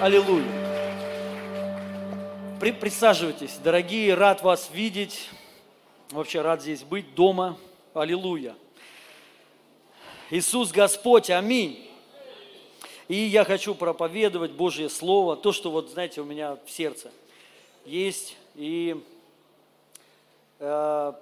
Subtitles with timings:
[0.00, 0.44] Аллилуйя.
[2.60, 5.28] При, присаживайтесь, дорогие, рад вас видеть.
[6.10, 7.56] Вообще рад здесь быть, дома.
[7.94, 8.56] Аллилуйя.
[10.30, 11.88] Иисус Господь, аминь.
[13.06, 17.10] И я хочу проповедовать Божье Слово, то, что вот, знаете, у меня в сердце
[17.84, 18.36] есть.
[18.56, 19.00] И
[20.58, 21.12] э,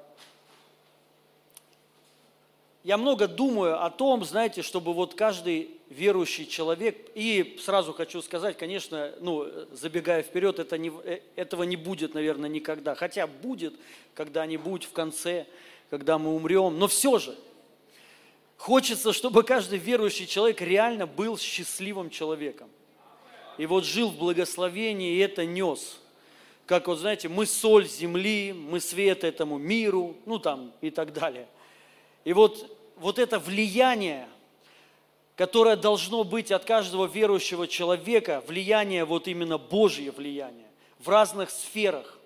[2.84, 8.56] я много думаю о том, знаете, чтобы вот каждый верующий человек, и сразу хочу сказать,
[8.56, 12.94] конечно, ну, забегая вперед, это не, э, этого не будет, наверное, никогда.
[12.94, 13.75] Хотя будет
[14.14, 15.46] когда-нибудь в конце,
[15.90, 17.36] когда мы умрем, но все же
[18.57, 22.68] хочется, чтобы каждый верующий человек реально был счастливым человеком.
[23.59, 26.00] И вот жил в благословении, и это нес.
[26.67, 31.46] Как вот, знаете, мы соль земли, мы свет этому миру, ну там и так далее–
[32.25, 34.28] и вот, вот это влияние,
[35.42, 40.69] которое должно быть от каждого верующего человека, влияние, вот именно Божье влияние,
[41.01, 42.20] в разных сферах,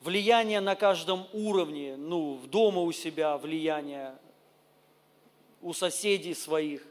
[0.00, 4.16] влияние на каждом уровне, ну, в дома у себя влияние,
[5.62, 6.82] у соседей своих,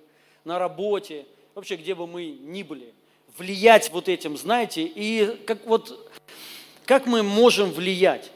[0.46, 2.94] на работе, вообще где бы мы ни были,
[3.38, 6.10] влиять вот этим, знаете, и как вот,
[6.86, 8.32] как мы можем влиять?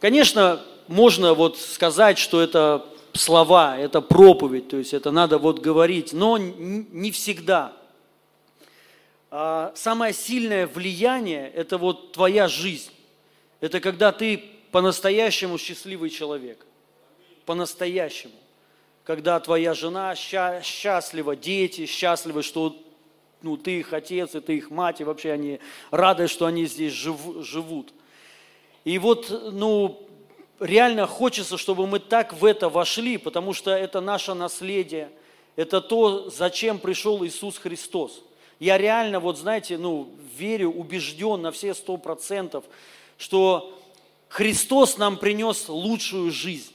[0.00, 6.12] Конечно, можно вот сказать, что это слова, это проповедь, то есть это надо вот говорить,
[6.12, 7.76] но не всегда.
[9.30, 12.90] А самое сильное влияние– это вот твоя жизнь.
[13.60, 16.66] Это когда ты по-настоящему счастливый человек.
[17.46, 18.34] По-настоящему.
[19.04, 22.76] Когда твоя жена счастлива, дети счастливы, что
[23.42, 26.92] ну, ты их отец, и ты их мать, и вообще они рады, что они здесь
[26.92, 27.92] живут.
[28.84, 30.08] И вот, ну,
[30.60, 35.10] реально хочется, чтобы мы так в это вошли, потому что это наше наследие,
[35.56, 38.22] это то, зачем пришел Иисус Христос.
[38.58, 42.64] Я реально, вот знаете, ну, верю, убежден на все сто процентов,
[43.18, 43.76] что
[44.28, 46.72] Христос нам принес лучшую жизнь.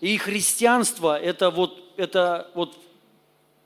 [0.00, 2.76] И христианство– это вот, это вот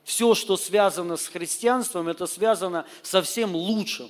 [0.03, 4.09] все, что связано с христианством, это связано со всем лучшим.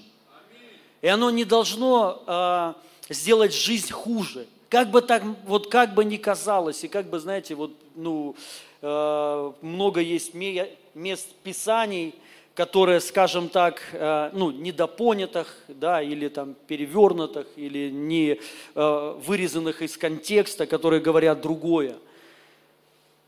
[1.01, 2.73] И оно не должно э,
[3.09, 4.47] сделать жизнь хуже.
[4.73, 8.35] Как бы так, вот как бы ни казалось, и как бы, знаете, вот, ну,
[8.81, 12.15] э, много есть мест Писаний,
[12.55, 18.39] которые, скажем так, э, ну, недопонятых, да, или там перевернутых, или не
[18.73, 21.95] э, вырезанных из контекста, которые говорят другое.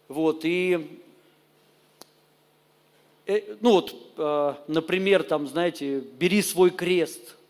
[0.07, 1.00] Вот, и,
[3.27, 7.35] э, ну вот, э, например, там, знаете, бери свой крест–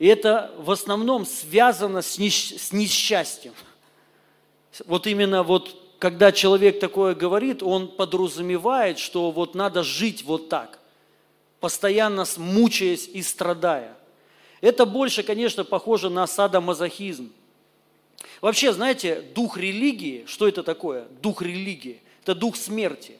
[0.00, 3.52] и это в основном связано с, несч- с несчастьем.
[4.86, 10.78] Вот именно вот, когда человек такое говорит, он подразумевает, что вот надо жить вот так,
[11.60, 13.94] постоянно мучаясь и страдая.
[14.62, 17.30] Это больше, конечно, похоже на садомазохизм.
[18.40, 21.08] Вообще, знаете, дух религии, что это такое?
[21.20, 22.00] Дух религии.
[22.22, 23.18] Это дух смерти.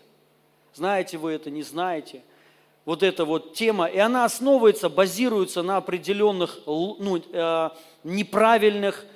[0.74, 2.22] Знаете вы это, не знаете
[2.90, 7.70] вот эта вот тема, и она основывается, базируется на определенных ну, э,
[8.02, 9.06] неправильных,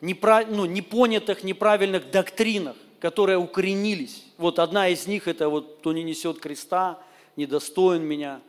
[0.00, 4.24] непра, ну, непонятых, неправильных доктринах, которые укоренились.
[4.38, 6.98] Вот одна из них это вот «кто не несет креста,
[7.36, 8.40] недостоин меня».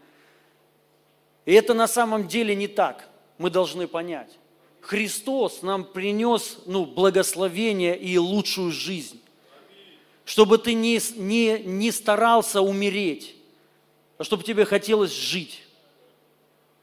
[1.45, 3.07] И это на самом деле не так,
[3.37, 4.39] мы должны понять.
[4.81, 9.21] Христос нам принес ну, благословение и лучшую жизнь,
[10.25, 13.35] чтобы ты не, не, не старался умереть,
[14.23, 15.63] а чтобы тебе хотелось жить.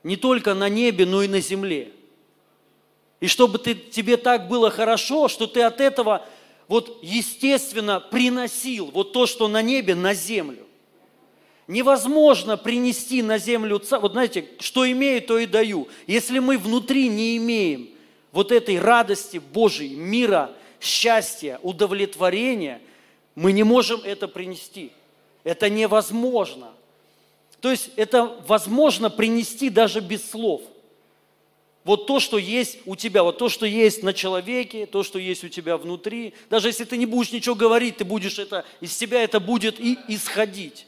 [0.03, 1.91] Не только на небе, но и на земле.
[3.21, 6.27] И чтобы ты, тебе так было хорошо, что ты от этого
[6.69, 10.67] вот естественно приносил вот то, что на небе, на землю.
[11.67, 15.89] Невозможно принести на землю, вот знаете, что имею, то и даю.
[16.07, 17.89] Если мы внутри не имеем
[18.33, 22.83] вот этой радости Божьей, мира, счастья, удовлетворения,
[23.35, 24.93] мы не можем это принести.
[25.43, 26.75] Это невозможно.
[27.61, 30.63] То есть это возможно принести даже без слов.
[31.85, 35.45] Вот то, что есть у тебя, вот то, что есть на человеке, то, что есть
[35.45, 36.35] у тебя внутри.
[36.51, 39.99] Даже если ты не будешь ничего говорить, ты будешь это, из себя это будет и
[40.09, 40.87] исходить.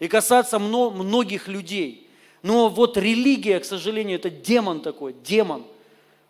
[0.00, 2.08] И касаться многих людей.
[2.42, 5.64] Но вот религия, к сожалению, это демон такой, демон.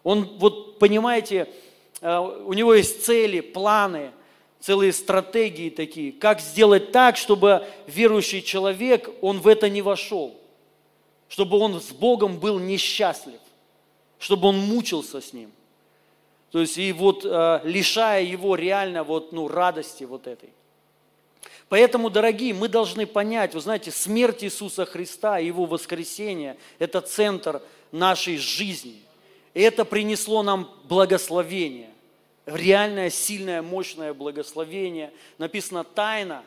[0.04, 1.48] Он, вот понимаете,
[2.00, 4.10] э, у него есть цели, планы–
[4.64, 10.40] целые стратегии такие, как сделать так, чтобы верующий человек, он в это не вошел,
[11.28, 13.40] чтобы он с Богом был несчастлив,
[14.18, 15.52] чтобы он мучился с Ним.
[16.50, 20.48] То есть и вот э, лишая его реально вот, ну, радости вот этой.
[21.68, 27.60] Поэтому, дорогие, мы должны понять, вы знаете, смерть Иисуса Христа и Его воскресение– это центр
[27.92, 29.02] нашей жизни.
[29.52, 31.90] И это принесло нам благословение,
[32.46, 35.12] реальное, сильное, мощное благословение.
[35.38, 36.42] Написано «тайна»,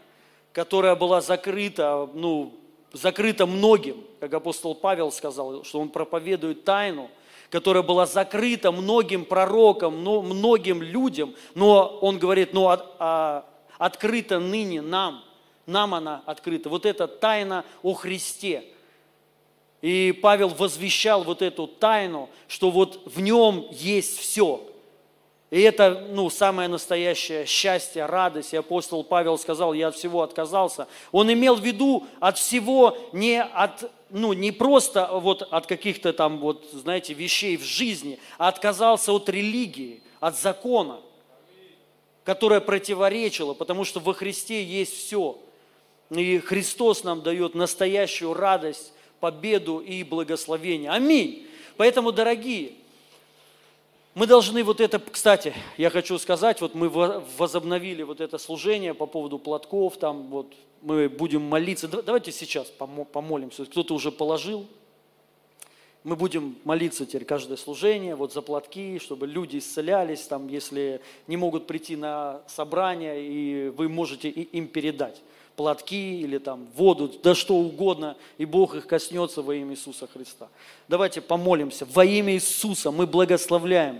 [0.53, 2.53] которая была закрыта, ну,
[2.93, 7.09] закрыта многим, как апостол Павел сказал, что он проповедует тайну,
[7.49, 13.45] которая была закрыта многим пророкам, многим людям, но он говорит, но ну, а,
[13.77, 15.23] открыта ныне нам,
[15.65, 16.69] нам она открыта.
[16.69, 18.65] Вот эта тайна о Христе.
[19.81, 24.61] И Павел возвещал вот эту тайну, что вот в нем есть все.
[25.49, 28.53] И это, ну, самое настоящее счастье, радость.
[28.53, 30.87] И апостол Павел сказал, я от всего отказался.
[31.11, 36.39] Он имел в виду от всего не от, ну, не просто вот от каких-то там,
[36.39, 40.99] вот, знаете, вещей в жизни, а отказался от религии, от закона
[42.27, 45.39] которая противоречила, потому что во Христе есть все.
[46.09, 48.91] И Христос нам дает настоящую радость,
[49.21, 50.91] победу и благословение.
[50.91, 51.47] Аминь.
[51.77, 52.73] Поэтому, дорогие,
[54.17, 59.05] мы должны вот это, кстати, я хочу сказать, вот мы возобновили вот это служение по
[59.05, 61.87] поводу платков, там вот мы будем молиться.
[61.87, 62.65] Давайте сейчас
[63.13, 63.65] помолимся.
[63.65, 64.65] Кто-то уже положил
[66.03, 71.35] мы будем молиться теперь каждое служение, вот за платки, чтобы люди исцелялись, там, если не
[71.35, 75.21] могут прийти на собрание, и вы можете им передать
[75.57, 80.47] платки или там воду, да что угодно, и Бог их коснется во имя Иисуса Христа.
[80.87, 81.85] Давайте помолимся.
[81.91, 83.99] Во имя Иисуса мы благословляем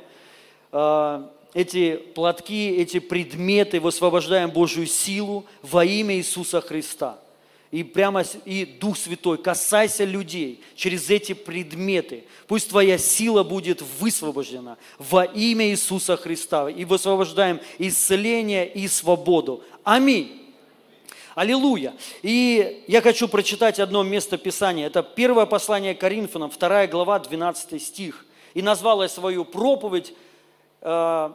[0.72, 7.20] э, эти платки, эти предметы, высвобождаем Божью силу во имя Иисуса Христа–
[7.70, 12.24] и прямо и Дух Святой, касайся людей через эти предметы.
[12.48, 16.70] Пусть Твоя сила будет высвобождена во имя Иисуса Христа.
[16.70, 19.64] И высвобождаем исцеление и свободу.
[19.84, 20.47] Аминь.
[21.38, 21.94] Аллилуйя.
[22.24, 24.88] И я хочу прочитать одно место Писания.
[24.88, 28.26] Это первое послание Коринфянам, 2 глава, 12 стих.
[28.56, 30.16] И назвал я свою проповедь
[30.82, 31.32] э,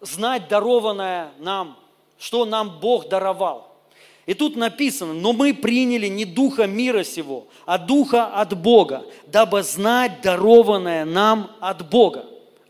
[0.00, 1.76] «Знать дарованное нам,
[2.18, 3.76] что нам Бог даровал».
[4.24, 9.62] И тут написано, но мы приняли не духа мира сего, а духа от Бога, дабы
[9.62, 12.24] знать дарованное нам от Бога.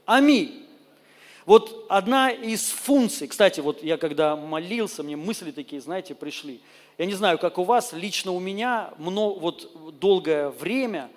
[0.06, 0.63] Аминь.
[1.46, 6.60] Вот одна из функций, кстати, вот я когда молился, мне мысли такие, знаете, пришли.
[6.96, 11.10] Я не знаю, как у вас, лично у меня много, вот долгое время,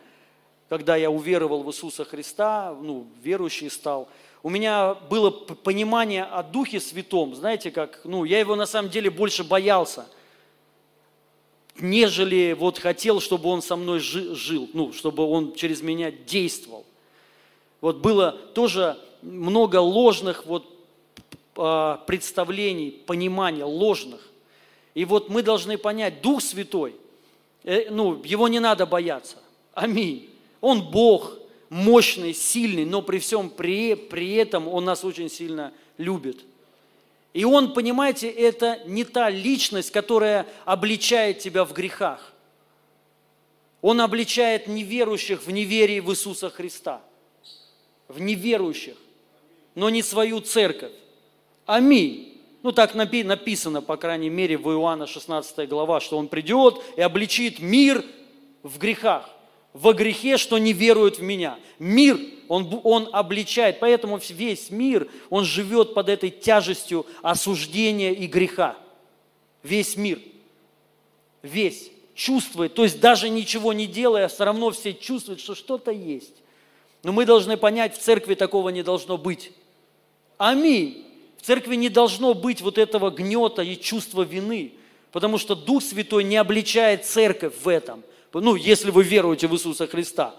[0.69, 4.09] когда я уверовал в Иисуса Христа, ну, верующий стал,
[4.43, 9.09] у меня было понимание о Духе Святом, знаете, как, ну, я его на самом деле
[9.09, 10.07] больше боялся–
[11.79, 16.85] нежели вот хотел, чтобы он со мной жил, ну, чтобы он через меня действовал.
[17.81, 20.65] Вот было тоже много ложных вот
[21.55, 24.21] а, представлений, понимания ложных.
[24.93, 26.95] И вот мы должны понять, Дух Святой,
[27.63, 29.37] э, ну, его не надо бояться.
[29.73, 30.29] Аминь.
[30.61, 31.37] Он Бог,
[31.69, 36.43] мощный, сильный, но при всем при, при этом Он нас очень сильно любит.
[37.33, 42.33] И он, понимаете, это не та личность, которая обличает тебя в грехах.
[43.81, 47.01] Он обличает неверующих в неверии в Иисуса Христа.
[48.07, 48.95] В неверующих,
[49.77, 50.91] но не свою церковь.
[51.67, 52.41] Аминь.
[52.63, 57.59] Ну, так написано, по крайней мере, в Иоанна 16 глава, что он придет и обличит
[57.59, 58.03] мир
[58.63, 59.29] в грехах
[59.73, 61.59] во грехе, что не веруют в меня.
[61.77, 68.75] Мир, он, он обличает, поэтому весь мир, он живет под этой тяжестью осуждения и греха.
[69.61, 70.19] Весь мир.
[71.43, 76.33] Весь чувствует, то есть даже ничего не делая, все равно все чувствуют, что что-то есть.
[77.03, 79.51] Но мы должны понять, в церкви такого не должно быть.
[80.37, 81.05] Аминь.
[81.37, 84.73] В церкви не должно быть вот этого гнета и чувства вины,
[85.11, 88.03] потому что Дух Святой не обличает церковь в этом–
[88.41, 90.35] ну, если вы веруете в Иисуса Христа.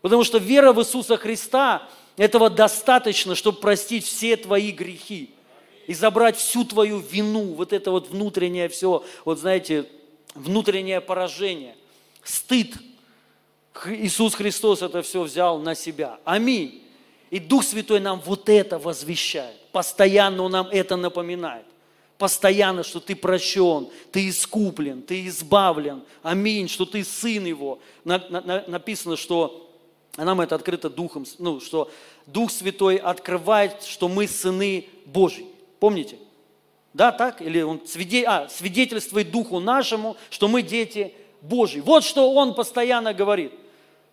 [0.00, 5.30] Потому что вера в Иисуса Христа, этого достаточно, чтобы простить все твои грехи
[5.86, 9.86] и забрать всю твою вину, вот это вот внутреннее все, вот знаете,
[10.34, 11.76] внутреннее поражение,
[12.22, 12.74] стыд.
[13.86, 16.18] Иисус Христос это все взял на себя.
[16.24, 16.82] Аминь.
[17.30, 19.56] И Дух Святой нам вот это возвещает.
[19.72, 21.64] Постоянно Он нам это напоминает
[22.18, 26.02] постоянно, что ты прощен, ты искуплен, ты избавлен.
[26.22, 27.78] Аминь, что ты сын его.
[28.04, 29.64] Написано, что
[30.16, 31.88] а нам это открыто Духом, ну, что
[32.26, 35.46] Дух Святой открывает, что мы сыны Божьи.
[35.78, 36.18] Помните?
[36.92, 37.40] Да, так?
[37.40, 41.78] Или он свидетель, а, свидетельствует Духу нашему, что мы дети Божьи.
[41.78, 43.52] Вот что он постоянно говорит.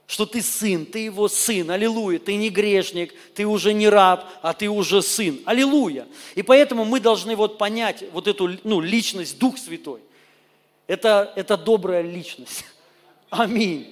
[0.08, 4.54] Что ты сын, ты его сын, аллилуйя, ты не грешник, ты уже не раб, а
[4.54, 6.08] ты уже сын, аллилуйя.
[6.36, 10.02] И поэтому мы должны вот понять вот эту ну, личность, Дух Святой.
[10.88, 12.66] Это, это добрая личность.
[13.30, 13.92] Аминь.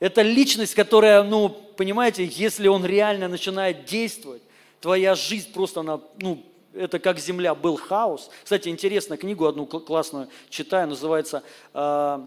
[0.00, 4.42] Это личность, которая, ну, понимаете, если он реально начинает действовать,
[4.80, 6.42] твоя жизнь просто, она, ну,
[6.74, 8.30] это как земля, был хаос.
[8.42, 11.42] Кстати, интересно, книгу одну классную читаю, называется
[11.74, 12.26] э,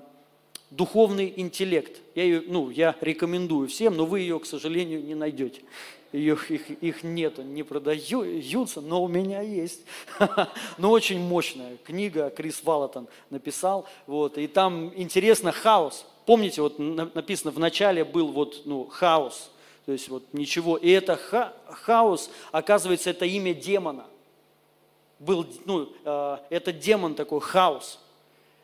[0.75, 2.01] «Духовный интеллект».
[2.15, 5.61] Я ее, ну, я рекомендую всем, но вы ее, к сожалению, не найдете.
[6.11, 9.81] Ее, их, их нету, не продаются, но у меня есть.
[10.77, 13.87] Но очень мощная книга, Крис Валатон написал.
[14.05, 16.05] Вот, и там интересно хаос.
[16.27, 19.49] Помните, вот написано, в начале был вот, ну, хаос.
[19.87, 20.77] То есть вот ничего.
[20.77, 24.05] И это ха хаос, оказывается, это имя демона
[25.19, 27.99] был, ну, э, это демон такой, хаос.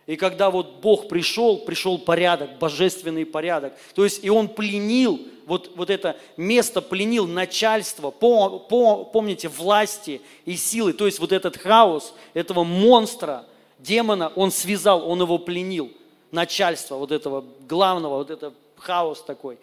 [0.10, 3.74] И когда вот Бог пришел, пришел порядок, божественный порядок.
[3.94, 10.20] То есть и он пленил, вот, вот это место пленил начальство, по, по, помните, власти
[10.46, 10.94] и силы.
[10.94, 13.46] То есть вот этот хаос, этого монстра,
[13.78, 15.92] демона, он связал, он его пленил.
[16.32, 19.60] Начальство вот этого главного, вот это хаос такой.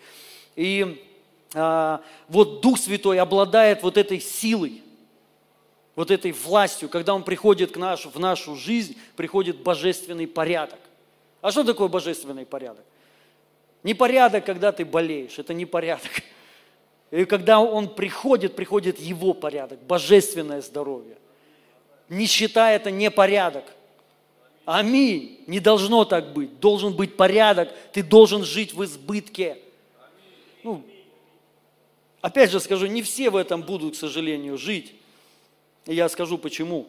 [0.54, 1.04] И
[1.54, 4.80] а, вот Дух Святой обладает вот этой силой
[5.96, 10.78] вот этой властью, когда Он приходит к наш, в нашу жизнь, приходит божественный порядок.
[11.40, 12.84] А что такое божественный порядок?
[13.82, 16.10] Не порядок, когда ты болеешь, это не порядок.
[17.10, 21.16] И когда Он приходит, приходит Его порядок, божественное здоровье.
[22.08, 23.64] Нищета– это не порядок.
[24.64, 25.40] Аминь.
[25.46, 26.58] Не должно так быть.
[26.58, 27.72] Должен быть порядок.
[27.92, 29.58] Ты должен жить в избытке.
[30.62, 30.84] Ну,
[32.20, 34.95] опять же скажу, не все в этом будут, к сожалению, жить.
[35.86, 36.86] И я скажу почему.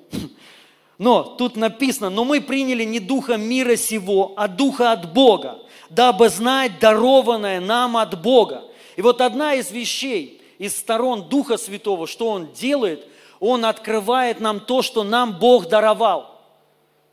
[0.98, 5.60] Но тут написано, но мы приняли не духа мира сего, а духа от Бога,
[5.92, 8.63] дабы знать дарованное нам от Бога.
[8.96, 13.08] И вот одна из вещей, из сторон Духа Святого, что Он делает,
[13.39, 16.42] Он открывает нам то, что нам Бог даровал,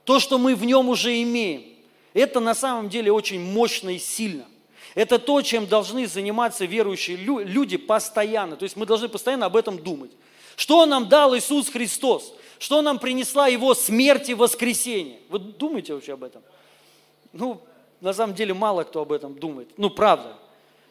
[0.05, 1.65] то, что мы в Нем уже имеем.
[2.15, 4.47] Это на самом деле очень мощно и сильно.
[4.95, 8.57] Это то, чем должны заниматься верующие люди постоянно.
[8.57, 10.13] То есть мы должны постоянно об этом думать.
[10.57, 12.33] Что нам дал Иисус Христос?
[12.59, 15.19] Что нам принесла Его смерть и воскресение?
[15.29, 16.43] Вы думаете вообще об этом?
[17.33, 17.61] Ну,
[18.01, 19.69] на самом деле мало кто об этом думает.
[19.77, 20.37] Ну, правда.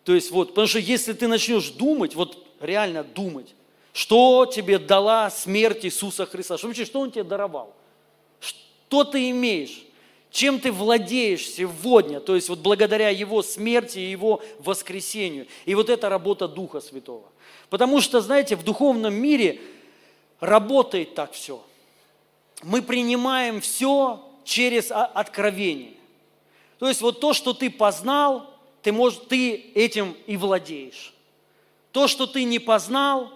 [0.04, 3.56] То есть вот, потому что если ты начнешь думать, вот реально думать,
[3.94, 7.74] что тебе дала смерть Иисуса Христа, что вообще, что Он тебе даровал?
[8.40, 9.84] Что ты имеешь?
[10.30, 12.20] Чем ты владеешь сегодня?
[12.20, 15.48] То есть вот благодаря Его смерти и Его воскресению.
[15.66, 17.26] И вот это работа Духа Святого.
[17.74, 19.60] Потому что, знаете, в духовном мире
[20.40, 21.60] работает так все.
[22.62, 25.94] Мы принимаем все через откровение.
[26.78, 28.46] То есть вот то, что ты познал,
[28.84, 31.16] ты, можешь, ты этим и владеешь.
[31.92, 33.34] То, что ты не познал,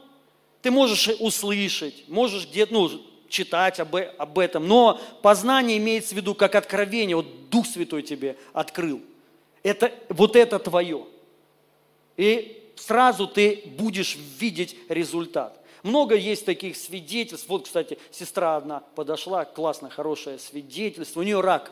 [0.62, 2.92] ты можешь услышать, можешь где-то ну,
[3.30, 4.68] читать об, об этом.
[4.68, 7.16] Но познание имеется в виду как откровение.
[7.16, 9.02] Вот Дух Святой тебе открыл.
[9.64, 11.08] Это, вот это твое.
[12.18, 15.62] И сразу ты будешь видеть результат.
[15.84, 17.48] Много есть таких свидетельств.
[17.50, 21.20] Вот, кстати, сестра одна подошла, классно, хорошее свидетельство.
[21.22, 21.72] У нее рак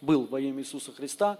[0.00, 1.38] был во имя Иисуса Христа.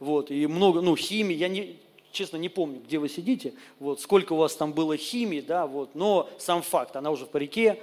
[0.00, 1.76] Вот, и много, ну, химии, я не,
[2.12, 5.94] честно не помню, где вы сидите, вот, сколько у вас там было химии, да, вот,
[5.96, 7.80] но сам факт, она уже в парике,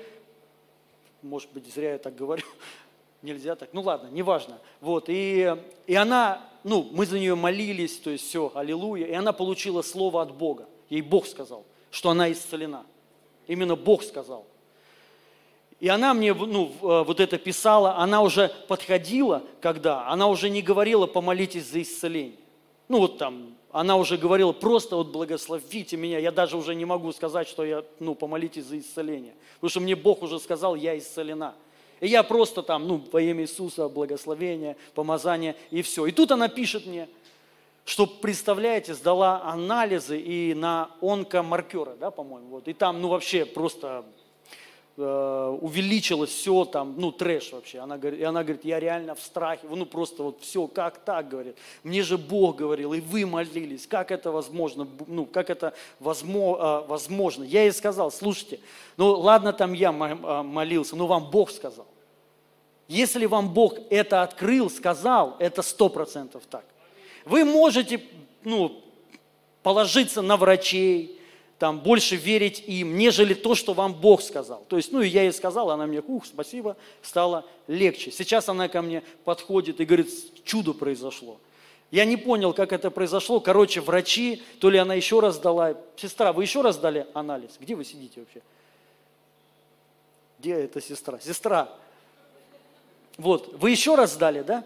[1.21, 2.45] может быть, зря я так говорю,
[3.21, 4.59] нельзя так, ну ладно, неважно.
[4.79, 9.33] Вот, и, и она, ну, мы за нее молились, то есть все, аллилуйя, и она
[9.33, 10.67] получила слово от Бога.
[10.89, 12.83] Ей Бог сказал, что она исцелена.
[13.45, 14.47] Именно Бог сказал.
[15.79, 20.63] И она мне ну, э, вот это писала, она уже подходила, когда, она уже не
[20.63, 22.39] говорила, помолитесь за исцеление.
[22.87, 27.11] Ну вот там, она уже говорила, просто вот благословите меня, я даже уже не могу
[27.11, 29.35] сказать, что я, ну, помолитесь за исцеление.
[29.55, 31.53] Потому что мне Бог уже сказал, я исцелена.
[32.01, 36.05] И я просто там, ну, во имя Иисуса, благословение, помазание и все.
[36.05, 37.07] И тут она пишет мне,
[37.85, 42.67] что, представляете, сдала анализы и на онкомаркеры, да, по-моему, вот.
[42.67, 44.05] И там, ну, вообще просто
[44.97, 47.79] увеличилось все там, ну, трэш вообще.
[47.79, 51.27] Она говорит, и она говорит, я реально в страхе, ну, просто вот все, как так,
[51.27, 51.57] говорит.
[51.83, 56.87] Мне же Бог говорил, и вы молились, как это возможно, ну, как это возможно, э,
[56.87, 57.43] возможно.
[57.43, 58.59] Я ей сказал, слушайте,
[58.95, 61.87] ну, ладно, там я э, молился, но вам Бог сказал.
[62.87, 66.63] Если вам Бог это открыл, сказал, это сто процентов так.
[67.25, 68.01] Вы можете
[68.43, 68.81] ну,
[69.63, 71.14] положиться на врачей,
[71.59, 74.65] там, больше верить им, нежели то, что вам Бог сказал.
[74.67, 78.11] То есть, ну, и я ей сказал, она мне, ух, спасибо, стало легче.
[78.11, 80.09] Сейчас она ко мне подходит и говорит,
[80.43, 81.39] чудо произошло.
[81.91, 83.39] Я не понял, как это произошло.
[83.39, 85.75] Короче, врачи, то ли она еще раз дала.
[85.95, 87.51] Сестра, вы еще раз дали анализ?
[87.59, 88.41] Где вы сидите вообще?
[90.39, 91.19] Где эта сестра?
[91.19, 91.69] Сестра.
[93.17, 94.65] Вот, вы еще раз сдали, да?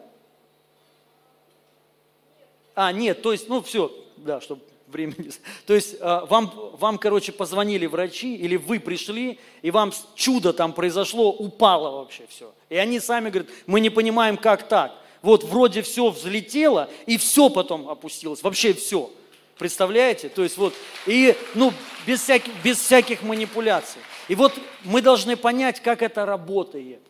[2.73, 5.31] А, нет, то есть, ну все, да, чтобы времени.
[5.65, 10.73] То есть а, вам, вам, короче, позвонили врачи, или вы пришли, и вам чудо там
[10.73, 12.51] произошло, упало вообще все.
[12.69, 14.95] И они сами говорят, мы не понимаем, как так.
[15.21, 19.11] Вот вроде все взлетело, и все потом опустилось, вообще все.
[19.57, 20.29] Представляете?
[20.29, 20.73] То есть вот,
[21.05, 21.73] и, ну,
[22.07, 24.01] без всяких, без всяких манипуляций.
[24.29, 24.53] И вот
[24.85, 27.01] мы должны понять, как это работает.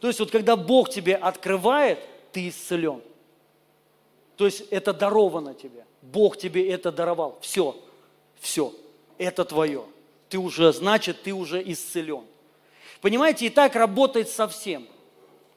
[0.00, 1.98] То есть вот когда Бог тебе открывает,
[2.30, 3.02] ты исцелен.
[4.36, 5.84] То есть это даровано тебе.
[6.12, 7.38] Бог тебе это даровал.
[7.40, 7.76] Все,
[8.40, 8.72] все,
[9.18, 9.84] это твое.
[10.28, 12.24] Ты уже, значит, ты уже исцелен.
[13.00, 14.86] Понимаете, и так работает со всем.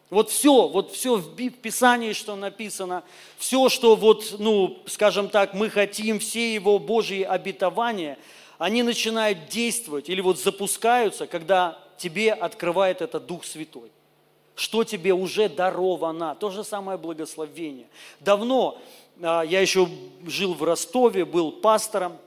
[0.09, 3.03] Вот все, вот все в Писании, что написано,
[3.37, 8.17] все, что вот, ну, скажем так, мы хотим, все его Божьи обетования,
[8.57, 13.91] они начинают действовать или вот запускаются, когда тебе открывает это Дух Святой
[14.59, 16.35] что тебе уже даровано.
[16.35, 17.87] То же самое благословение.
[18.19, 18.77] Давно
[19.19, 19.87] я еще
[20.25, 22.17] жил в Ростове, был пастором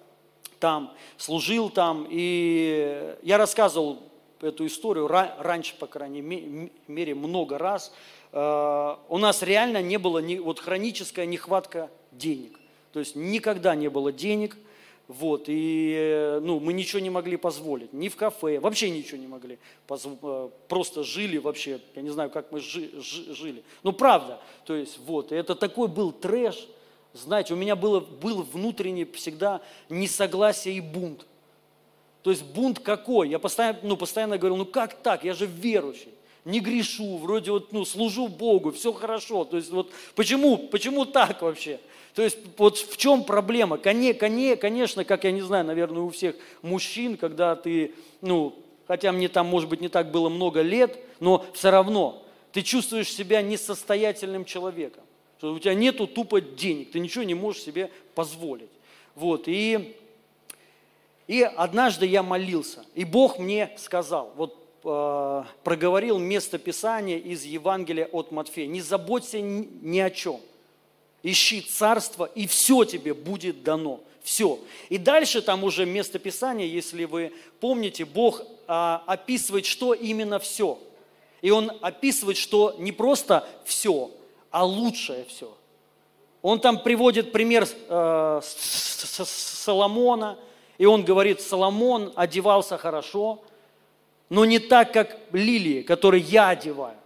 [0.58, 3.98] там, служил там, и я рассказывал
[4.40, 7.92] эту историю раньше, по крайней мере, много раз.
[8.32, 12.58] А, у нас реально не было ни, вот хроническая нехватка денег.
[12.92, 14.56] То есть никогда не было денег–
[15.08, 19.58] вот, и ну, мы ничего не могли позволить, ни в кафе, вообще ничего не могли.
[19.88, 23.62] Э, просто жили вообще, я не знаю, как мы жи, жи, жили.
[23.82, 26.66] Ну, правда, то есть вот, это такой был трэш.
[27.14, 31.26] Знаете, у меня было, был внутренний всегда несогласие и бунт.
[32.22, 33.28] То есть бунт какой?
[33.28, 36.12] Я постоянно, ну, постоянно говорил, ну как так, я же верующий
[36.44, 39.44] не грешу, вроде вот, ну, служу Богу, все хорошо.
[39.44, 41.78] То есть вот почему, почему так вообще?
[42.14, 43.78] То есть вот в чем проблема?
[43.78, 48.54] Конечно, как я не знаю, наверное, у всех мужчин, когда ты, ну,
[48.86, 53.10] хотя мне там, может быть, не так было много лет, но все равно ты чувствуешь
[53.10, 55.04] себя несостоятельным человеком.
[55.42, 58.70] Что у тебя нету тупо денег, ты ничего не можешь себе позволить.
[59.16, 59.96] Вот, и,
[61.26, 68.06] и однажды я молился, и Бог мне сказал, вот э, проговорил место Писания из Евангелия
[68.12, 70.40] от Матфея, не заботься ни, ни о чем–
[71.24, 73.98] ищи царство, и все тебе будет дано.
[74.22, 74.60] Все.
[74.90, 80.78] И дальше там уже место Писания, если вы помните, Бог а, описывает, что именно все.
[81.40, 84.12] И Он описывает, что не просто все,
[84.52, 85.52] а лучшее все.
[86.42, 90.38] Он там приводит пример э, Соломона,
[90.78, 93.42] и он говорит, Соломон одевался хорошо,
[94.28, 96.96] но не так, как лилии, которые я одеваю.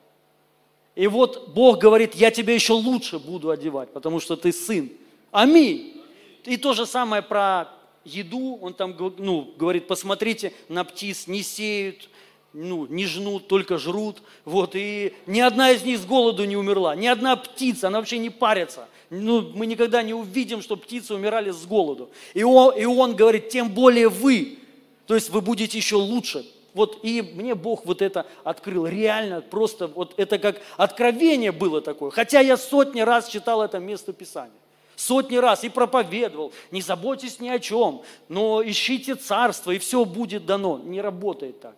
[0.95, 4.91] И вот Бог говорит, я тебя еще лучше буду одевать, потому что ты сын.
[5.31, 6.03] Аминь.
[6.45, 7.69] И то же самое про
[8.05, 12.09] еду, он там ну, говорит, посмотрите на птиц, не сеют,
[12.53, 14.23] ну, не жнут, только жрут.
[14.45, 18.19] Вот, и ни одна из них с голоду не умерла, ни одна птица, она вообще
[18.19, 18.89] не парится.
[19.11, 22.11] Ну, мы никогда не увидим, что птицы умирали с голоду.
[22.35, 24.59] И он, и он говорит, тем более вы,
[25.07, 29.87] то есть вы будете еще лучше, вот и мне Бог вот это открыл, реально, просто
[29.87, 32.11] вот это как откровение было такое.
[32.11, 34.53] Хотя я сотни раз читал это место Писания.
[34.95, 40.47] Сотни раз и проповедовал, не заботьтесь ни о чем, но ищите царство, и все будет
[40.47, 40.79] дано.
[40.79, 41.77] Не работает так.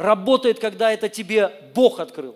[0.00, 2.34] Работает, когда это тебе Бог открыл.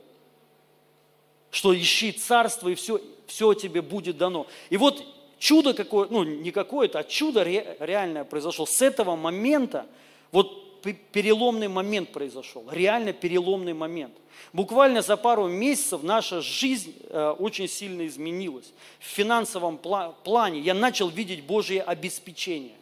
[1.50, 4.46] Что ищи царство, и все, все тебе будет дано.
[4.68, 5.02] И вот
[5.38, 8.66] чудо какое, ну не какое-то, а чудо реальное произошло.
[8.66, 9.86] С этого момента,
[10.30, 14.12] вот переломный момент произошел, реально переломный момент.
[14.52, 18.74] Буквально за пару месяцев наша жизнь э, очень сильно изменилась.
[18.98, 22.76] В финансовом плане я начал видеть Божье обеспечение.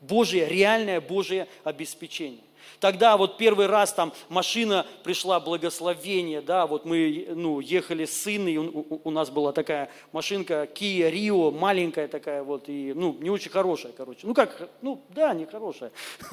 [0.00, 2.40] Божье, реальное Божье обеспечение.
[2.82, 8.48] Тогда вот первый раз там машина пришла, благословение, да, вот мы ну, ехали с сыном,
[8.48, 13.30] и у, у нас была такая машинка Kia Rio, маленькая такая вот, и, ну, не
[13.30, 14.26] очень хорошая, короче.
[14.26, 15.92] Ну как, ну да, не хорошая.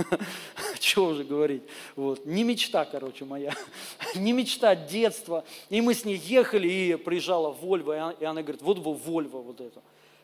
[0.80, 1.62] Чего уже говорить.
[1.96, 2.26] Вот.
[2.26, 3.54] Не мечта, короче, моя.
[4.16, 5.44] Не мечта детства.
[5.70, 9.82] И мы с ней ехали, и приезжала Вольва, и она говорит, вот Вольва вот это.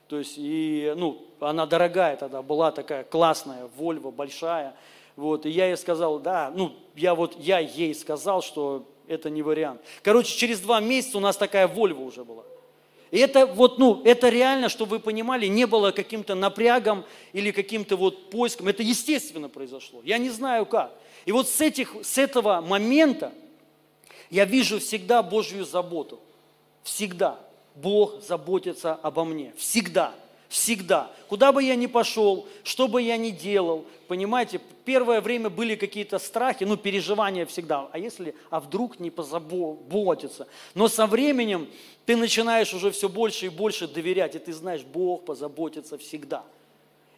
[0.07, 4.75] То есть, и, ну, она дорогая тогда была такая классная, Вольва большая.
[5.15, 9.41] Вот, и я ей сказал, да, ну, я вот, я ей сказал, что это не
[9.41, 9.81] вариант.
[10.01, 12.43] Короче, через два месяца у нас такая Вольва уже была.
[13.11, 17.95] И это вот, ну, это реально, чтобы вы понимали, не было каким-то напрягом или каким-то
[17.95, 18.67] вот поиском.
[18.67, 20.01] Это естественно произошло.
[20.03, 20.91] Я не знаю как.
[21.25, 23.31] И вот с, этих, с этого момента
[24.29, 26.19] я вижу всегда Божью заботу.
[26.83, 27.39] Всегда.
[27.75, 29.53] Бог заботится обо мне.
[29.55, 30.13] Всегда.
[30.55, 31.11] Всегда.
[31.27, 36.17] Куда бы я ни пошел, что бы я ни делал, понимаете, первое время были какие-то
[36.17, 37.89] страхи, ну, переживания всегда.
[37.91, 40.47] А если, а вдруг не позаботиться?
[40.73, 41.67] Но со временем
[42.05, 46.45] ты начинаешь уже все больше и больше доверять, и ты знаешь, Бог позаботится всегда.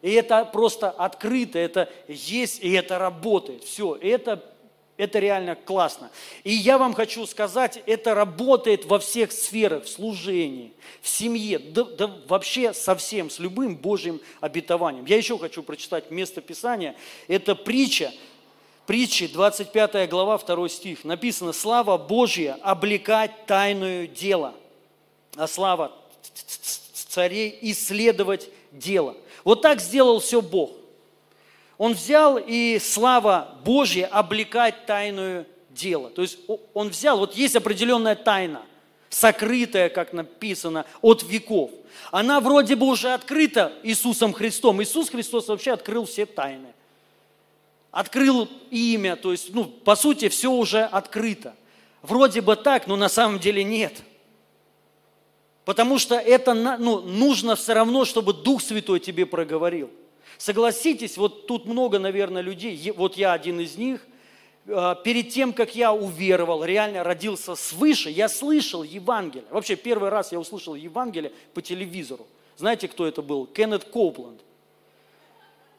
[0.02, 3.62] И это просто открыто, это есть, и это работает.
[3.62, 4.44] Все, и это
[4.98, 6.10] это реально классно.
[6.44, 11.84] И я вам хочу сказать, это работает во всех сферах, в служении, в семье, да,
[11.84, 15.06] да вообще совсем, с любым Божьим обетованием.
[15.06, 16.96] Я еще хочу прочитать место Писания.
[17.28, 18.12] Это притча,
[18.86, 21.04] притчи, 25 глава, 2 стих.
[21.04, 24.54] Написано, слава Божья облекать тайное дело,
[25.36, 25.92] а слава
[26.92, 29.16] царей исследовать дело.
[29.44, 30.72] Вот так сделал все Бог.
[31.78, 36.10] Он взял и слава Божья облекать тайную дело.
[36.10, 36.38] То есть
[36.74, 38.62] он взял, вот есть определенная тайна,
[39.08, 41.70] сокрытая, как написано, от веков.
[42.10, 44.82] Она вроде бы уже открыта Иисусом Христом.
[44.82, 46.74] Иисус Христос вообще открыл все тайны.
[47.92, 51.54] Открыл имя, то есть, ну, по сути, все уже открыто.
[52.02, 53.94] Вроде бы так, но на самом деле нет.
[55.64, 59.90] Потому что это ну, нужно все равно, чтобы Дух Святой тебе проговорил.
[60.38, 64.06] Согласитесь, вот тут много, наверное, людей, вот я один из них,
[64.68, 69.44] а, перед тем, как я уверовал, реально родился свыше, я слышал Евангелие.
[69.50, 72.26] Вообще, первый раз я услышал Евангелие по телевизору.
[72.56, 73.46] Знаете, кто это был?
[73.46, 74.40] Кеннет Копланд.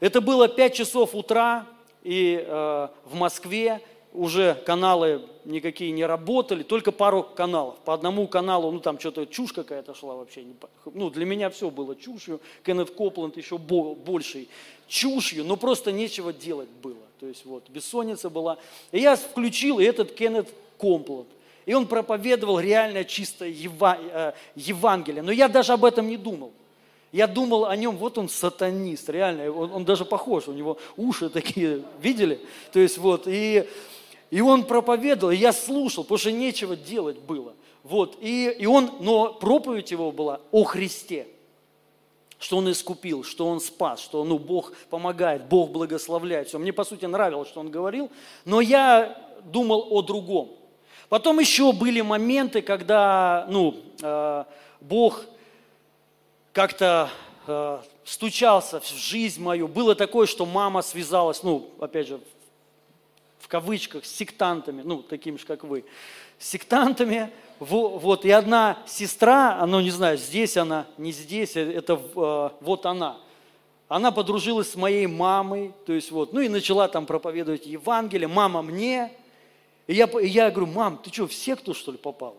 [0.02, 1.66] Это было 5 часов утра,
[2.04, 3.82] и э, в Москве
[4.14, 7.78] уже каналы никакие не работали, только пару каналов.
[7.80, 10.44] По одному каналу, ну там что-то чушь какая-то шла вообще.
[10.86, 12.40] Ну для меня все было чушью.
[12.64, 14.50] Кеннет Копланд еще большей
[14.88, 16.96] чушью, но просто нечего делать было.
[17.20, 18.58] То есть вот, бессонница была.
[18.92, 21.28] И я включил этот Кеннет Копланд.
[21.66, 25.22] И он проповедовал реально чистое э, Евангелие.
[25.22, 26.52] Но я даже об этом не думал.
[27.12, 31.30] Я думал о нем, вот он сатанист, реально, он, он даже похож, у него уши
[31.30, 32.40] такие, видели?
[32.72, 33.68] То есть вот, и
[34.32, 37.54] и он проповедовал, и я слушал, потому что нечего делать было.
[37.84, 41.28] Вот, и, и он, но проповедь его была о Христе,
[42.38, 46.48] что он искупил, что он спас, что ну, Бог помогает, Бог благословляет.
[46.48, 46.60] Все.
[46.60, 48.12] Мне, по сути, нравилось, что он говорил,
[48.46, 50.52] но я думал о другом.
[51.10, 54.44] Потом еще были моменты, когда ну, э,
[54.80, 55.26] Бог
[56.54, 57.10] как-то
[57.48, 59.68] э, стучался в жизнь мою.
[59.68, 62.20] Было такое, что мама связалась, ну, опять же,
[63.50, 65.84] кавычках, с сектантами, ну, такими же, как вы,
[66.38, 71.94] с сектантами, вот, и одна сестра, ну, не знаю, здесь она, не здесь, э, это
[72.16, 73.18] э, вот она,
[73.90, 78.62] она подружилась с моей мамой, то есть вот, ну и начала там проповедовать Евангелие, мама
[78.62, 79.12] мне,
[79.88, 82.38] и я, и я говорю, мам, ты что, в секту, что ли, попала?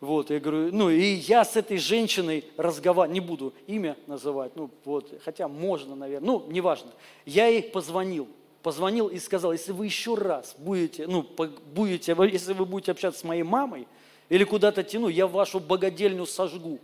[0.00, 4.68] Вот, я говорю, ну и я с этой женщиной разговариваю, не буду имя называть, ну
[4.84, 6.90] вот, хотя можно, наверное, ну, неважно.
[7.24, 8.28] Я ей позвонил,
[8.62, 11.26] позвонил и сказал, если вы еще раз будете, ну,
[11.74, 13.86] будете, если вы будете общаться с моей мамой
[14.28, 16.78] или куда-то тяну, я вашу богадельню сожгу.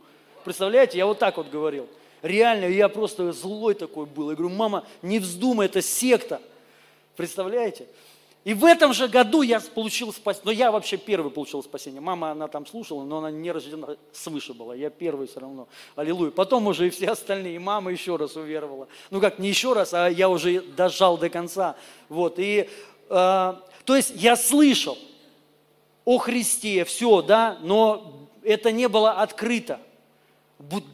[0.44, 1.88] Представляете, я вот так вот говорил.
[2.22, 4.30] Реально, я просто злой такой был.
[4.30, 6.40] Я говорю, мама, не вздумай, это секта.
[7.16, 7.86] Представляете?
[8.44, 10.44] И в этом же году я получил спасение.
[10.44, 12.02] Но я вообще первый получил спасение.
[12.02, 14.74] Мама, она там слушала, но она не рождена свыше была.
[14.74, 15.66] Я первый все равно.
[15.96, 16.30] Аллилуйя.
[16.30, 17.56] Потом уже и все остальные.
[17.56, 18.86] И мама еще раз уверовала.
[19.10, 21.74] Ну как, не еще раз, а я уже дожал до конца.
[22.10, 22.38] Вот.
[22.38, 22.68] И,
[23.08, 23.54] э,
[23.84, 24.98] то есть я слышал
[26.04, 29.80] о Христе, все, да, но это не было открыто.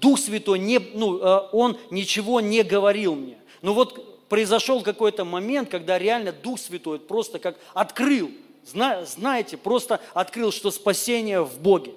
[0.01, 3.39] Дух Святой, не, ну, э, Он ничего не говорил мне.
[3.63, 8.31] Ну вот произошел какой-то момент, когда реально Дух Святой просто как открыл,
[8.65, 11.93] знаете, просто открыл, что спасение в Боге,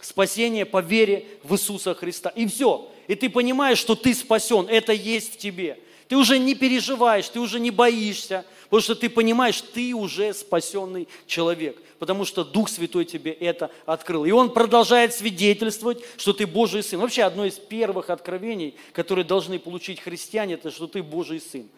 [0.00, 2.30] спасение по вере в Иисуса Христа.
[2.30, 2.90] И все.
[3.06, 5.78] И ты понимаешь, что ты спасен, это есть в тебе.
[6.08, 11.06] Ты уже не переживаешь, ты уже не боишься, потому что ты понимаешь, ты уже спасенный
[11.26, 14.24] человек, потому что Дух Святой тебе это открыл.
[14.24, 16.98] И Он продолжает свидетельствовать, что ты Божий Сын.
[16.98, 21.68] Вообще одно из первых откровений, которые должны получить христиане, это что ты Божий Сын.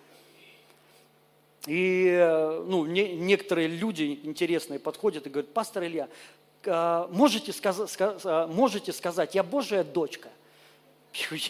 [1.67, 6.09] И э, ну, не, некоторые люди интересные подходят и говорят, пастор Илья,
[6.67, 10.29] а, можете, сказ, сказ, а, можете сказать, я Божья дочка?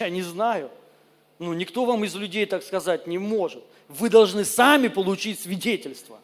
[0.00, 0.70] Я не знаю.
[1.40, 3.64] Ну, никто вам из людей так сказать не может.
[3.88, 6.20] Вы должны сами получить свидетельство.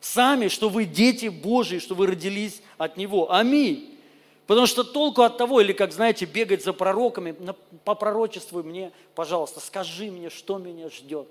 [0.00, 3.32] Сами, что вы дети Божьи, что вы родились от Него.
[3.32, 3.98] Аминь.
[4.46, 7.34] Потому что толку от того, или как, знаете, бегать за пророками,
[7.84, 11.28] попророчествуй мне, пожалуйста, скажи мне, что меня ждет.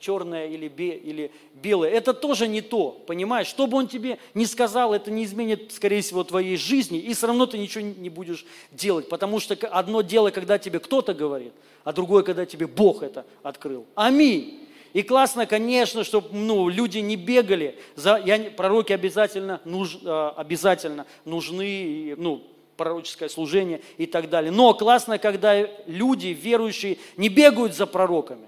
[0.00, 1.90] Черное или, бе, или белое.
[1.90, 3.46] Это тоже не то, понимаешь?
[3.46, 7.26] Что бы он тебе не сказал, это не изменит, скорее всего, твоей жизни, и все
[7.26, 9.08] равно ты ничего не будешь делать.
[9.08, 11.52] Потому что одно дело, когда тебе кто-то говорит,
[11.84, 13.86] а другое, когда тебе Бог это открыл.
[13.94, 14.66] Аминь.
[14.92, 17.78] И классно, конечно, чтобы ну, люди не бегали.
[17.96, 22.42] За, я, пророки обязательно, нуж, а, обязательно нужны, ну,
[22.76, 24.50] пророческое служение и так далее.
[24.50, 28.46] Но классно, когда люди, верующие, не бегают за пророками,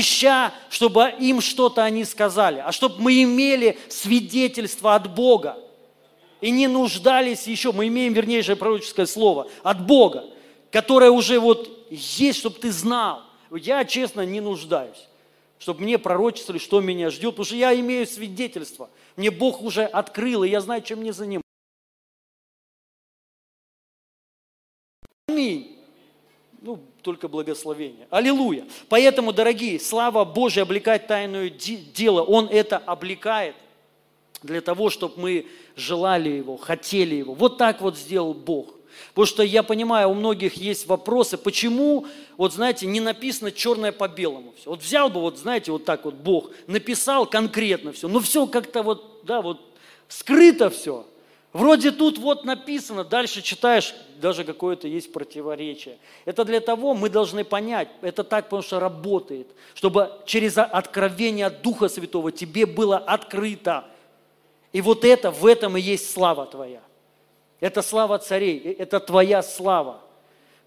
[0.00, 5.58] ища, чтобы им что-то они сказали, а чтобы мы имели свидетельство от Бога
[6.40, 10.24] и не нуждались еще, мы имеем вернейшее пророческое слово от Бога,
[10.70, 13.22] которое уже вот есть, чтобы ты знал.
[13.50, 15.08] Я, честно, не нуждаюсь,
[15.58, 18.88] чтобы мне пророчествовали, что меня ждет, потому что я имею свидетельство.
[19.16, 21.42] Мне Бог уже открыл, и я знаю, чем мне заниматься.
[25.28, 25.71] Аминь.
[26.64, 28.06] Ну, только благословение.
[28.08, 28.64] Аллилуйя.
[28.88, 32.22] Поэтому, дорогие, слава Божия облекает тайное дело.
[32.22, 33.56] Он это облекает
[34.44, 37.34] для того, чтобы мы желали Его, хотели Его.
[37.34, 38.76] Вот так вот сделал Бог.
[39.08, 44.06] Потому что я понимаю, у многих есть вопросы, почему, вот знаете, не написано черное по
[44.06, 44.70] белому все.
[44.70, 48.84] Вот взял бы, вот знаете, вот так вот Бог написал конкретно все, но все как-то
[48.84, 49.60] вот, да, вот
[50.06, 51.06] скрыто все.
[51.52, 55.98] Вроде тут вот написано, дальше читаешь, даже какое-то есть противоречие.
[56.24, 61.88] Это для того, мы должны понять, это так, потому что работает, чтобы через откровение Духа
[61.88, 63.84] Святого тебе было открыто.
[64.72, 66.80] И вот это, в этом и есть слава твоя.
[67.60, 70.00] Это слава царей, это твоя слава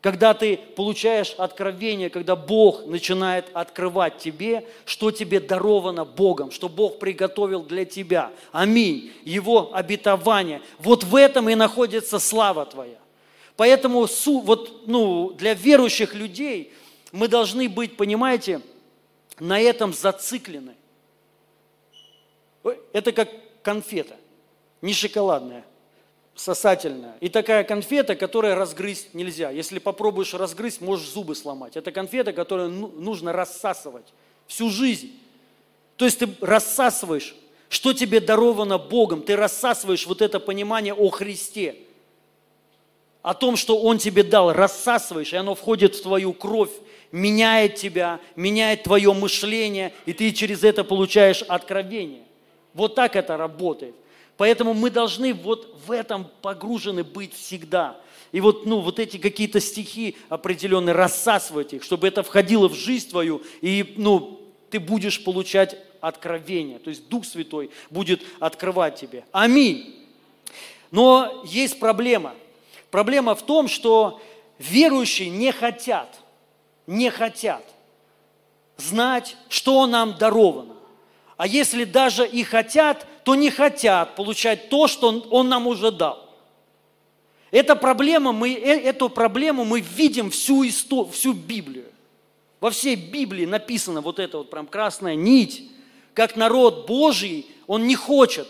[0.05, 6.99] когда ты получаешь откровение, когда Бог начинает открывать тебе, что тебе даровано Богом, что Бог
[6.99, 8.31] приготовил для тебя.
[8.51, 9.11] Аминь.
[9.23, 10.61] Его обетование.
[10.77, 12.99] Вот в этом и находится слава твоя.
[13.57, 16.71] Поэтому вот, ну, для верующих людей
[17.11, 18.61] мы должны быть, понимаете,
[19.39, 20.75] на этом зациклены.
[22.93, 23.29] Это как
[23.63, 24.17] конфета,
[24.83, 25.65] не шоколадная–
[26.35, 27.15] сосательная.
[27.21, 29.51] И такая конфета, которая разгрызть нельзя.
[29.51, 31.77] Если попробуешь разгрызть, можешь зубы сломать.
[31.77, 34.05] Это конфета, которую ну, нужно рассасывать
[34.47, 35.17] всю жизнь.
[35.95, 37.35] То есть ты рассасываешь,
[37.69, 39.21] что тебе даровано Богом.
[39.21, 41.75] Ты рассасываешь вот это понимание о Христе.
[43.21, 46.69] О том, что Он тебе дал, рассасываешь, и оно входит в твою кровь,
[47.11, 52.23] меняет тебя, меняет твое мышление, и ты через это получаешь откровение.
[52.73, 53.95] Вот так это работает.
[54.37, 57.97] Поэтому мы должны вот в этом погружены быть всегда.
[58.31, 63.09] И вот, ну, вот эти какие-то стихи определенные, рассасывать их, чтобы это входило в жизнь
[63.09, 66.79] твою, и ну, ты будешь получать откровение.
[66.79, 69.23] То есть Дух Святой будет открывать тебе.
[69.31, 69.95] Аминь.
[70.91, 72.33] Но есть проблема.
[72.91, 74.21] Проблема в том, что
[74.59, 76.19] верующие не хотят,
[76.87, 77.63] не хотят
[78.77, 80.75] знать, что нам даровано.
[81.37, 86.29] А если даже и хотят, то не хотят получать то, что Он нам уже дал.
[87.51, 91.87] Эта проблема, мы, э, эту проблему мы видим всю, историю, всю Библию.
[92.61, 95.71] Во всей Библии написано вот эта вот прям красная нить,
[96.13, 98.47] как народ Божий, он не хочет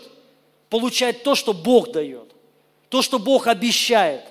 [0.68, 2.34] получать то, что Бог дает,
[2.90, 4.22] то, что Бог обещает.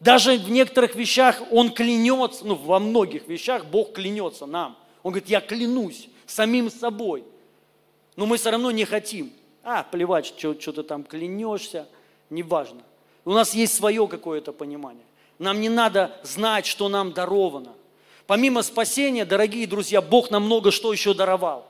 [0.00, 4.78] Даже в некоторых вещах Он клянется, ну во многих вещах Бог клянется нам.
[5.02, 7.24] Он говорит, я клянусь самим собой–
[8.18, 9.32] но мы все равно не хотим.
[9.70, 11.86] А, плевать, что, что ты там клянешься,
[12.30, 12.80] неважно.
[13.26, 15.04] У нас есть свое какое-то понимание.
[15.38, 17.74] Нам не надо знать, что нам даровано.
[18.26, 21.66] Помимо спасения, дорогие друзья, Бог нам много что еще даровал.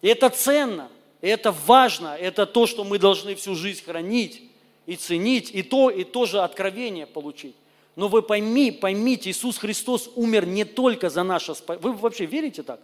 [0.00, 0.88] И это ценно,
[1.22, 4.40] и это важно, это то, что мы должны всю жизнь хранить
[4.86, 7.56] и ценить, и то, и тоже откровение получить.
[7.96, 11.82] Но вы пойми, поймите, Иисус Христос умер не только за наше спасение.
[11.82, 12.78] Вы вообще верите так?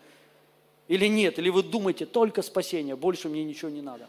[0.90, 1.38] Или нет?
[1.38, 4.08] Или вы думаете, только спасение, больше мне ничего не надо?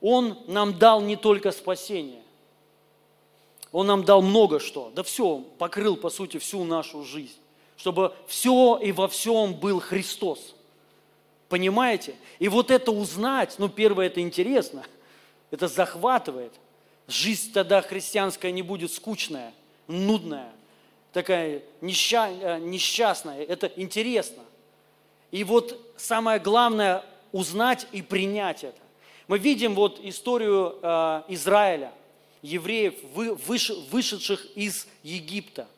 [0.00, 2.22] Он нам дал не только спасение.
[3.72, 4.90] Он нам дал много что.
[4.94, 7.36] Да все, покрыл, по сути, всю нашу жизнь.
[7.76, 10.54] Чтобы все и во всем был Христос.
[11.50, 12.14] Понимаете?
[12.38, 14.82] И вот это узнать, ну, первое, это интересно,
[15.50, 16.54] это захватывает.
[17.06, 19.52] Жизнь тогда христианская не будет скучная,
[19.88, 20.50] нудная,
[21.12, 23.42] такая э, несчастная.
[23.42, 24.42] Это интересно.
[25.30, 28.80] И вот самое главное– узнать и принять это.
[29.28, 31.92] Мы видим вот историю э, Израиля,
[32.42, 35.68] евреев, вы, выш, вышедших из Египта.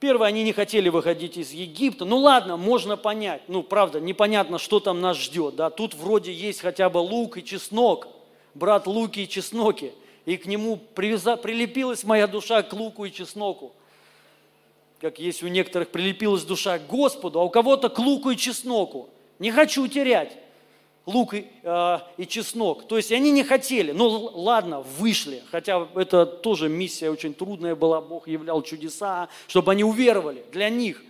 [0.00, 2.04] Первое, они не хотели выходить из Египта.
[2.04, 3.42] Ну ладно, можно понять.
[3.48, 5.56] Ну, правда, непонятно, что там нас ждет.
[5.56, 5.70] Да?
[5.70, 8.08] Тут вроде есть хотя бы лук и чеснок.
[8.54, 9.92] Брат луки и чесноки.
[10.24, 13.72] И к нему привяза, прилепилась моя душа к луку и чесноку.
[15.00, 19.08] Как есть у некоторых, прилепилась душа к Господу, а у кого-то к луку и чесноку.
[19.38, 20.36] Не хочу терять
[21.08, 22.86] лук и, э, и чеснок.
[22.86, 23.92] То есть они не хотели.
[23.92, 25.42] Ну ладно, вышли.
[25.50, 28.00] Хотя это тоже миссия очень трудная была.
[28.00, 30.44] Бог являл чудеса, чтобы они уверовали.
[30.52, 31.02] Для них.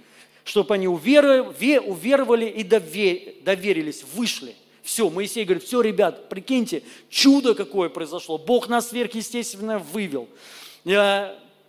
[0.44, 4.04] Чтобы они уверовали, уверовали и доверились.
[4.14, 4.54] Вышли.
[4.82, 8.38] Все, Моисей говорит, все, ребят, прикиньте, чудо какое произошло.
[8.38, 10.28] Бог нас сверхъестественно вывел.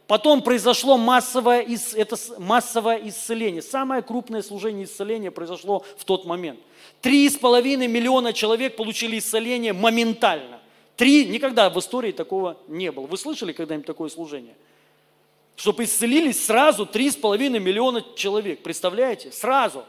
[0.09, 3.61] Потом произошло массовое, это массовое исцеление.
[3.61, 6.59] Самое крупное служение исцеления произошло в тот момент.
[6.99, 10.61] Три с половиной миллиона человек получили исцеление моментально.
[10.95, 13.05] Три, никогда в истории такого не было.
[13.05, 14.55] Вы слышали когда-нибудь такое служение?
[15.55, 18.63] Чтобы исцелились сразу три с половиной миллиона человек.
[18.63, 19.31] Представляете?
[19.31, 19.85] Сразу.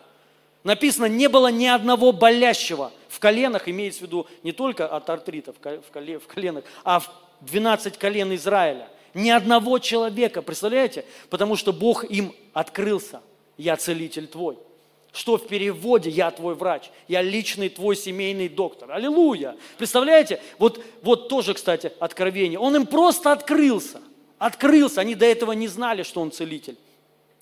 [0.64, 5.54] Написано, не было ни одного болящего в коленах, имеется в виду не только от артрита
[5.54, 7.08] в коленах, а в
[7.40, 11.04] 12 колен Израиля– ни одного человека, представляете?
[11.28, 13.20] Потому что Бог им открылся.
[13.56, 14.58] Я целитель твой.
[15.12, 18.92] Что в переводе «я твой врач», «я личный твой семейный доктор».
[18.92, 19.56] Аллилуйя!
[19.76, 20.40] Представляете?
[20.58, 22.60] Вот, вот тоже, кстати, откровение.
[22.60, 24.00] Он им просто открылся.
[24.38, 25.00] Открылся.
[25.00, 26.76] Они до этого не знали, что он целитель.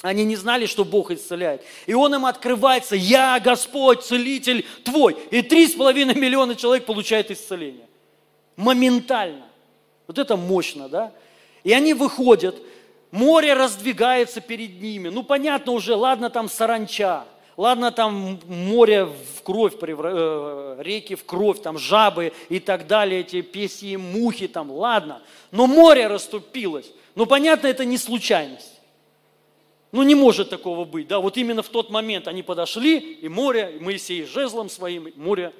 [0.02, 1.62] Они не знали, что Бог исцеляет.
[1.86, 5.16] И Он им открывается, я Господь, целитель твой.
[5.30, 7.86] И три с половиной миллиона человек получают исцеление.
[8.56, 9.46] Моментально.
[10.06, 11.12] Вот это мощно, да?
[11.68, 12.56] И они выходят,
[13.10, 15.10] море раздвигается перед ними.
[15.10, 17.26] Ну, понятно уже, ладно, там саранча,
[17.58, 23.42] ладно, там море в кровь, э, реки в кровь, там жабы и так далее, эти
[23.42, 25.20] песни, мухи там, ладно.
[25.50, 26.90] Но море расступилось.
[27.14, 28.80] Ну, понятно, это не случайность.
[29.92, 33.74] Ну, не может такого быть, да, вот именно в тот момент они подошли, и море,
[33.78, 35.52] и Моисей жезлом своим, море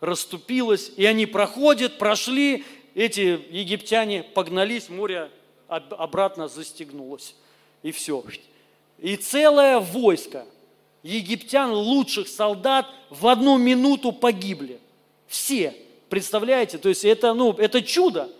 [0.00, 5.30] расступилось, и они проходят, прошли, эти египтяне погнались, море
[5.68, 7.34] обратно застегнулось.
[7.82, 8.22] И все.
[8.98, 10.46] И целое войско
[11.02, 14.80] египтян, лучших солдат, в одну минуту погибли.
[15.26, 15.74] Все.
[16.08, 16.78] Представляете?
[16.78, 18.30] То есть это, ну, это чудо.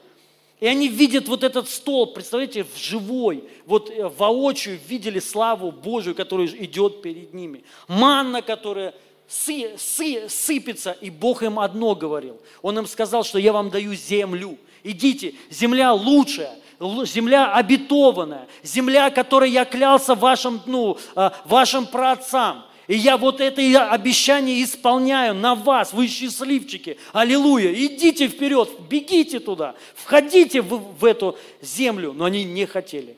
[0.60, 6.14] И они видят вот этот стол, представляете, в живой, вот э, воочию видели славу Божию,
[6.14, 7.64] которая идет перед ними.
[7.88, 8.94] Манна, которая
[9.32, 12.40] сы, сы, сыпется, и Бог им одно говорил.
[12.60, 14.58] Он им сказал, что я вам даю землю.
[14.84, 22.64] Идите, земля лучшая, земля обетованная, земля, которой я клялся вашим, ну, а, вашим праотцам.
[22.88, 26.98] И я вот это обещание исполняю на вас, вы счастливчики.
[27.12, 27.72] Аллилуйя.
[27.72, 32.12] Идите вперед, бегите туда, входите в, в эту землю.
[32.12, 33.16] Но они не хотели.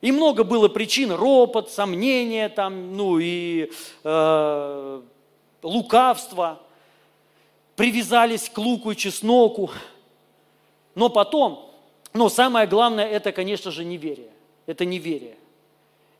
[0.00, 3.70] И много было причин, ропот, сомнения, там, ну и
[4.04, 5.02] э,
[5.62, 6.60] лукавство.
[7.74, 9.70] Привязались к луку и чесноку.
[10.94, 11.72] Но потом,
[12.12, 14.30] но самое главное, это, конечно же, неверие.
[14.66, 15.36] Это неверие.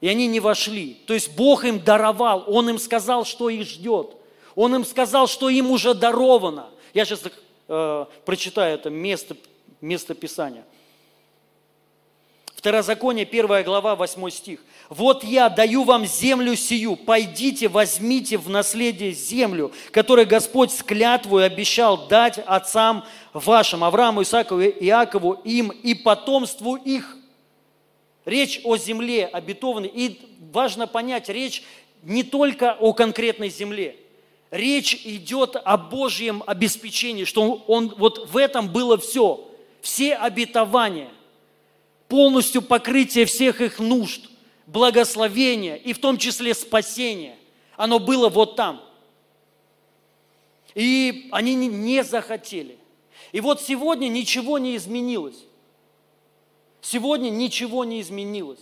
[0.00, 0.94] И они не вошли.
[1.06, 4.16] То есть Бог им даровал, Он им сказал, что их ждет.
[4.54, 6.68] Он им сказал, что им уже даровано.
[6.94, 7.22] Я сейчас
[7.68, 9.36] э, прочитаю это место,
[9.80, 10.64] место Писания.
[12.58, 14.58] Второзаконие, первая глава, 8 стих.
[14.88, 21.46] «Вот я даю вам землю сию, пойдите, возьмите в наследие землю, которую Господь с клятвой
[21.46, 27.16] обещал дать отцам вашим, Аврааму, Исаакову, Иакову, им и потомству их».
[28.24, 29.92] Речь о земле обетованной.
[29.94, 30.20] И
[30.52, 31.62] важно понять, речь
[32.02, 33.94] не только о конкретной земле.
[34.50, 39.48] Речь идет о Божьем обеспечении, что он, вот в этом было все.
[39.80, 41.10] Все обетования
[42.08, 44.28] полностью покрытие всех их нужд,
[44.66, 47.36] благословения и в том числе спасения.
[47.76, 48.82] Оно было вот там.
[50.74, 52.78] И они не захотели.
[53.32, 55.44] И вот сегодня ничего не изменилось.
[56.80, 58.60] Сегодня ничего не изменилось.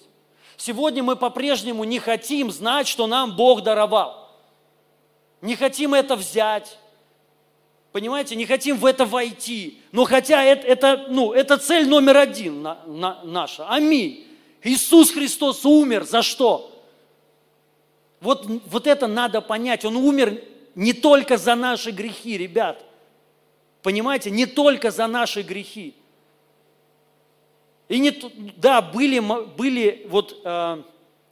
[0.57, 4.31] Сегодня мы по-прежнему не хотим знать, что нам Бог даровал.
[5.43, 6.79] Не хотим это взять,
[7.97, 9.79] Понимаете, не хотим в это войти.
[9.91, 13.67] Но хотя это, это, ну, это цель номер один на, на, наша.
[13.71, 14.27] Аминь.
[14.63, 16.79] Иисус Христос умер за что?
[18.21, 19.87] Вот, вот это надо понять.
[19.87, 20.43] Он умер
[20.75, 22.85] не только за наши грехи, ребят.
[23.81, 25.95] Понимаете, не только за наши грехи.
[27.89, 28.11] И не,
[28.59, 29.21] да, были,
[29.57, 30.83] были вот э,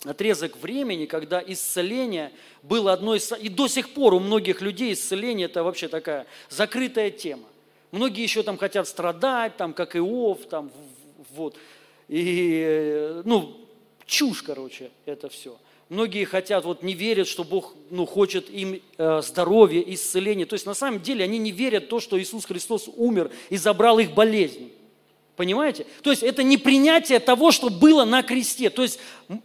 [0.04, 3.32] отрезок времени, когда исцеление было одной из...
[3.32, 7.44] И до сих пор у многих людей исцеление– это вообще такая закрытая тема.
[7.90, 10.70] Многие еще там хотят страдать, там, как Иов, там,
[11.30, 11.56] вот.
[12.08, 13.56] И, ну,
[14.04, 15.56] чушь, короче, это все.
[15.88, 20.46] Многие хотят, вот не верят, что Бог ну, хочет им э, здоровья, исцеления.
[20.46, 23.56] То есть на самом деле они не верят в то, что Иисус Христос умер и
[23.56, 24.72] забрал их болезни.
[25.36, 25.86] Понимаете?
[26.02, 28.70] То есть это не принятие того, что было на кресте.
[28.70, 29.00] То есть,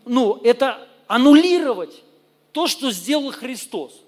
[0.06, 2.04] ну, это аннулировать
[2.52, 4.02] то, что сделал Христос.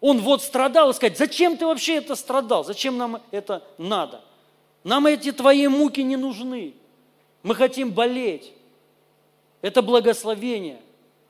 [0.00, 2.64] Он вот страдал и сказать, зачем ты вообще это страдал?
[2.64, 4.20] Зачем нам это надо?
[4.84, 6.74] Нам эти твои муки не нужны.
[7.42, 8.52] Мы хотим болеть.
[9.62, 10.80] Это благословение.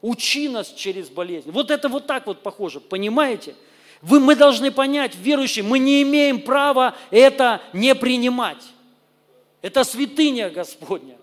[0.03, 1.51] Учи нас через болезнь.
[1.51, 3.55] Вот это вот так вот похоже, понимаете?
[4.03, 8.63] Вы, мы должны понять, верующие, мы не имеем права это не принимать.
[9.63, 11.17] Это святыня Господня.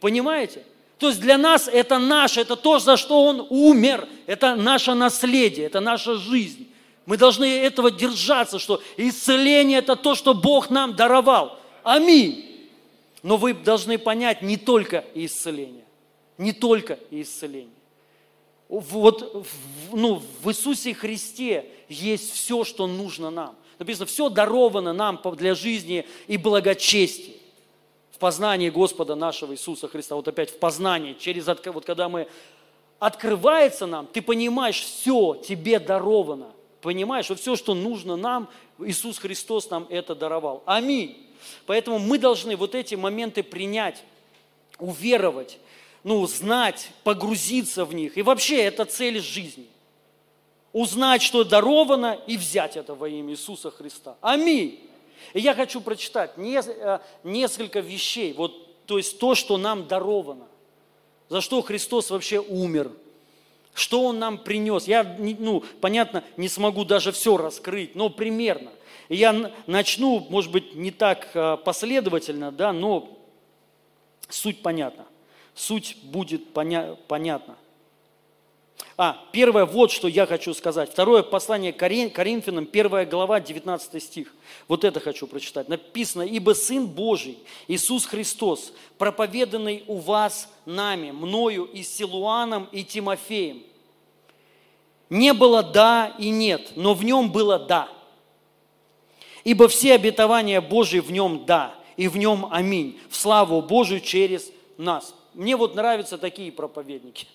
[0.00, 0.64] Понимаете?
[0.98, 5.66] То есть для нас это наше, это то, за что Он умер, это наше наследие,
[5.66, 6.68] это наша жизнь.
[7.04, 11.58] Мы должны этого держаться, что исцеление– это то, что Бог нам даровал.
[11.82, 12.68] Аминь.
[13.22, 15.84] Но вы должны понять не только исцеление,
[16.38, 17.74] не только исцеление.
[18.68, 19.46] Вот
[19.92, 23.56] ну, в Иисусе Христе есть все, что нужно нам.
[23.78, 27.33] Написано, все даровано нам для жизни и благочестия
[28.24, 30.14] познании Господа нашего Иисуса Христа.
[30.16, 32.26] Вот опять в познании, через, вот когда мы
[32.98, 36.52] открывается нам, ты понимаешь, все тебе даровано.
[36.80, 38.48] Понимаешь, что все, что нужно нам,
[38.78, 40.62] Иисус Христос нам это даровал.
[40.64, 41.28] Аминь.
[41.66, 44.02] Поэтому мы должны вот эти моменты принять,
[44.78, 45.58] уверовать,
[46.02, 48.16] ну, знать, погрузиться в них.
[48.16, 49.66] И вообще это цель жизни.
[50.72, 54.16] Узнать, что даровано, и взять это во имя Иисуса Христа.
[54.22, 54.80] Аминь.
[55.32, 60.46] И я хочу прочитать э, несколько вещей, вот, то есть то, что нам даровано,
[61.28, 62.92] за что Христос вообще умер,
[63.74, 64.86] что Он нам принес.
[64.86, 68.70] Я, ну, понятно, не смогу даже все раскрыть, но примерно.
[69.08, 73.18] И я начну, может быть, не так э, последовательно, да, но
[74.28, 75.06] суть понятна.
[75.54, 77.56] Суть будет поня- понятна.
[78.96, 80.90] А, первое, вот что я хочу сказать.
[80.90, 84.32] Второе послание Коринфянам, первая глава, 19 стих.
[84.68, 85.68] Вот это хочу прочитать.
[85.68, 93.64] Написано, «Ибо Сын Божий, Иисус Христос, проповеданный у вас нами, мною и Силуаном и Тимофеем,
[95.10, 97.88] не было «да» и «нет», но в нем было «да».
[99.42, 104.50] Ибо все обетования Божьи в нем «да», и в нем «аминь», в славу Божию через
[104.78, 105.14] нас.
[105.34, 107.26] Мне вот нравятся такие проповедники.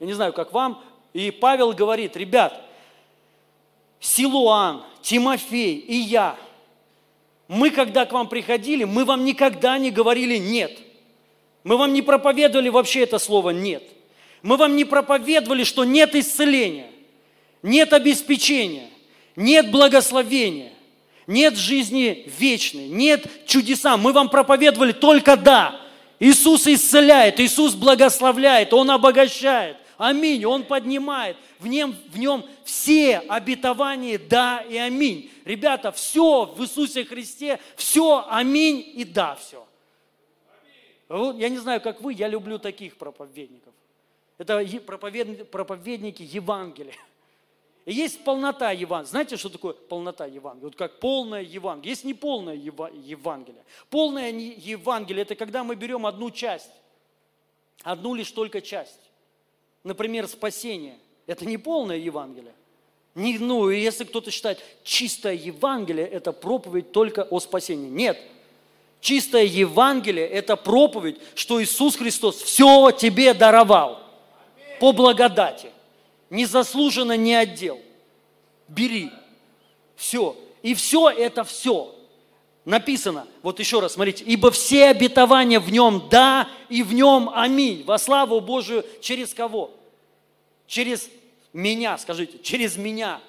[0.00, 0.82] Я не знаю, как вам,
[1.12, 2.62] и Павел говорит, ребят,
[4.00, 6.36] Силуан, Тимофей и я,
[7.48, 10.78] мы когда к вам приходили, мы вам никогда не говорили «нет».
[11.62, 13.82] Мы вам не проповедовали вообще это слово «нет».
[14.42, 16.90] Мы вам не проповедовали, что нет исцеления,
[17.62, 18.90] нет обеспечения,
[19.36, 20.72] нет благословения,
[21.26, 23.96] нет жизни вечной, нет чудеса.
[23.96, 25.80] Мы вам проповедовали только «да».
[26.20, 29.76] Иисус исцеляет, Иисус благословляет, Он обогащает.
[30.04, 30.44] Аминь.
[30.44, 31.38] Он поднимает.
[31.58, 35.32] В нем, в нем все обетования да и аминь.
[35.46, 39.66] Ребята, все в Иисусе Христе, все аминь и да, все.
[41.08, 43.72] Я не знаю, как вы, я люблю таких проповедников.
[44.36, 46.96] Это проповед, проповедники Евангелия.
[47.86, 49.10] И есть полнота Евангелия.
[49.10, 50.66] Знаете, что такое полнота Евангелия?
[50.66, 51.92] Вот как полное Евангелие.
[51.92, 53.64] Есть неполное Евангелие.
[53.88, 56.72] Полное Евангелие– это когда мы берем одну часть,
[57.82, 59.00] одну лишь только часть
[59.84, 60.98] например, спасение.
[61.26, 62.52] Это не полное Евангелие.
[63.14, 67.88] Не, ну, если кто-то считает, чистое Евангелие– это проповедь только о спасении.
[67.88, 68.18] Нет.
[69.00, 74.00] Чистое Евангелие– это проповедь, что Иисус Христос все тебе даровал
[74.80, 75.70] по благодати.
[76.30, 77.78] Незаслуженно не отдел.
[78.66, 79.10] Бери.
[79.94, 80.36] Все.
[80.62, 81.93] И все это все.
[82.64, 87.84] Написано, вот еще раз, смотрите, ибо все обетования в нем да и в нем аминь.
[87.84, 89.70] Во славу Божию через кого?
[90.66, 91.10] Через
[91.52, 93.20] меня, скажите, через меня,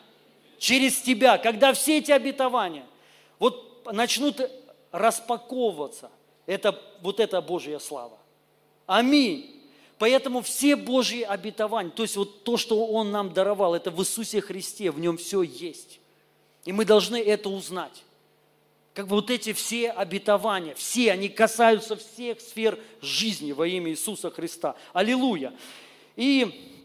[0.58, 1.38] через тебя.
[1.38, 2.86] Когда все эти обетования
[3.38, 4.40] вот начнут
[4.92, 6.10] распаковываться,
[6.46, 8.18] это, вот это Божья слава.
[8.86, 9.52] Аминь.
[9.98, 14.40] Поэтому все Божьи обетования, то есть вот то, что Он нам даровал, это в Иисусе
[14.40, 16.00] Христе, в Нем все есть.
[16.64, 18.04] И мы должны это узнать
[18.96, 24.32] как бы вот эти все обетования, все, они касаются всех сфер жизни во имя Иисуса
[24.32, 24.78] Христа.
[24.94, 25.54] Аллилуйя.
[26.16, 26.82] И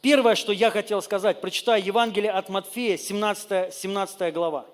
[0.00, 4.66] первое, что я хотел сказать, прочитаю Евангелие от Матфея, 17, 17 глава.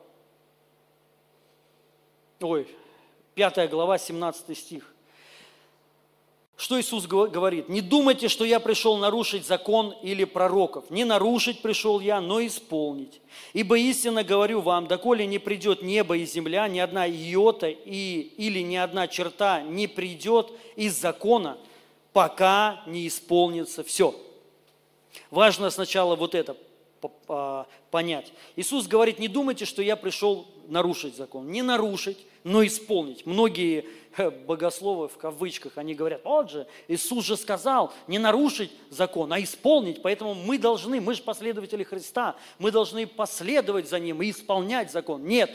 [2.41, 2.69] Ой,
[3.35, 4.93] 5 глава, 17 стих.
[6.59, 7.69] Что Иисус говорит?
[7.69, 10.91] Не думайте, что я пришел нарушить закон или пророков.
[10.91, 13.21] Не нарушить пришел я, но исполнить.
[13.53, 18.59] Ибо истинно говорю вам, доколе не придет небо и земля, ни одна иота и, или
[18.59, 21.59] ни одна черта не придет из закона,
[22.13, 24.17] пока не исполнится все.
[25.31, 26.57] Важно сначала вот это
[27.29, 28.33] а, понять.
[28.57, 31.53] Иисус говорит, не думайте, что я пришел нарушить закон.
[31.53, 33.26] Не нарушить– но исполнить.
[33.26, 33.86] Многие
[34.16, 39.41] э, богословы в кавычках, они говорят, вот же, Иисус же сказал не нарушить закон, а
[39.41, 40.03] исполнить.
[40.03, 45.24] Поэтому мы должны, мы же последователи Христа, мы должны последовать за Ним и исполнять закон.
[45.24, 45.51] Нет.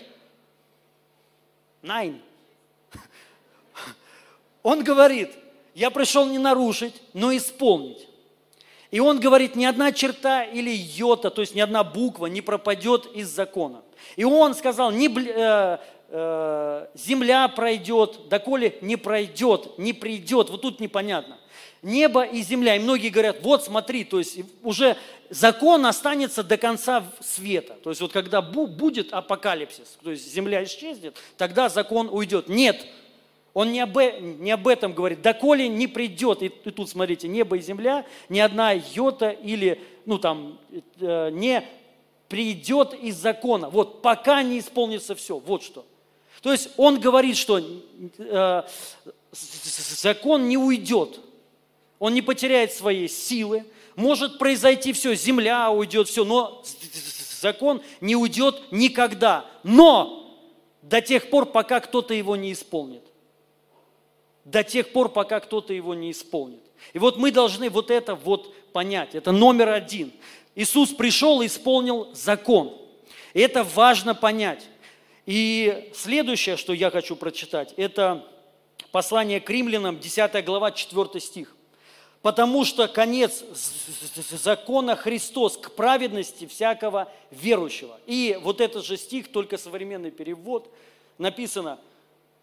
[1.82, 2.22] Найн.
[4.64, 5.32] Он говорит,
[5.76, 8.08] я пришел не нарушить, но исполнить.
[8.94, 13.08] И он говорит, ни одна черта или йота, то есть ни одна буква не пропадет
[13.16, 13.82] из закона.
[14.16, 15.80] И он сказал, не, э,
[16.14, 20.50] э, земля пройдет, доколе не пройдет, не придет.
[20.50, 21.40] Вот тут непонятно.
[21.82, 22.76] Небо и земля.
[22.76, 24.96] И многие говорят, вот смотри, то есть уже
[25.30, 27.76] закон останется до конца света.
[27.84, 32.48] То есть вот когда будет апокалипсис, то есть земля исчезнет, тогда закон уйдет.
[32.48, 32.86] Нет,
[33.54, 35.22] он не об, не об этом говорит.
[35.22, 40.20] Доколе не придет, и, и тут смотрите, небо и земля, ни одна йота или, ну
[40.20, 40.60] там,
[41.00, 41.64] э, не
[42.30, 43.70] придет из закона.
[43.70, 45.38] Вот, пока не исполнится все.
[45.38, 45.86] Вот что.
[46.44, 48.64] То есть он говорит, что э,
[49.32, 51.20] закон не уйдет.
[51.98, 53.66] Он не потеряет своей силы.
[53.96, 56.64] Может произойти все, земля уйдет, все, но
[57.40, 59.46] закон не уйдет никогда.
[59.64, 60.38] Но
[60.84, 63.04] до тех пор, пока кто-то его не исполнит
[64.46, 66.62] до тех пор, пока кто-то его не исполнит.
[66.94, 69.16] И вот мы должны вот это вот понять.
[69.16, 70.12] Это номер один.
[70.56, 72.78] Иисус пришел и исполнил закон.
[73.34, 74.68] И это важно понять.
[75.26, 78.28] И следующее, что я хочу прочитать, это
[78.92, 81.56] послание к римлянам, 10 глава, 4 стих.
[82.22, 83.44] Потому что конец
[84.32, 88.00] закона Христос к праведности всякого верующего.
[88.06, 90.70] И вот этот же стих, только современный перевод,
[91.18, 91.80] написано–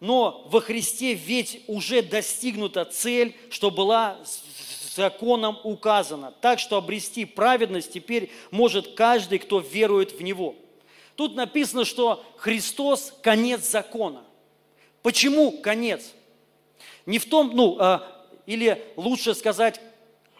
[0.01, 4.17] но во Христе ведь уже достигнута цель, что была
[4.95, 6.33] законом указана.
[6.41, 10.55] Так что обрести праведность теперь может каждый, кто верует в Него.
[11.21, 14.23] Тут написано, что Христос– конец закона.
[15.03, 16.13] Почему конец?
[17.05, 18.01] Не в том, ну, а,
[18.47, 19.79] или лучше сказать,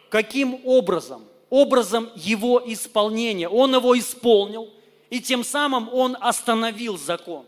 [0.10, 1.24] каким образом?
[1.52, 3.48] Образом его исполнения.
[3.48, 4.72] Он его исполнил,
[5.12, 7.46] и тем самым он остановил закон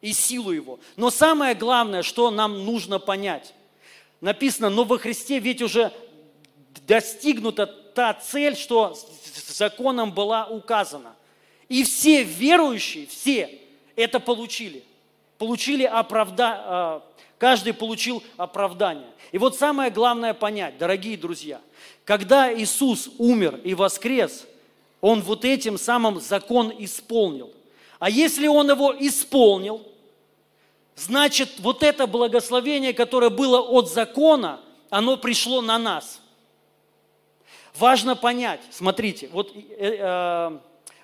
[0.00, 0.78] и силу Его.
[0.94, 3.54] Но самое главное, что нам нужно понять,
[4.20, 5.92] написано, но во Христе ведь уже
[6.86, 8.96] достигнута та цель, что
[9.48, 11.16] законом была указана.
[11.68, 13.60] И все верующие, все
[13.94, 14.82] это получили.
[15.36, 17.02] Получили оправдание, а,
[17.38, 19.08] каждый получил оправдание.
[19.32, 21.60] И вот самое главное понять, дорогие друзья,
[22.04, 24.46] когда Иисус умер и воскрес,
[25.00, 27.52] Он вот этим самым закон исполнил.
[27.98, 29.86] А если Он его исполнил,
[30.96, 34.60] значит, вот это благословение, которое было от закона,
[34.90, 36.20] оно пришло на нас.
[37.74, 40.58] Важно понять, смотрите, вот, э, э,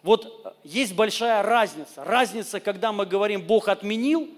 [0.05, 2.05] вот есть большая разница.
[2.05, 4.29] Разница, когда мы говорим, Бог отменил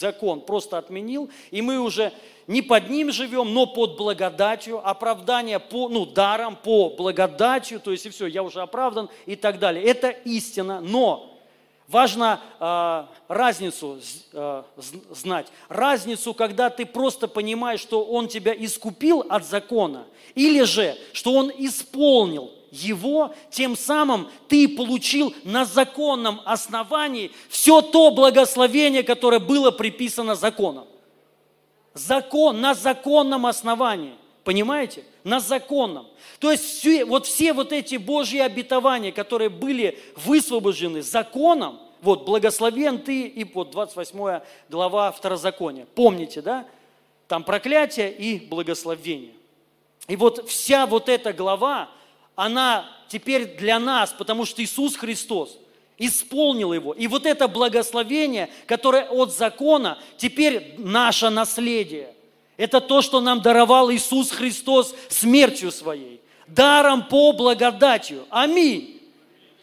[0.00, 2.12] закон, просто отменил, и мы уже
[2.48, 8.06] не под ним живем, но под благодатью, оправдание по, ну, даром, по благодатью, то есть
[8.06, 9.84] и все, я уже оправдан и так далее.
[9.84, 11.34] Это истина, но
[11.86, 13.98] Важно э, разницу
[14.34, 14.62] э,
[15.10, 15.46] знать.
[15.70, 20.04] Разницу, когда ты просто понимаешь, что Он тебя искупил от закона,
[20.34, 28.10] или же, что Он исполнил его, тем самым ты получил на законном основании все то
[28.10, 30.86] благословение, которое было приписано законом.
[31.94, 34.14] Закон на законном основании.
[34.44, 35.04] Понимаете?
[35.24, 36.06] На законном.
[36.38, 43.00] То есть все, вот все вот эти Божьи обетования, которые были высвобождены законом, вот, благословен
[43.00, 45.86] ты, и вот 28 глава Второзакония.
[45.94, 46.66] Помните, да?
[47.26, 49.32] Там проклятие и благословение.
[50.06, 51.90] И вот вся вот эта глава,
[52.38, 55.58] она теперь для нас, потому что Иисус Христос
[55.98, 56.92] исполнил его.
[56.92, 62.14] И вот это благословение, которое от закона, теперь наше наследие.
[62.56, 68.24] Это то, что нам даровал Иисус Христос смертью своей, даром по благодатью.
[68.30, 69.02] Аминь.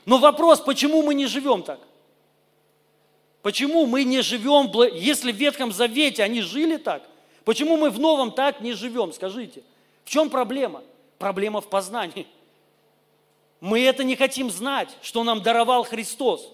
[0.05, 1.79] Но вопрос, почему мы не живем так?
[3.41, 7.03] Почему мы не живем, если в Ветхом Завете они жили так,
[7.45, 9.63] почему мы в Новом так не живем, скажите?
[10.03, 10.83] В чем проблема?
[11.17, 12.27] Проблема в познании.
[13.59, 16.51] Мы это не хотим знать, что нам даровал Христос.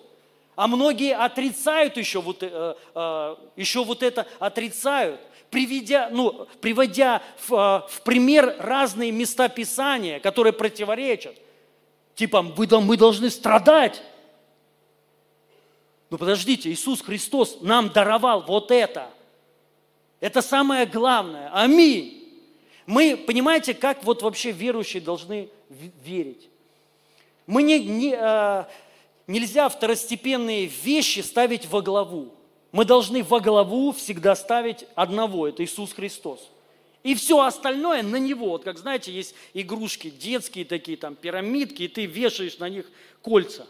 [0.55, 7.53] А многие отрицают еще вот, э, э, еще вот это, отрицают, приведя, ну, приводя в,
[7.53, 11.35] э, в пример разные места Писания, которые противоречат.
[12.15, 14.03] Типа, мы, мы должны страдать,
[16.11, 19.09] но подождите, Иисус Христос нам даровал вот это.
[20.19, 21.49] Это самое главное.
[21.53, 22.21] Аминь.
[22.85, 26.50] Мы, понимаете, как вот вообще верующие должны верить?
[27.47, 28.65] Мы не, не, э,
[29.27, 32.33] нельзя второстепенные вещи ставить во главу.
[32.71, 36.49] мы должны во главу всегда ставить одного, это Иисус Христос.
[37.03, 38.49] И все остальное на него.
[38.49, 42.89] Вот как знаете, есть игрушки детские такие, там пирамидки, и ты вешаешь на них
[43.21, 43.65] кольца.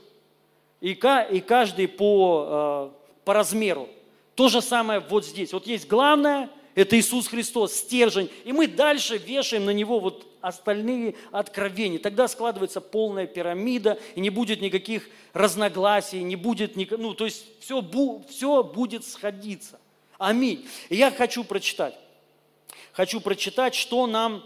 [0.81, 3.87] И, и каждый по, э, по размеру.
[4.35, 5.53] То же самое вот здесь.
[5.53, 8.29] Вот есть главное, это Иисус Христос, стержень.
[8.45, 11.99] И мы дальше вешаем на него вот остальные откровения.
[11.99, 16.91] Тогда складывается полная пирамида, и не будет никаких разногласий, не будет, ник...
[16.91, 17.83] ну, то есть все,
[18.29, 19.79] все будет сходиться.
[20.17, 20.67] Аминь.
[20.89, 21.95] И я хочу прочитать
[22.93, 24.43] хочу прочитать, что нам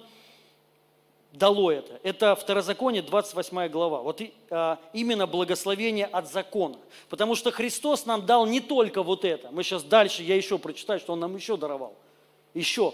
[1.34, 1.99] дало это.
[2.03, 4.01] Это Второзаконие, 28 глава.
[4.01, 6.78] Вот а, именно благословение от закона.
[7.09, 9.49] Потому что Христос нам дал не только вот это.
[9.51, 11.95] Мы сейчас дальше, я еще прочитаю, что Он нам еще даровал.
[12.56, 12.93] Еще.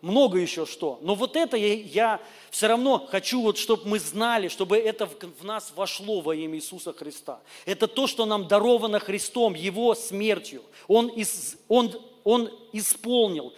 [0.00, 1.00] Много еще что.
[1.02, 2.20] Но вот это я, я
[2.52, 6.56] все равно хочу, вот, чтобы мы знали, чтобы это в, в нас вошло во имя
[6.56, 7.40] Иисуса Христа.
[7.66, 10.62] Это то, что нам даровано Христом, Его смертью.
[10.86, 13.54] Он, из, он он исполнил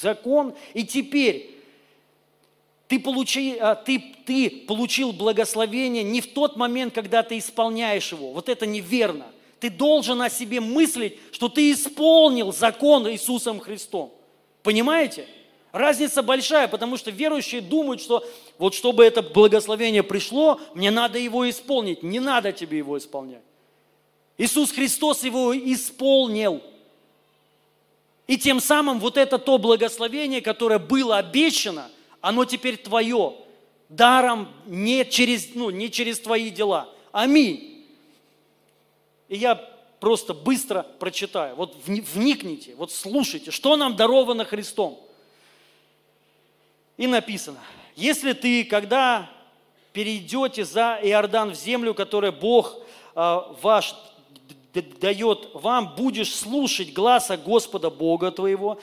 [0.00, 1.54] закон, и теперь
[2.88, 8.32] ты, получи, а, ты, ты получил благословение не в тот момент, когда ты исполняешь его.
[8.32, 9.26] Вот это неверно.
[9.64, 14.12] Ты должен о себе мыслить, что ты исполнил закон Иисусом Христом.
[14.62, 15.26] Понимаете?
[15.72, 18.22] Разница большая, потому что верующие думают, что
[18.58, 22.02] вот чтобы это благословение пришло, мне надо его исполнить.
[22.02, 23.40] Не надо тебе его исполнять.
[24.36, 26.60] Иисус Христос его исполнил.
[28.26, 31.90] И тем самым вот это то благословение, которое было обещано,
[32.20, 33.32] оно теперь твое,
[33.88, 36.90] даром не через, ну, не через твои дела.
[37.12, 37.73] Аминь.
[39.34, 39.56] И я
[39.98, 41.56] просто быстро прочитаю.
[41.56, 44.96] Вот вникните, вот слушайте, что нам даровано Христом.
[46.96, 47.58] И написано,
[47.96, 49.28] если ты, когда
[49.92, 52.76] перейдете за Иордан в землю, которую Бог
[53.16, 53.96] а, ваш
[55.00, 58.78] дает вам, будешь слушать гласа Господа Бога твоего,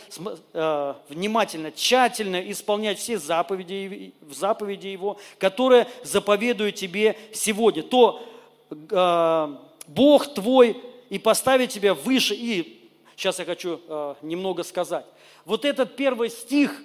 [0.53, 8.23] э, внимательно, тщательно исполнять все заповеди, заповеди Его, которые заповедую тебе сегодня, то
[8.69, 9.55] э,
[9.87, 12.35] Бог твой и поставит тебя выше.
[12.35, 15.05] И сейчас я хочу э, немного сказать.
[15.45, 16.81] Вот этот первый стих,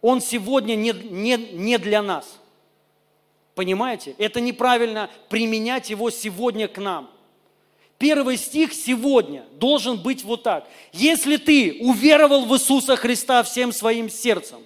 [0.00, 2.38] он сегодня не, не, не для нас.
[3.54, 4.14] Понимаете?
[4.18, 7.10] Это неправильно применять его сегодня к нам.
[7.98, 10.68] Первый стих сегодня должен быть вот так.
[10.92, 14.58] Если ты уверовал в Иисуса Христа всем своим сердцем,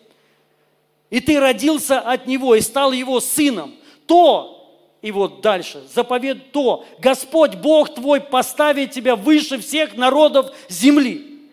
[1.11, 4.60] и ты родился от Него и стал Его сыном, то,
[5.03, 11.49] и вот дальше, заповед то, Господь Бог твой поставит тебя выше всех народов земли.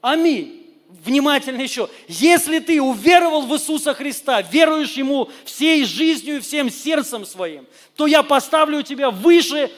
[0.00, 0.64] Аминь.
[0.88, 1.88] Внимательно еще.
[2.08, 8.06] Если ты уверовал в Иисуса Христа, веруешь Ему всей жизнью и всем сердцем своим, то
[8.06, 9.70] я поставлю тебя выше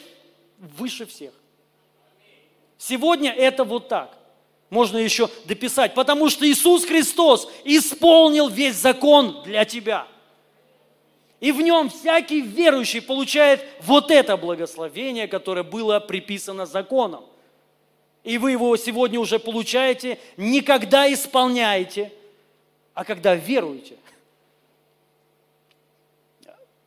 [0.59, 1.32] выше всех.
[2.76, 4.16] Сегодня это вот так.
[4.70, 10.06] Можно еще дописать, потому что Иисус Христос исполнил весь закон для тебя.
[11.41, 17.24] И в нем всякий верующий получает вот это благословение, которое было приписано законом.
[18.24, 22.12] И вы его сегодня уже получаете, не когда исполняете,
[22.95, 23.97] а когда веруете.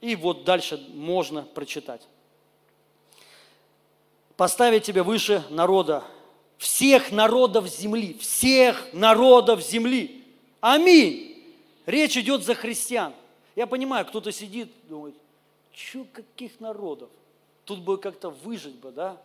[0.01, 2.01] И вот дальше можно прочитать
[4.41, 6.03] поставить тебя выше народа,
[6.57, 10.23] всех народов земли, всех народов земли.
[10.59, 11.43] Аминь.
[11.85, 13.13] Речь идет за христиан.
[13.55, 15.15] Я понимаю, кто-то сидит, думает,
[15.73, 17.09] что каких народов?
[17.65, 19.21] Тут бы как-то выжить бы, да?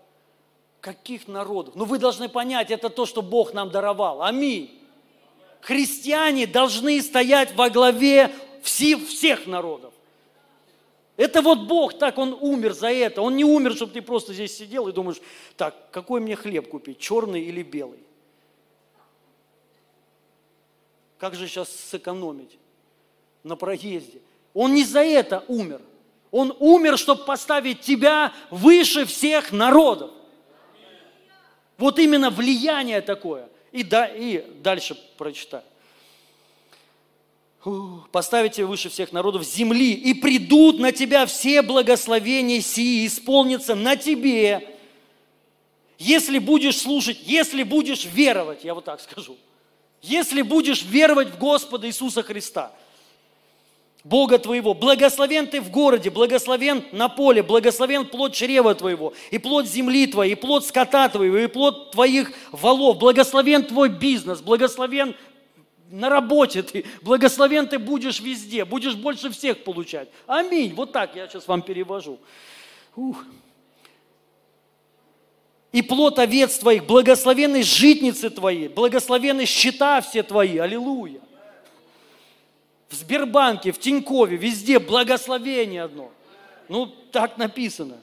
[0.81, 1.75] Каких народов?
[1.75, 4.23] Но ну, вы должны понять, это то, что Бог нам даровал.
[4.23, 4.83] Аминь.
[5.61, 9.95] Христиане должны стоять во главе всех народов.
[11.17, 13.23] Это вот Бог, так Он умер за это.
[13.23, 15.21] Он не умер, чтобы ты просто здесь сидел и думаешь,
[15.57, 18.01] так, какой мне хлеб купить, черный или белый?
[21.19, 22.59] Как же сейчас сэкономить
[23.47, 24.21] на проезде?
[24.55, 25.81] Он не за это умер.
[26.31, 30.11] Он умер, чтобы поставить тебя выше всех народов.
[31.79, 33.49] Вот именно влияние такое.
[33.73, 35.63] И, да, и дальше прочитаю
[38.13, 44.77] поставите выше всех народов земли, и придут на тебя все благословения сии, исполнятся на тебе,
[45.99, 49.37] если будешь слушать, если будешь веровать, я вот так скажу,
[50.03, 52.71] если будешь веровать в Господа Иисуса Христа,
[54.09, 59.67] Бога твоего, благословен ты в городе, благословен на поле, благословен плод чрева твоего, и плод
[59.67, 65.17] земли твоей, и плод скота твоего, и плод твоих валов, благословен твой бизнес, благословен
[65.91, 70.09] на работе ты, благословен ты будешь везде, будешь больше всех получать.
[70.29, 70.73] Аминь.
[70.75, 72.21] Вот так я сейчас вам перевожу.
[72.95, 73.25] Ух.
[75.73, 81.21] и плод овец твоих, благословенны житницы твои, благословенны счета все твои, аллилуйя.
[82.89, 86.11] В Сбербанке, в Тинькове, везде благословение одно.
[86.69, 87.99] Ну, так написано.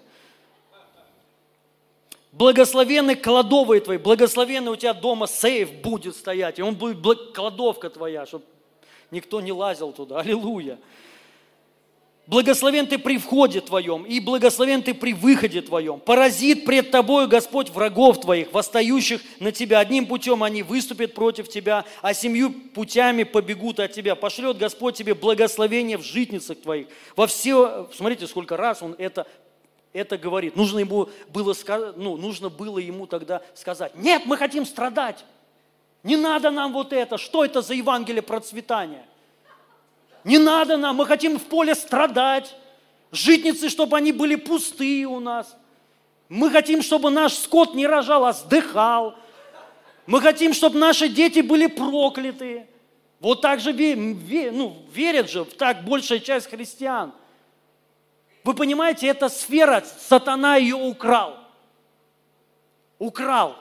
[2.32, 8.26] Благословенны кладовые твои, благословенный у тебя дома сейф будет стоять, и он будет кладовка твоя,
[8.26, 8.44] чтобы
[9.12, 10.20] никто не лазил туда.
[10.20, 10.80] Аллилуйя.
[12.26, 16.00] Благословен ты при входе твоем, и благословен ты при выходе твоем.
[16.00, 19.80] Поразит пред тобою Господь врагов твоих, восстающих на тебя.
[19.80, 24.16] Одним путем они выступят против тебя, а семью путями побегут от тебя.
[24.16, 26.88] Пошлет Господь тебе благословение в житницах твоих.
[27.18, 29.28] Во все, смотрите, сколько раз он это,
[29.92, 30.56] это говорит.
[30.56, 31.54] Нужно, ему было,
[31.98, 35.26] ну, нужно было ему тогда сказать, нет, мы хотим страдать.
[36.04, 37.18] Не надо нам вот это.
[37.18, 39.06] Что это за Евангелие процветания?
[40.24, 42.56] Не надо нам, мы хотим в поле страдать.
[43.12, 45.56] Житницы, чтобы они были пустые у нас.
[46.30, 49.16] Мы хотим, чтобы наш скот не рожал, а сдыхал.
[50.06, 52.68] Мы хотим, чтобы наши дети были прокляты.
[53.20, 57.14] Вот так же ну, верят же так большая часть христиан.
[58.44, 61.38] Вы понимаете, эта сфера, сатана ее украл.
[63.00, 63.56] Украл.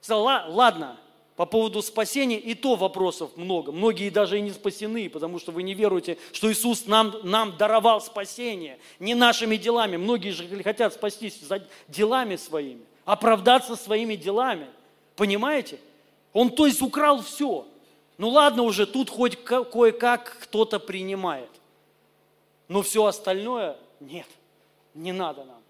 [0.00, 0.98] Сказал, ладно,
[1.38, 3.70] по поводу спасения и то вопросов много.
[3.70, 8.00] Многие даже и не спасены, потому что вы не веруете, что Иисус нам, нам даровал
[8.00, 8.80] спасение.
[8.98, 9.96] Не нашими делами.
[9.96, 14.66] Многие же хотят спастись за делами своими, оправдаться своими делами.
[15.14, 15.78] Понимаете?
[16.32, 17.68] Он, то есть, украл все.
[18.16, 21.50] Ну ладно уже, тут хоть кое-как кто-то принимает.
[22.66, 24.26] Но все остальное нет,
[24.92, 25.62] не надо нам.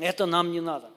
[0.00, 0.90] Это нам не надо.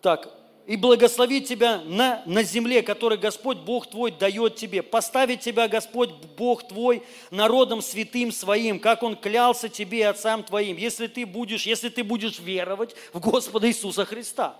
[0.00, 0.41] Так,
[0.72, 4.82] и благословить тебя на, на земле, которую Господь Бог твой дает тебе.
[4.82, 6.08] Поставить тебя Господь
[6.38, 11.66] Бог твой народом святым своим, как Он клялся тебе и отцам твоим, если ты будешь,
[11.66, 14.56] если ты будешь веровать в Господа Иисуса Христа.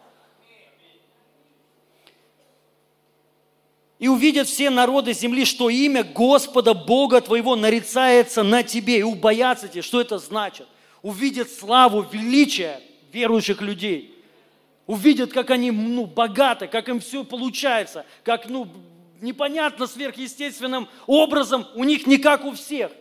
[3.99, 9.67] И увидят все народы земли, что имя Господа Бога твоего нарицается на тебе, и убоятся
[9.67, 9.81] тебе.
[9.81, 10.67] Что это значит?
[11.01, 14.11] Увидят славу, величие верующих людей–
[14.87, 18.69] увидят, как они ну, богаты, как им все получается, как ну,
[19.21, 22.93] непонятно сверхъестественным образом, у них не как у всех.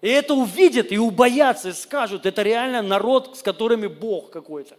[0.00, 4.76] И это увидят и убоятся, и скажут, это реально народ, с которыми Бог какой-то,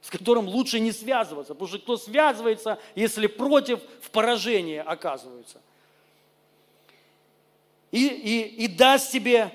[0.00, 5.60] с которым лучше не связываться, потому что кто связывается, если против, в поражении оказывается.
[7.90, 9.52] И, и, и даст тебе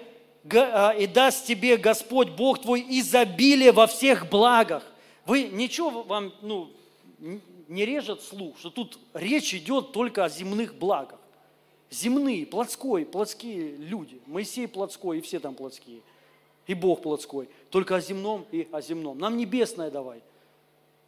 [0.54, 4.84] а, и даст тебе Господь Бог твой изобилие во всех благах,
[5.28, 6.72] вы ничего вам ну,
[7.68, 11.20] не режет слух, что тут речь идет только о земных благах.
[11.90, 14.22] Земные, плотской, плотские люди.
[14.26, 16.02] Моисей плотской, и все там плотские.
[16.66, 17.50] И Бог плотской.
[17.70, 19.20] Только о земном и о земном.
[19.20, 20.22] Нам небесное давай.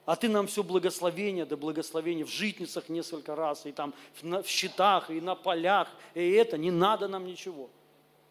[0.06, 5.12] А ты нам все благословение, да благословение в житницах несколько раз, и там в счетах,
[5.12, 6.58] и на полях, и это.
[6.58, 7.70] Не надо нам ничего.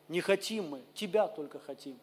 [0.09, 1.97] Не хотим мы, тебя только хотим.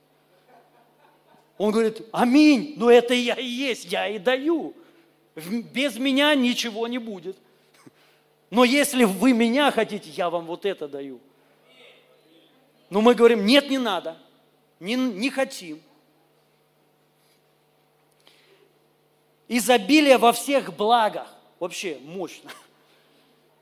[1.58, 4.74] Он говорит, аминь, но это я и есть, я и даю.
[5.36, 7.38] Без меня ничего не будет.
[8.50, 11.20] Но если вы меня хотите, я вам вот это даю.
[12.90, 14.18] Но мы говорим, нет, не надо,
[14.80, 15.82] не, не хотим.
[19.48, 21.34] Изобилие во всех благах.
[21.60, 22.52] Вообще мощно.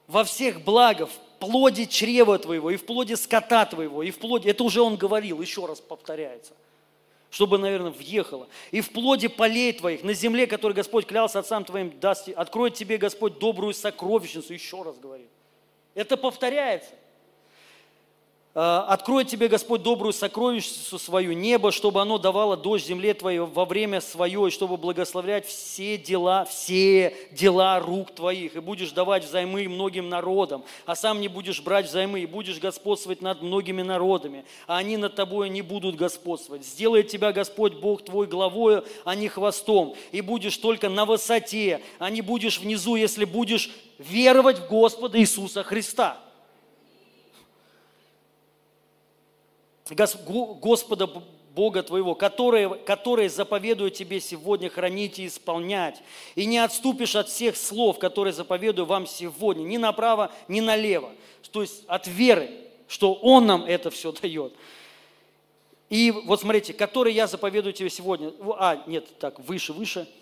[0.07, 4.49] Во всех благах, в плоде чрева твоего, и в плоде скота твоего, и в плоде...
[4.49, 6.53] Это уже он говорил, еще раз повторяется
[7.33, 8.47] чтобы, наверное, въехало.
[8.69, 12.97] И в плоде полей твоих, на земле, которой Господь клялся отцам твоим, даст, откроет тебе
[12.97, 15.29] Господь добрую сокровищницу, еще раз говорит.
[15.95, 16.91] Это повторяется.
[18.55, 23.65] А, откроет тебе Господь добрую сокровищницу свою, небо, чтобы оно давало дождь земле твоей во
[23.65, 29.67] время свое, и чтобы благословлять все дела, все дела рук твоих, и будешь давать взаймы
[29.67, 34.77] многим народам, а сам не будешь брать взаймы, и будешь господствовать над многими народами, а
[34.77, 36.63] они над тобой не будут господствовать.
[36.63, 42.11] Сделает тебя Господь Бог твой главою, а не хвостом, и будешь только на высоте, а
[42.11, 46.19] не будешь внизу, если будешь веровать в Господа Иисуса Христа.
[49.95, 51.09] Господа
[51.55, 56.01] Бога твоего, которые, которые заповедую тебе сегодня хранить и исполнять.
[56.35, 61.11] И не отступишь от всех слов, которые заповедую вам сегодня, ни направо, ни налево.
[61.51, 62.49] То есть от веры,
[62.87, 64.53] что Он нам это все дает.
[65.89, 68.33] И вот смотрите, которые я заповедую тебе сегодня.
[68.57, 70.07] А, нет, так, выше, выше–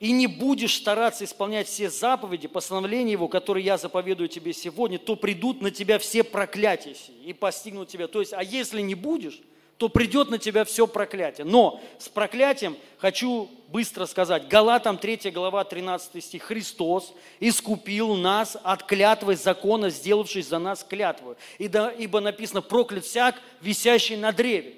[0.00, 5.16] и не будешь стараться исполнять все заповеди, постановления Его, которые я заповедую тебе сегодня, то
[5.16, 6.94] придут на тебя все проклятия
[7.24, 8.06] и постигнут тебя.
[8.06, 9.40] То есть, а если не будешь,
[9.78, 11.44] то придет на тебя все проклятие.
[11.44, 14.48] Но с проклятием хочу быстро сказать.
[14.48, 16.42] Галатам 3 глава 13 стих.
[16.42, 21.36] Христос искупил нас от клятвы закона, сделавшись за нас клятву.
[21.58, 24.74] Ибо написано, проклят всяк, висящий на древе.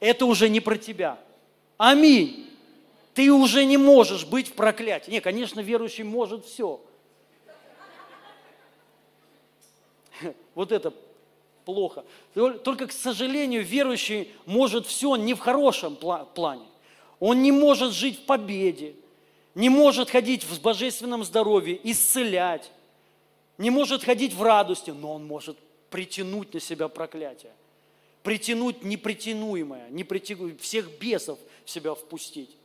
[0.00, 1.18] Это уже не про тебя.
[1.78, 2.51] Аминь.
[3.14, 5.10] Ты уже не можешь быть в проклятии.
[5.10, 6.80] Не, конечно, верующий может все.
[10.54, 10.92] Вот это
[11.64, 12.04] плохо.
[12.34, 16.66] Только, к сожалению, верующий может все не в хорошем плане.
[17.20, 18.94] Он не может жить в победе,
[19.54, 22.70] не может ходить в божественном здоровье, исцелять,
[23.58, 25.56] не может ходить в радости, но он может
[25.90, 27.52] притянуть на себя проклятие,
[28.22, 32.56] притянуть непритянуемое, не притянуть, всех бесов в себя впустить,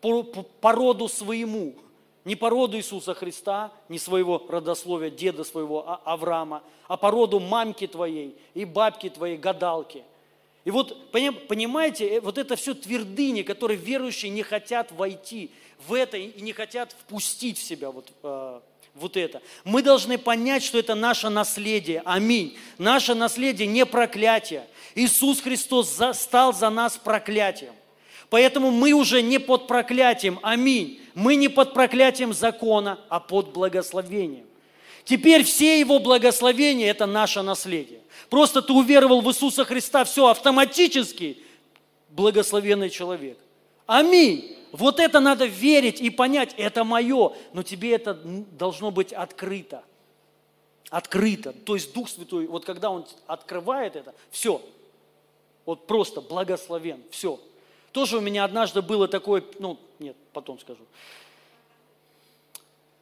[0.00, 1.74] по, по, по роду своему–
[2.24, 7.40] не по роду Иисуса Христа, не своего родословия, деда своего а Авраама, а по роду
[7.40, 10.04] мамки твоей и бабки твоей, гадалки.
[10.64, 15.50] И вот, понимаете, э, вот это все твердыни, которые верующие не хотят войти
[15.86, 18.60] в это и не хотят впустить в себя вот, э,
[18.94, 19.40] вот это.
[19.64, 22.02] Мы должны понять, что это наше наследие.
[22.04, 22.58] Аминь.
[22.76, 24.66] Наше наследие не проклятие.
[24.94, 27.72] Иисус Христос стал за нас проклятием.
[28.30, 30.38] Поэтому мы уже не под проклятием.
[30.42, 31.00] Аминь.
[31.14, 34.46] Мы не под проклятием закона, а под благословением.
[35.04, 38.00] Теперь все его благословения– это наше наследие.
[38.28, 41.38] Просто ты уверовал в Иисуса Христа, все, автоматически
[42.10, 43.36] благословенный человек.
[43.86, 44.56] Аминь.
[44.70, 49.82] Вот это надо верить и понять, это мое, но тебе это должно быть открыто.
[50.90, 51.52] Открыто.
[51.52, 54.62] То есть Дух Святой, вот когда Он открывает это, все,
[55.64, 57.40] вот просто благословен, все.
[57.92, 60.84] Тоже у меня однажды было такое, ну, нет, потом скажу.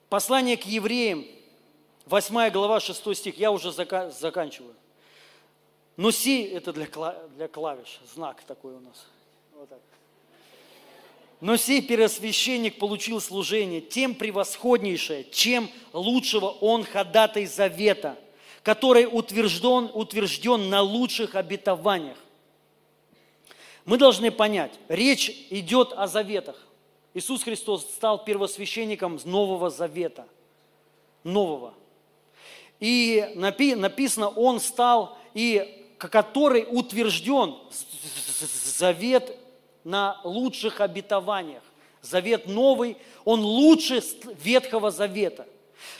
[0.08, 1.26] Послание к евреям,
[2.06, 4.74] 8 глава, 6 стих, я уже зака- заканчиваю.
[5.96, 6.86] Но си, это для,
[7.36, 9.06] для клавиш, знак такой у нас.
[9.54, 9.80] Вот так.
[11.40, 18.16] Но сей первосвященник получил служение тем превосходнейшее, чем лучшего он ходатай завета,
[18.62, 22.16] который утвержден, утвержден на лучших обетованиях
[23.88, 26.56] мы должны понять, речь идет о заветах.
[27.14, 30.28] Иисус Христос стал первосвященником Нового Завета.
[31.24, 31.72] Нового.
[32.80, 37.56] И написано, Он стал, и который утвержден
[38.76, 39.34] завет
[39.84, 41.62] на лучших обетованиях.
[42.02, 44.02] Завет новый, он лучше
[44.44, 45.48] Ветхого Завета.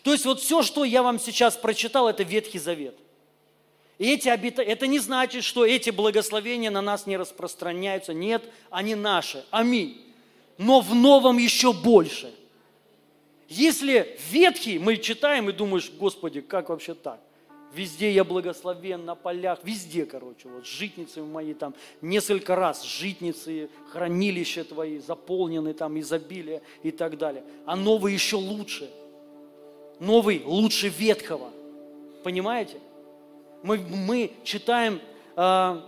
[0.02, 2.98] То есть вот все, что я вам сейчас прочитал, это Ветхий Завет–
[3.98, 4.62] эти обета...
[4.62, 8.14] Это не значит, что эти благословения на нас не распространяются.
[8.14, 9.44] Нет, они наши.
[9.50, 10.00] Аминь.
[10.56, 12.32] Но в новом еще больше.
[13.48, 17.20] Если ветхий мы читаем и думаешь, Господи, как вообще так?
[17.74, 24.64] Везде я благословен, на полях, везде, короче, вот житницы мои там, несколько раз житницы, хранилища
[24.64, 27.44] твои заполнены там, изобилие и так далее.
[27.66, 28.90] А новый еще лучше.
[30.00, 31.50] Новый лучше ветхого.
[32.22, 32.78] Понимаете?
[33.62, 35.00] Мы, мы читаем,
[35.36, 35.80] э,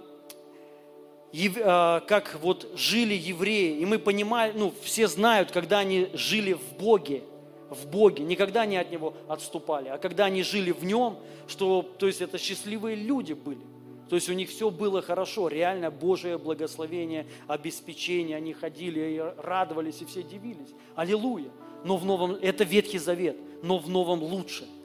[1.32, 6.72] э, как вот жили евреи, и мы понимаем, ну, все знают, когда они жили в
[6.78, 7.22] Боге,
[7.68, 12.08] в Боге, никогда не от Него отступали, а когда они жили в Нем, что, то
[12.08, 13.60] есть это счастливые люди были.
[14.08, 20.02] То есть у них все было хорошо, реально Божие благословение, обеспечение, они ходили и радовались,
[20.02, 20.70] и все дивились.
[20.96, 21.50] Аллилуйя!
[21.84, 24.66] Но в Новом, это Ветхий Завет, но в Новом лучше–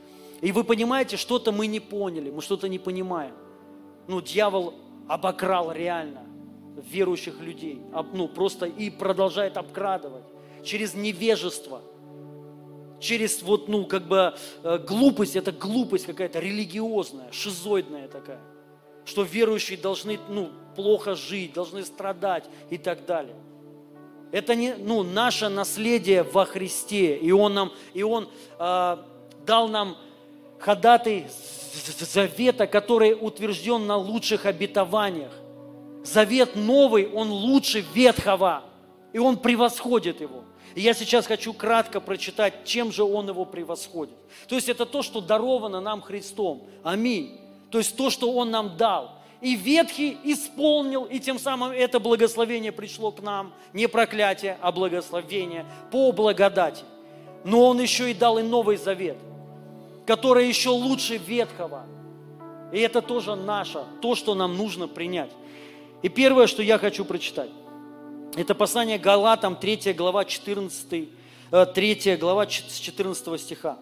[0.46, 3.34] и вы понимаете, что-то мы не поняли, мы что-то не понимаем.
[4.08, 4.76] Ну, дьявол
[5.08, 6.22] обокрал реально
[6.92, 7.82] верующих людей,
[8.14, 10.26] ну, просто и продолжает обкрадывать
[10.64, 11.82] через невежество,
[13.00, 18.40] через вот, ну, как бы э, глупость, это глупость какая-то религиозная, шизоидная такая,
[19.04, 23.36] что верующие должны, ну, плохо жить, должны страдать и так далее.
[24.32, 28.30] Это не, ну, наше наследие во Христе, и Он нам, и Он
[28.60, 28.98] э,
[29.48, 29.98] дал нам
[30.60, 31.28] ходатай
[32.00, 35.32] завета, который утвержден на лучших обетованиях.
[36.04, 38.64] Завет новый, он лучше ветхого,
[39.14, 40.44] и он превосходит его.
[40.76, 44.16] И я сейчас хочу кратко прочитать, чем же он его превосходит.
[44.48, 46.68] То есть это то, что даровано нам Христом.
[46.84, 47.40] Аминь.
[47.72, 49.12] То есть то, что он нам дал.
[49.42, 53.54] И ветхий исполнил, и тем самым это благословение пришло к нам.
[53.74, 56.84] Не проклятие, а благословение по благодати.
[57.44, 59.18] Но он еще и дал и Новый Завет–
[60.06, 61.86] которое еще лучше ветхого.
[62.72, 65.32] И это тоже наше, то, что нам нужно принять.
[66.02, 67.50] И первое, что я хочу прочитать,
[68.36, 71.10] это послание Галатам, 3 глава, 14,
[71.50, 73.78] 3 э, глава, с 14 стиха.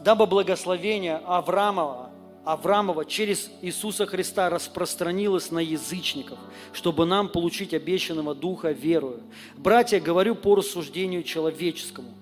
[0.00, 2.05] Дабы благословение Авраамова,
[2.46, 6.38] Авраамова через Иисуса Христа распространилось на язычников,
[6.72, 9.24] чтобы нам получить обещанного Духа верою.
[9.56, 12.14] Братья, говорю по рассуждению человеческому.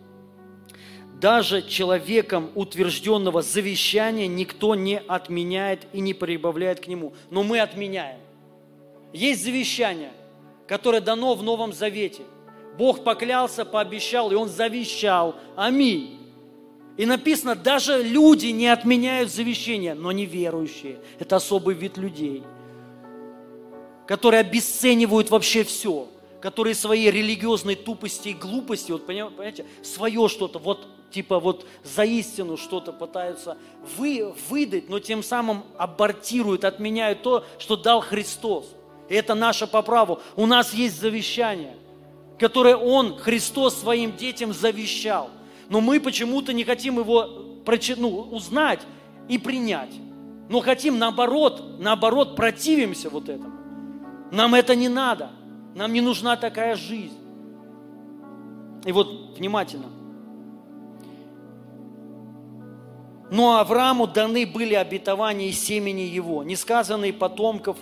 [1.21, 7.13] Даже человеком утвержденного завещания никто не отменяет и не прибавляет к нему.
[7.31, 8.19] Но мы отменяем.
[9.13, 10.13] Есть завещание,
[10.67, 12.23] которое дано в Новом Завете.
[12.79, 15.37] Бог поклялся, пообещал, и Он завещал.
[15.55, 16.24] Аминь.
[16.97, 20.99] И написано, даже люди не отменяют завещание, но неверующие.
[21.19, 22.45] Это особый вид людей,
[24.07, 26.07] которые обесценивают вообще все,
[26.41, 32.57] которые своей религиозной тупости и глупости, вот понимаете, свое что-то, вот типа вот за истину
[32.57, 33.57] что-то пытаются
[33.97, 38.67] вы, выдать, но тем самым абортируют, отменяют то, что дал Христос.
[39.09, 40.21] И это наше по праву.
[40.37, 41.77] У нас есть завещание,
[42.39, 45.31] которое Он, Христос, своим детям завещал–
[45.69, 47.63] но мы почему-то не хотим его
[47.97, 48.81] ну, узнать
[49.29, 49.95] и принять.
[50.49, 53.55] Но хотим наоборот, наоборот, противимся вот этому.
[54.31, 55.31] Нам это не надо.
[55.75, 57.19] Нам не нужна такая жизнь.
[58.85, 59.87] И вот внимательно.
[63.31, 67.79] Но Аврааму даны были обетования и семени его, не сказанные потомков,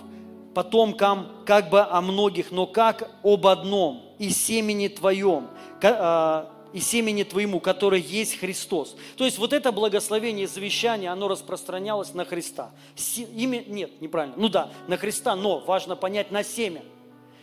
[0.55, 5.47] потомкам как бы о многих, но как об одном, и семени твоем,
[5.83, 8.95] а, и семени твоему, которое есть Христос.
[9.15, 12.71] То есть вот это благословение завещания, оно распространялось на Христа.
[13.35, 16.81] Имя, нет, неправильно, ну да, на Христа, но важно понять на семя.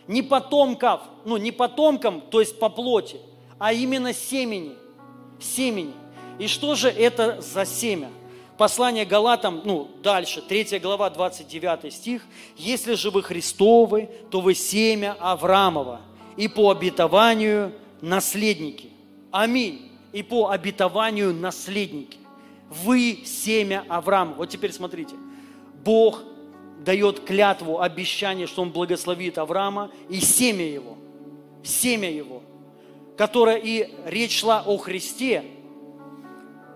[0.07, 3.17] Не потомков, ну не потомкам, то есть по плоти,
[3.57, 4.75] а именно семени,
[5.39, 5.93] семени.
[6.37, 8.09] И что же это за семя?
[8.57, 12.23] Послание Галатам, ну, дальше, 3 глава, 29 стих.
[12.57, 16.01] «Если же вы Христовы, то вы семя Авраамова,
[16.37, 18.90] и по обетованию наследники».
[19.31, 19.89] Аминь.
[20.11, 22.17] И по обетованию наследники.
[22.69, 24.33] Вы семя Авраама.
[24.33, 25.15] Вот теперь смотрите.
[25.83, 26.21] Бог
[26.79, 30.97] дает клятву, обещание, что Он благословит Авраама и семя его.
[31.63, 32.43] Семя его.
[33.17, 35.43] Которое и речь шла о Христе,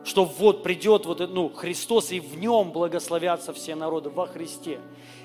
[0.04, 4.80] что вот придет вот, ну, Христос, и в нем благословятся все народы, во Христе.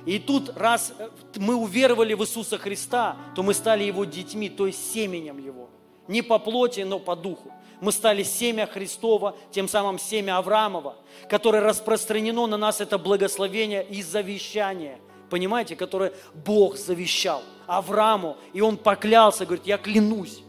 [0.06, 0.94] И тут, раз
[1.36, 5.68] мы уверовали в Иисуса Христа, то мы стали Его детьми, то есть семенем Его–
[6.10, 7.52] не по плоти, но по духу.
[7.80, 10.96] Мы стали семя Христова, тем самым семя Авраамова,
[11.28, 14.98] которое распространено на нас, это благословение и завещание,
[15.30, 20.42] понимаете, которое Бог завещал Аврааму, и он поклялся, говорит, я клянусь.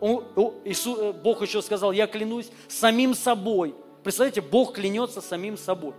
[0.00, 3.74] Э, Бог еще сказал, я клянусь самим собой.
[4.02, 5.92] Представляете, Бог клянется самим собой.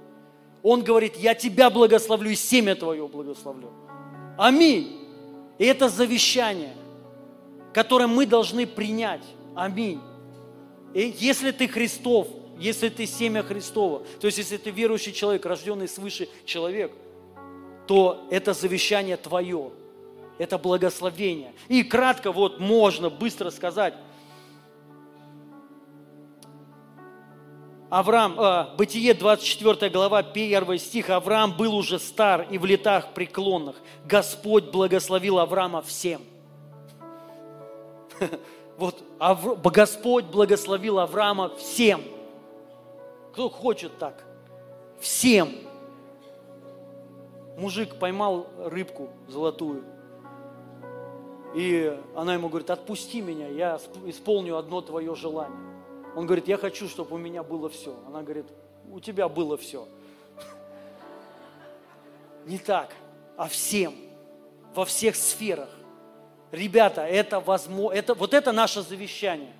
[0.64, 3.72] Он говорит, я тебя благословлю и семя твое благословлю.
[4.38, 4.98] Аминь.
[5.60, 6.74] И это завещание
[7.74, 9.24] которое мы должны принять.
[9.56, 10.00] Аминь.
[10.94, 12.28] И если ты Христов,
[12.60, 16.92] если ты семя Христова, то есть если ты верующий человек, рожденный свыше человек,
[17.88, 19.72] то это завещание твое,
[20.38, 21.54] это благословение.
[21.68, 23.96] И кратко вот можно быстро сказать,
[27.90, 33.76] Авраам, э, Бытие 24 глава, 1 стих, Авраам был уже стар и в летах преклонных.
[34.06, 36.22] Господь благословил Авраама всем.
[38.78, 39.04] Вот
[39.64, 42.02] Господь благословил Авраама всем.
[43.32, 44.24] Кто хочет так?
[45.00, 45.50] Всем.
[47.58, 49.84] Мужик поймал рыбку золотую.
[51.54, 55.60] И она ему говорит, отпусти меня, я исполню одно твое желание.
[56.16, 57.96] Он говорит, я хочу, чтобы у меня было все.
[58.08, 58.46] Она говорит,
[58.90, 59.88] у тебя было все.
[62.46, 62.96] Не так,
[63.38, 63.94] а всем,
[64.74, 65.70] во всех сферах.
[66.52, 69.54] Ребята, это возможно, это, вот это наше завещание.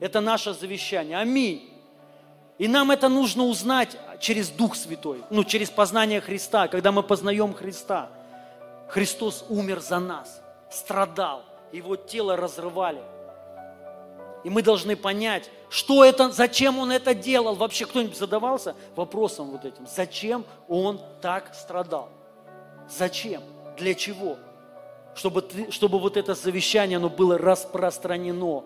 [0.00, 1.18] Это наше завещание.
[1.18, 1.70] Аминь.
[2.58, 7.54] И нам это нужно узнать через Дух Святой, ну, через познание Христа, когда мы познаем
[7.54, 8.10] Христа.
[8.88, 11.42] Христос умер за нас, страдал,
[11.72, 13.00] его тело разрывали.
[14.44, 17.54] И мы должны понять, что это, зачем он это делал.
[17.54, 19.86] Вообще кто-нибудь задавался вопросом вот этим?
[19.86, 22.10] Зачем он так страдал?
[22.88, 23.42] Зачем?
[23.78, 24.36] Для чего?
[25.14, 28.64] Чтобы, ты, чтобы вот это завещание, оно было распространено.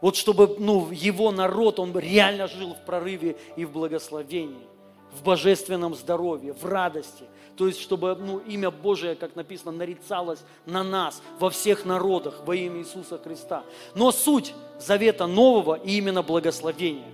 [0.00, 4.66] Вот чтобы ну, его народ, он реально жил в прорыве и в благословении,
[5.12, 7.24] в божественном здоровье, в радости.
[7.56, 12.54] То есть, чтобы ну, имя Божие, как написано, нарицалось на нас, во всех народах, во
[12.54, 13.64] имя Иисуса Христа.
[13.96, 17.12] Но суть завета нового и именно благословения.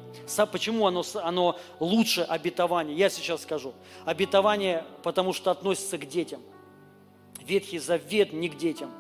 [0.52, 2.94] Почему оно, оно лучше обетования?
[2.94, 3.72] Я сейчас скажу.
[4.04, 6.42] Обетование, потому что относится к детям–
[7.46, 8.90] Ветхий Завет не к детям,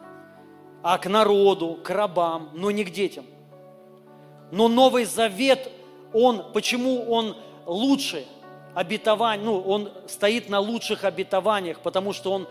[0.82, 3.24] а к народу, к рабам, но не к детям.
[4.50, 5.70] Но Новый Завет,
[6.12, 7.36] он, почему он
[7.66, 8.26] лучше?
[8.74, 12.48] обетование, ну, он стоит на лучших обетованиях, потому что он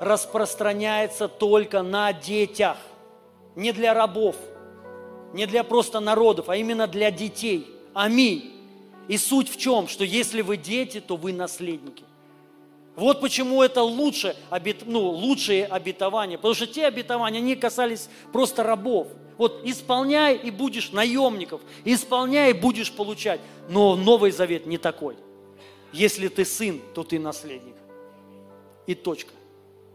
[0.00, 2.78] распространяется только на детях,
[3.54, 4.36] не для рабов,
[5.34, 7.66] не для просто народов, а именно для детей.
[7.92, 8.54] Аминь.
[9.08, 9.88] И суть в чем?
[9.88, 12.04] Что если вы дети, то вы наследники.
[12.98, 14.34] Вот почему это лучше,
[14.84, 16.36] ну, лучшие обетования.
[16.36, 19.06] Потому что те обетования, они касались просто рабов.
[19.36, 23.40] Вот исполняй и будешь наемников, исполняй и будешь получать.
[23.68, 25.14] Но Новый Завет не такой.
[25.92, 27.76] Если ты сын, то ты наследник.
[28.88, 29.30] И точка.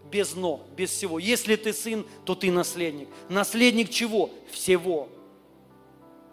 [0.10, 1.20] Без но, без всего.
[1.20, 3.10] Если ты сын, то ты наследник.
[3.28, 4.30] Наследник чего?
[4.49, 5.10] Всего.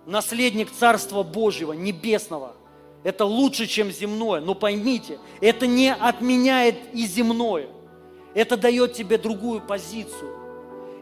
[0.07, 2.55] Наследник Царства Божьего, Небесного.
[3.03, 4.41] Это лучше, чем земное.
[4.41, 7.69] Но поймите, это не отменяет и земное.
[8.35, 10.37] Это дает тебе другую позицию.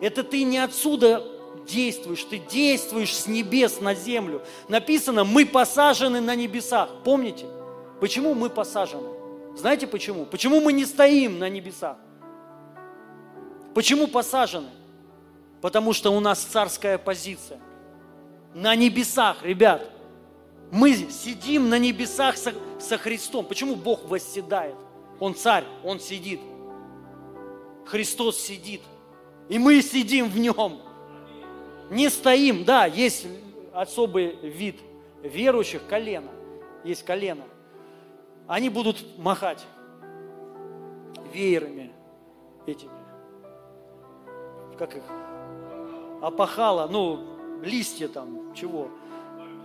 [0.01, 1.25] Это ты не отсюда
[1.67, 4.43] действуешь, ты действуешь с небес на землю.
[4.69, 6.89] Написано, мы посажены на небесах.
[7.05, 7.47] Помните?
[8.01, 9.09] Почему мы посажены?
[9.57, 10.25] Знаете почему?
[10.25, 11.97] Почему мы не стоим на небесах?
[13.75, 14.69] Почему посажены?
[15.61, 17.59] Потому что у нас царская позиция.
[18.55, 19.91] На небесах, ребят.
[20.71, 23.47] Мы сидим на небесах со, со Христом.
[23.47, 24.75] Почему Бог восседает?
[25.19, 26.41] Он царь, Он сидит.
[27.87, 28.83] Христос сидит.
[29.49, 30.81] И мы сидим в Нем.
[31.91, 32.65] Не стоим.
[32.65, 33.27] Да, есть
[33.73, 34.77] особый вид
[35.23, 36.31] верующих, колено.
[36.85, 37.45] Есть колено.
[38.47, 39.65] Они будут махать
[41.33, 41.93] веерами
[42.67, 42.91] этими.
[44.79, 45.03] Как их?
[46.23, 48.91] Опахало, ну, листья там, чего?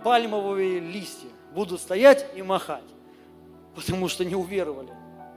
[0.04, 2.84] Пальмовые листья будут стоять и махать,
[3.74, 4.90] потому что не уверовали.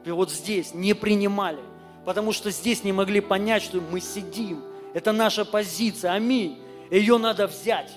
[0.05, 1.61] И вот здесь не принимали,
[2.05, 4.61] потому что здесь не могли понять, что мы сидим.
[4.93, 6.59] Это наша позиция, аминь.
[6.91, 7.91] Ее надо взять.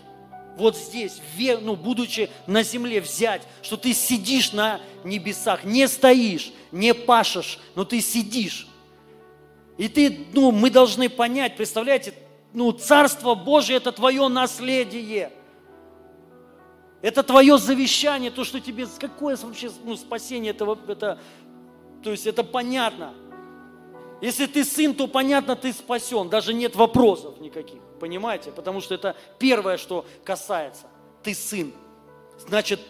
[0.57, 1.21] Вот здесь,
[1.61, 7.85] ну, будучи на земле, взять, что ты сидишь на небесах, не стоишь, не пашешь, но
[7.85, 8.67] ты сидишь.
[9.79, 12.15] И ты, ну, мы должны понять, представляете,
[12.53, 15.33] ну, Царство Божие– это твое наследие–
[17.03, 21.19] это твое завещание, то, что тебе, какое вообще ну, спасение, это, это,
[22.03, 23.15] то есть это понятно.
[24.21, 28.53] Если ты сын, то понятно, ты спасен, даже нет вопросов никаких, понимаете?
[28.53, 30.89] Потому что это первое, что касается.
[31.23, 31.73] Ты сын,
[32.39, 32.81] значит,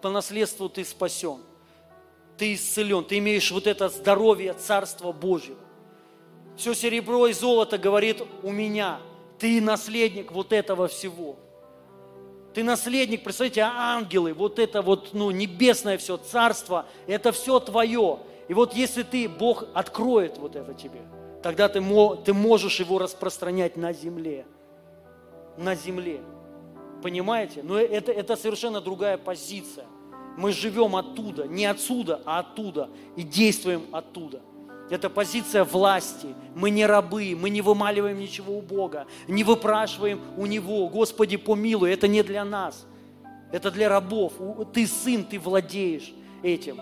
[0.00, 1.40] по наследству ты спасен,
[2.38, 5.58] ты исцелен, ты имеешь вот это здоровье Царства Божьего.
[6.56, 8.98] Все серебро и золото говорит у меня,
[9.38, 11.36] ты наследник вот этого всего–
[12.58, 18.18] ты наследник, представляете, а ангелы, вот это вот, ну, небесное все, царство, это все твое.
[18.48, 21.02] И вот если ты, Бог откроет вот это тебе,
[21.40, 21.80] тогда ты,
[22.24, 24.44] ты можешь его распространять на земле.
[25.56, 26.20] На земле.
[27.00, 27.62] Понимаете?
[27.62, 29.86] Но это, это совершенно другая позиция.
[30.36, 32.90] Мы живем оттуда, не отсюда, а оттуда.
[33.14, 34.40] И действуем оттуда.
[34.90, 36.34] Это позиция власти.
[36.54, 40.88] Мы не рабы, мы не вымаливаем ничего у Бога, не выпрашиваем у Него.
[40.88, 42.86] Господи, помилуй, это не для нас.
[43.52, 44.32] Это для рабов.
[44.72, 46.12] Ты сын, ты владеешь
[46.42, 46.80] этим.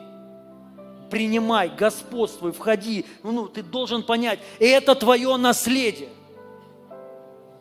[1.11, 3.07] Принимай, господствуй, входи.
[3.23, 6.09] Ну, ну, ты должен понять, это твое наследие.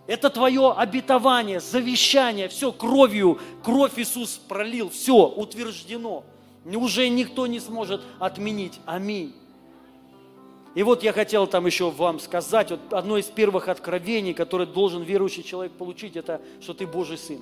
[0.08, 6.24] Это твое обетование, завещание, все кровью, кровь Иисус пролил, все утверждено.
[6.64, 8.80] Уже никто не сможет отменить.
[8.86, 9.34] Аминь.
[10.76, 15.04] И вот я хотел там еще вам сказать, вот одно из первых откровений, которое должен
[15.04, 17.42] верующий человек получить, это, что ты Божий Сын.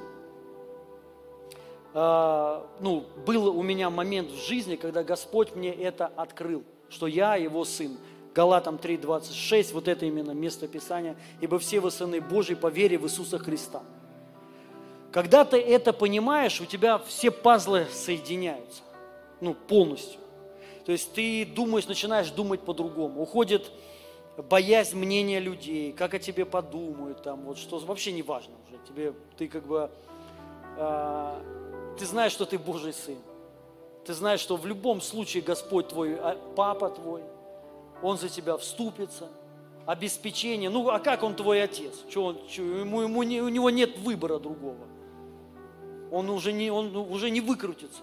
[1.96, 7.36] А, ну, был у меня момент в жизни, когда Господь мне это открыл, что я
[7.36, 7.98] Его Сын.
[8.36, 11.16] Галатам 3.26, вот это именно место Писания.
[11.40, 13.84] «Ибо все вы сыны Божьи по вере в Иисуса Христа».
[15.12, 18.82] Когда ты это понимаешь, у тебя все пазлы соединяются,
[19.42, 20.20] ну, полностью.
[20.86, 23.22] То есть ты думаешь, начинаешь думать по-другому.
[23.22, 23.72] Уходит
[24.38, 28.80] боязнь мнения людей, как о тебе подумают, там, вот что вообще не важно уже.
[28.88, 29.90] Тебе, ты как бы,
[30.78, 31.42] э,
[31.98, 33.18] ты знаешь, что ты Божий сын.
[34.06, 37.22] Ты знаешь, что в любом случае Господь твой, а, папа твой,
[38.02, 39.30] Он за тебя вступится.
[39.86, 40.70] Обеспечение.
[40.70, 41.94] Ну, а как Он твой отец?
[42.10, 44.88] Что он, что, ему, ему не, у него нет выбора другого.
[46.12, 48.02] Он уже не, он уже не выкрутится.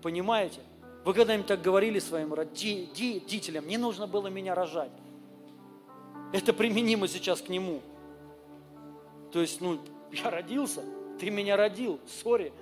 [0.00, 0.60] Понимаете?
[1.04, 4.92] Вы когда-нибудь так говорили своим родителям, не нужно было меня рожать.
[6.32, 7.80] Это применимо сейчас к нему.
[9.32, 9.80] То есть, ну,
[10.12, 10.82] я родился,
[11.18, 12.52] ты меня родил, сори,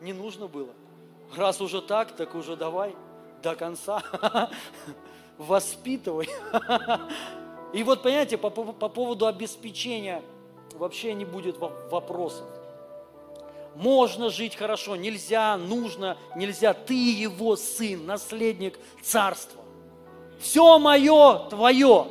[0.00, 0.70] не нужно было.
[1.36, 2.94] Раз уже так, так уже давай
[3.42, 4.02] до конца.
[5.38, 6.28] Воспитывай.
[7.72, 10.22] И вот, понимаете, по, по, по поводу обеспечения
[10.74, 12.46] вообще не будет вопросов.
[13.74, 16.74] Можно жить хорошо, нельзя, нужно, нельзя.
[16.74, 19.62] Ты его сын, наследник царства.
[20.40, 22.08] Все мое твое.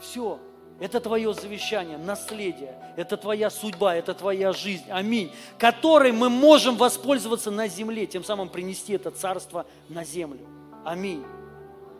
[0.00, 0.38] Все.
[0.80, 7.50] Это твое завещание, наследие, это твоя судьба, это твоя жизнь, аминь, которой мы можем воспользоваться
[7.50, 10.40] на земле, тем самым принести это царство на землю.
[10.82, 11.22] Аминь.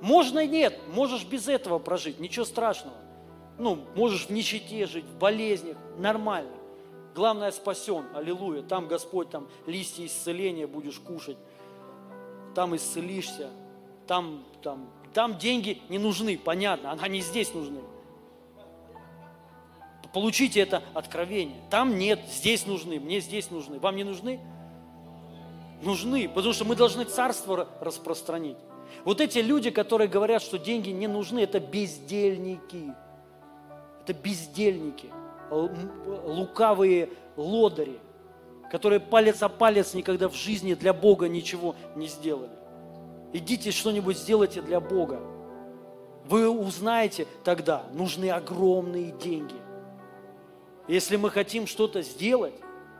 [0.00, 2.96] Можно и нет, можешь без этого прожить, ничего страшного.
[3.58, 6.50] Ну, можешь в нищете жить, в болезнях, нормально.
[7.14, 8.62] Главное, спасен, аллилуйя.
[8.62, 11.38] Там Господь, там листья исцеления будешь кушать,
[12.54, 13.50] там исцелишься,
[14.06, 17.80] там, там, там деньги не нужны, понятно, они здесь нужны.
[20.12, 21.60] Получите это откровение.
[21.70, 23.78] Там нет, здесь нужны, мне здесь нужны.
[23.78, 24.40] Вам не нужны?
[25.82, 28.56] Нужны, потому что мы должны царство распространить.
[29.04, 32.92] Вот эти люди, которые говорят, что деньги не нужны, это бездельники.
[34.02, 35.10] Это бездельники,
[35.50, 37.98] лукавые лодыри,
[38.70, 42.50] которые палец о палец никогда в жизни для Бога ничего не сделали.
[43.32, 45.20] Идите что-нибудь сделайте для Бога.
[46.26, 49.54] Вы узнаете тогда, нужны огромные деньги.
[50.88, 52.54] Если мы хотим что-то сделать,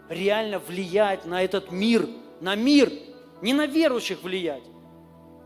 [0.08, 2.08] реально влиять на этот мир,
[2.40, 2.90] на мир,
[3.42, 4.62] не на верующих влиять,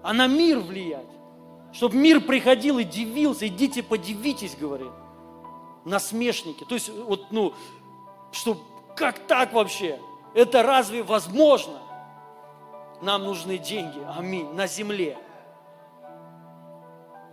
[0.03, 1.07] а на мир влиять.
[1.73, 4.93] Чтобы мир приходил и дивился, идите подивитесь, говорит.
[5.85, 6.65] Насмешники.
[6.65, 7.55] То есть, вот, ну,
[8.33, 8.59] что,
[8.97, 10.01] как так вообще?
[10.35, 11.79] Это разве возможно?
[13.03, 15.19] Нам нужны деньги, аминь, на земле.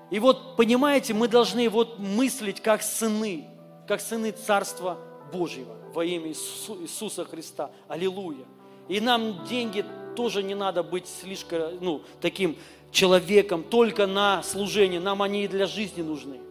[0.09, 3.47] И вот, понимаете, мы должны вот мыслить как сыны,
[3.87, 4.97] как сыны Царства
[5.31, 7.71] Божьего во имя Иисуса Христа.
[7.87, 8.45] Аллилуйя.
[8.89, 9.85] И нам деньги
[10.17, 12.57] тоже не надо быть слишком, ну, таким
[12.91, 14.99] человеком только на служение.
[14.99, 16.41] Нам они и для жизни нужны.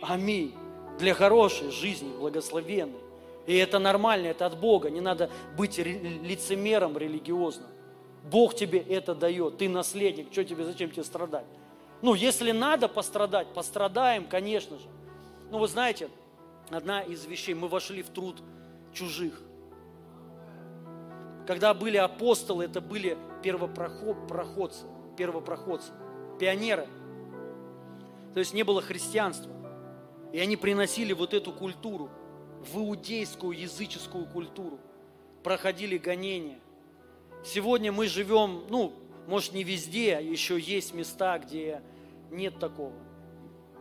[0.00, 0.52] Аминь.
[0.98, 3.00] Для хорошей жизни, благословенной.
[3.46, 4.90] И это нормально, это от Бога.
[4.90, 7.68] Не надо быть лицемером религиозным.
[8.30, 9.58] Бог тебе это дает.
[9.58, 10.28] Ты наследник.
[10.30, 11.46] Что тебе, зачем тебе страдать?
[12.02, 14.84] Ну, если надо пострадать, пострадаем, конечно же.
[15.50, 16.08] Ну, вы знаете,
[16.70, 18.42] одна из вещей, мы вошли в труд
[18.92, 19.40] чужих.
[21.46, 24.86] Когда были апостолы, это были первопроходцы,
[25.16, 25.90] первопроходцы,
[26.38, 26.86] пионеры.
[28.34, 29.52] То есть не было христианства.
[30.32, 32.10] И они приносили вот эту культуру,
[32.72, 34.78] в иудейскую языческую культуру.
[35.42, 36.58] Проходили гонения.
[37.44, 38.92] Сегодня мы живем, ну,
[39.26, 41.82] может не везде, еще есть места, где
[42.30, 42.92] нет такого.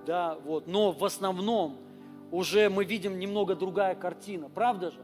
[0.06, 0.68] Да, вот.
[0.68, 1.78] Но в основном
[2.32, 4.49] уже мы видим немного другая картина.
[4.49, 4.99] Правда же?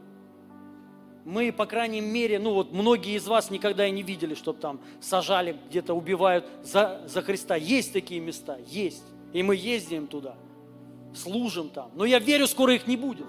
[1.28, 4.80] мы, по крайней мере, ну вот многие из вас никогда и не видели, чтобы там
[4.98, 7.54] сажали, где-то убивают за, за Христа.
[7.54, 9.04] Есть такие места, есть.
[9.34, 10.36] И мы ездим туда,
[11.14, 11.90] служим там.
[11.94, 13.26] Но я верю, скоро их не будет.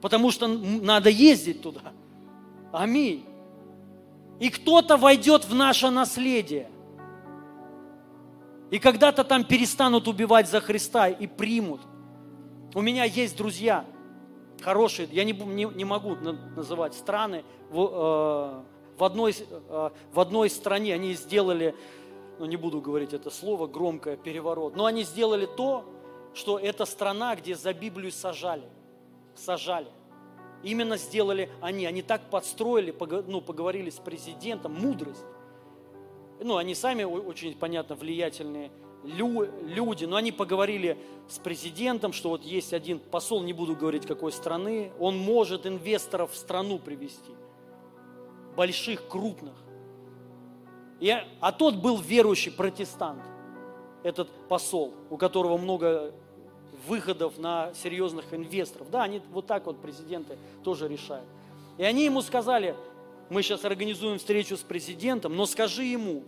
[0.00, 1.92] Потому что надо ездить туда.
[2.72, 3.24] Аминь.
[4.40, 6.70] И кто-то войдет в наше наследие.
[8.70, 11.80] И когда-то там перестанут убивать за Христа и примут.
[12.74, 13.84] У меня есть друзья–
[14.64, 20.50] хорошие, я не, не, не могу называть страны, в, э, в, одной, э, в одной
[20.50, 21.74] стране они сделали,
[22.38, 25.84] ну не буду говорить это слово, громкое, переворот, но они сделали то,
[26.34, 28.68] что это страна, где за Библию сажали,
[29.34, 29.88] сажали.
[30.62, 32.94] Именно сделали они, они так подстроили,
[33.26, 35.24] ну, поговорили с президентом, мудрость.
[36.40, 38.70] Ну, они сами очень, понятно, влиятельные
[39.04, 40.98] люди, но они поговорили
[41.28, 46.32] с президентом, что вот есть один посол, не буду говорить какой страны, он может инвесторов
[46.32, 47.32] в страну привести,
[48.56, 49.54] больших, крупных.
[51.00, 53.22] И, а тот был верующий протестант,
[54.02, 56.14] этот посол, у которого много
[56.86, 58.90] выходов на серьезных инвесторов.
[58.90, 61.26] Да, они вот так вот президенты тоже решают.
[61.78, 62.76] И они ему сказали,
[63.30, 66.22] мы сейчас организуем встречу с президентом, но скажи ему,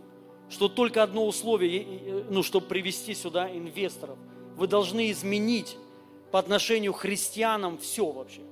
[0.49, 4.19] что только одно условие, ну, чтобы привести сюда инвесторов.
[4.57, 5.77] Вы должны изменить
[6.31, 8.43] по отношению к христианам все вообще.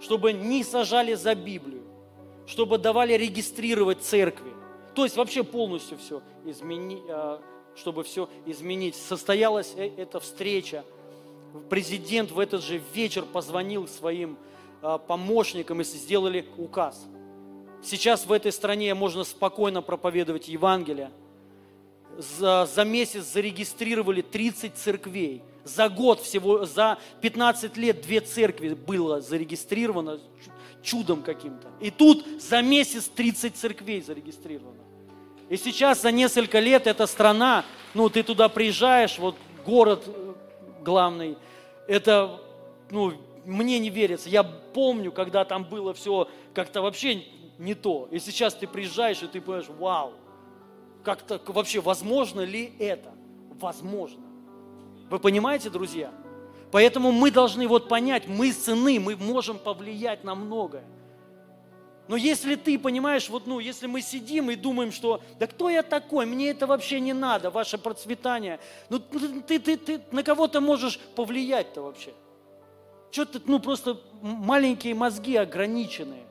[0.00, 1.82] Чтобы не сажали за Библию,
[2.46, 4.52] чтобы давали регистрировать церкви.
[4.94, 7.40] То есть вообще полностью все изменить, а,
[7.76, 8.96] чтобы все изменить.
[8.96, 10.84] Состоялась э, эта встреча.
[11.68, 14.38] Президент в этот же вечер позвонил своим
[14.80, 17.06] а, помощникам и сделали указ–
[17.82, 21.10] Сейчас в этой стране можно спокойно проповедовать Евангелие.
[22.16, 25.42] За, за месяц зарегистрировали 30 церквей.
[25.64, 30.20] За год всего, за 15 лет две церкви было зарегистрировано
[30.82, 31.68] чудом каким-то.
[31.80, 34.81] И тут за месяц 30 церквей зарегистрировано.
[35.52, 40.32] И сейчас за несколько лет эта страна, ну ты туда приезжаешь, вот город э,
[40.82, 41.36] главный,
[41.86, 42.40] это
[42.90, 43.12] ну,
[43.44, 44.30] мне не верится.
[44.30, 47.24] Я помню, когда там было все как-то вообще
[47.58, 48.08] не то.
[48.10, 50.14] И сейчас ты приезжаешь, и ты понимаешь, вау,
[51.04, 53.12] как-то вообще возможно ли это?
[53.60, 54.22] Возможно.
[55.10, 56.12] Вы понимаете, друзья?
[56.70, 60.84] Поэтому мы должны вот понять, мы сыны, мы можем повлиять на многое.
[62.08, 65.82] Но если ты понимаешь, вот, ну, если мы сидим и думаем, что да кто я
[65.82, 68.58] такой, мне это вообще не надо, ваше процветание,
[68.88, 72.12] ну ты, ты, ты на кого то можешь повлиять-то вообще?
[73.12, 76.24] Что ты, ну просто маленькие мозги ограниченные.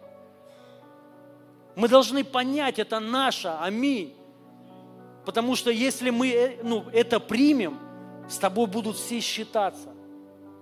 [1.76, 4.14] Мы должны понять, это наше, аминь.
[5.26, 7.80] Потому что если мы э, ну, это примем,
[8.28, 9.90] с тобой будут все считаться.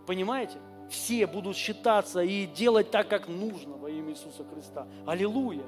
[0.05, 0.57] Понимаете?
[0.89, 4.87] Все будут считаться и делать так, как нужно во имя Иисуса Христа.
[5.05, 5.63] Аллилуйя.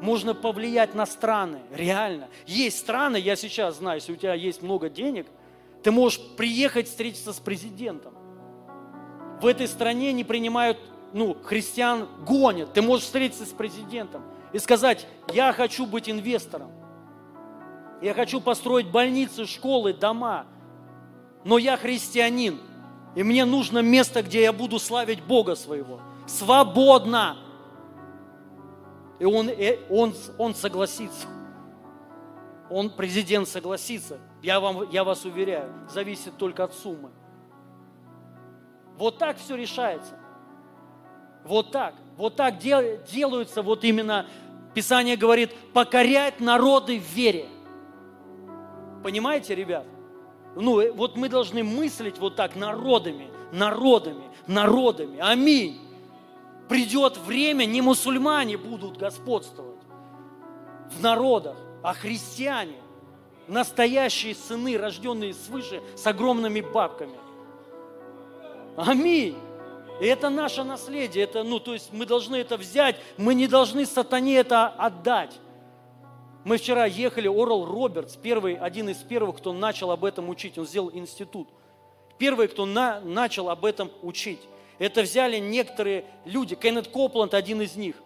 [0.00, 2.28] Можно повлиять на страны, реально.
[2.46, 5.26] Есть страны, я сейчас знаю, если у тебя есть много денег,
[5.82, 8.14] ты можешь приехать встретиться с президентом.
[9.40, 10.78] В этой стране не принимают,
[11.12, 12.72] ну, христиан гонят.
[12.72, 14.22] Ты можешь встретиться с президентом
[14.52, 16.70] и сказать, я хочу быть инвестором.
[18.00, 20.46] Я хочу построить больницы, школы, дома.
[21.44, 22.60] Но я христианин.
[23.14, 26.00] И мне нужно место, где я буду славить Бога своего.
[26.26, 27.36] Свободно.
[29.20, 31.28] И он, э, он, он согласится.
[32.70, 34.18] Он, президент, согласится.
[34.42, 37.10] Я, вам, я вас уверяю, зависит только от суммы.
[38.96, 40.18] Вот так все решается.
[41.44, 41.94] Вот так.
[42.16, 44.26] Вот так дел, делаются вот именно,
[44.72, 47.46] Писание говорит, покорять народы в вере.
[49.02, 49.86] Понимаете, ребят?
[50.56, 55.18] Ну, э, вот мы должны мыслить вот так народами, народами, народами.
[55.20, 55.80] Аминь.
[56.68, 59.80] Придет время, не мусульмане будут господствовать
[60.90, 62.76] в народах, а христиане,
[63.48, 67.18] настоящие сыны, рожденные свыше, с огромными бабками.
[68.76, 69.36] Аминь.
[70.00, 73.86] И это наше наследие, это, ну, то есть мы должны это взять, мы не должны
[73.86, 75.38] сатане это отдать.
[76.44, 80.66] Мы вчера ехали, Орл Робертс, первый, один из первых, кто начал об этом учить, он
[80.66, 81.48] сделал институт.
[82.18, 84.40] Первый, кто на, начал об этом учить.
[84.78, 87.96] Это взяли некоторые люди, Кеннет Копланд один из них.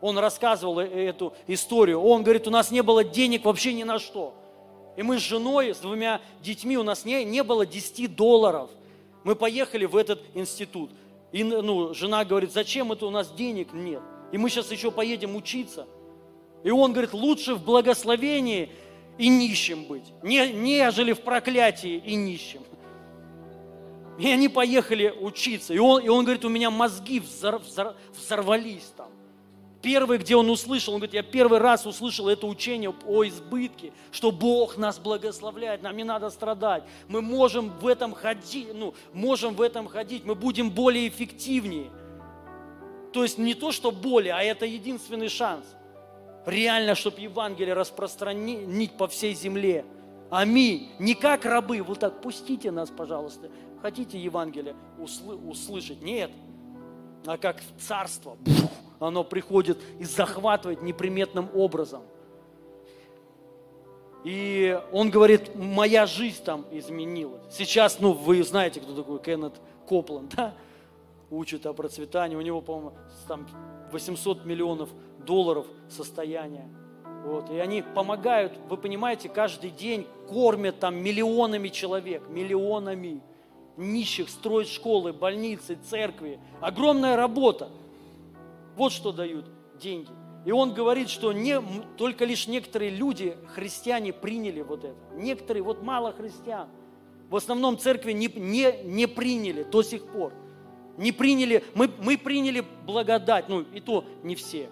[0.00, 2.00] Он рассказывал э, эту историю.
[2.00, 4.34] Он говорит, у нас не было денег вообще ни на что.
[4.96, 8.70] И мы с женой, с двумя детьми, у нас не, не было 10 долларов.
[9.22, 10.90] Мы поехали в этот институт.
[11.32, 14.02] И ну, жена говорит, зачем это у нас денег нет?
[14.32, 15.86] И мы сейчас еще поедем учиться.
[16.64, 18.70] И он говорит, лучше в благословении
[19.18, 22.62] и нищим быть, не, нежели в проклятии и нищим.
[24.18, 25.74] И они поехали учиться.
[25.74, 29.08] И он, и он говорит, у меня мозги взор, взор, взорвались там.
[29.82, 34.30] Первый, где он услышал, он говорит, я первый раз услышал это учение о избытке, что
[34.30, 36.84] Бог нас благословляет, нам не надо страдать.
[37.08, 41.90] Мы можем в этом ходить, ну, можем в этом ходить, мы будем более эффективнее.
[43.12, 45.66] То есть не то, что более, а это единственный шанс–
[46.46, 49.84] реально, чтобы Евангелие распространить по всей земле.
[50.30, 50.90] Аминь.
[50.98, 53.50] Не как рабы, вот так, пустите нас, пожалуйста.
[53.82, 56.02] Хотите Евангелие услышать?
[56.02, 56.30] Нет.
[57.26, 58.36] А как царство.
[58.98, 62.02] Оно приходит и захватывает неприметным образом.
[64.24, 67.42] И он говорит, моя жизнь там изменилась.
[67.50, 69.52] Сейчас, ну, вы знаете, кто такой Кеннет
[69.86, 70.54] Копланд, да?
[71.30, 72.36] Учит о процветании.
[72.36, 72.94] У него, по-моему,
[73.28, 73.46] там
[73.92, 74.88] 800 миллионов
[75.24, 76.68] долларов состояния.
[77.24, 77.50] Вот.
[77.50, 83.22] И они помогают, вы понимаете, каждый день кормят там миллионами человек, миллионами
[83.76, 86.38] нищих, строят школы, больницы, церкви.
[86.60, 87.70] Огромная работа.
[88.76, 89.46] Вот что дают
[89.80, 90.10] деньги.
[90.44, 91.60] И он говорит, что не,
[91.96, 94.96] только лишь некоторые люди, христиане, приняли вот это.
[95.14, 96.68] Некоторые, вот мало христиан.
[97.30, 100.32] В основном церкви не, не, не приняли до сих пор.
[100.98, 104.68] Не приняли, мы, мы приняли благодать, ну и то не все.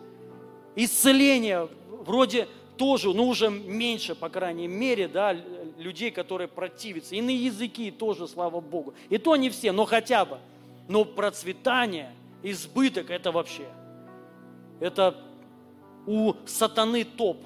[0.77, 1.69] Исцеление
[2.05, 5.37] вроде тоже, ну уже меньше, по крайней мере, да,
[5.79, 7.15] людей, которые противятся.
[7.15, 8.95] Иные языки тоже, слава Богу.
[9.09, 10.39] И то не все, но хотя бы.
[10.89, 12.13] Но процветание,
[12.43, 13.67] избыток, это вообще.
[14.81, 15.17] Это
[16.07, 17.39] у сатаны топ.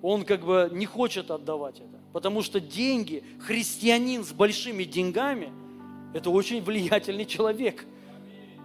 [0.00, 2.00] Он как бы не хочет отдавать это.
[2.12, 5.52] Потому что деньги, христианин с большими деньгами,
[6.14, 7.84] это очень влиятельный человек,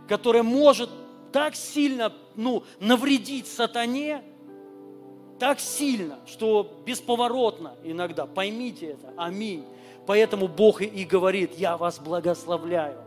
[0.08, 0.90] который может
[1.32, 4.24] так сильно ну, навредить сатане,
[5.40, 8.26] так сильно, что бесповоротно иногда.
[8.26, 9.14] Поймите это.
[9.16, 9.66] Аминь.
[10.06, 12.98] Поэтому Бог и говорит, я вас благословляю.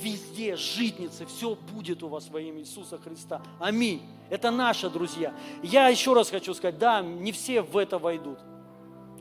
[0.00, 3.42] Везде, житницы, все будет у вас во имя Иисуса Христа.
[3.58, 4.02] Аминь.
[4.28, 5.34] Это наши друзья.
[5.62, 8.38] Я еще раз хочу сказать, да, не все в это войдут.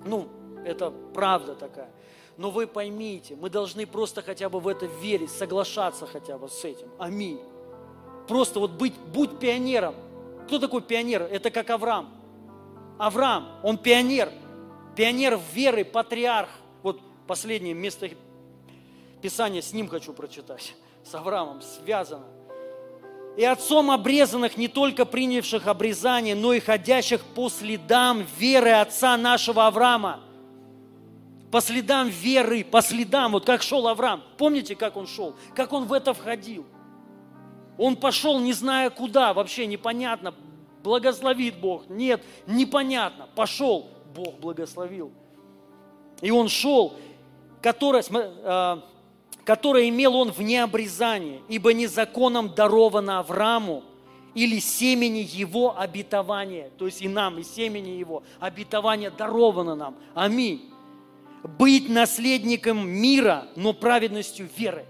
[0.06, 0.28] Ну,
[0.66, 1.92] это правда такая.
[2.38, 6.66] Но вы поймите, мы должны просто хотя бы в это верить, соглашаться хотя бы с
[6.66, 6.90] этим.
[6.98, 7.40] Аминь.
[8.28, 9.96] Просто вот быть, будь пионером.
[10.48, 11.24] Кто такой пионер?
[11.24, 12.10] Это как Авраам.
[12.98, 14.32] Авраам, он пионер.
[14.96, 16.50] Пионер веры, патриарх.
[16.84, 18.10] Вот последнее место
[19.22, 20.76] Писания с ним хочу прочитать.
[21.04, 22.26] С Авраамом связано.
[23.38, 29.68] И отцом обрезанных, не только принявших обрезание, но и ходящих по следам веры отца нашего
[29.68, 30.22] Авраама.
[31.52, 34.24] По следам веры, по следам, вот как шел Авраам.
[34.38, 35.36] Помните, как он шел?
[35.56, 36.66] Как он в это входил?
[37.78, 40.34] Он пошел, не зная куда, вообще непонятно,
[40.84, 41.90] благословит Бог.
[41.90, 43.28] Нет, непонятно.
[43.36, 45.12] Пошел, Бог благословил.
[46.22, 46.94] И он шел,
[47.62, 48.82] который, э,
[49.44, 53.84] который имел он в необрезании, ибо не законом даровано Аврааму
[54.34, 59.96] или семени его обетования, то есть и нам, и семени его обетования даровано нам.
[60.14, 60.70] Аминь.
[61.44, 64.86] Быть наследником мира, но праведностью веры.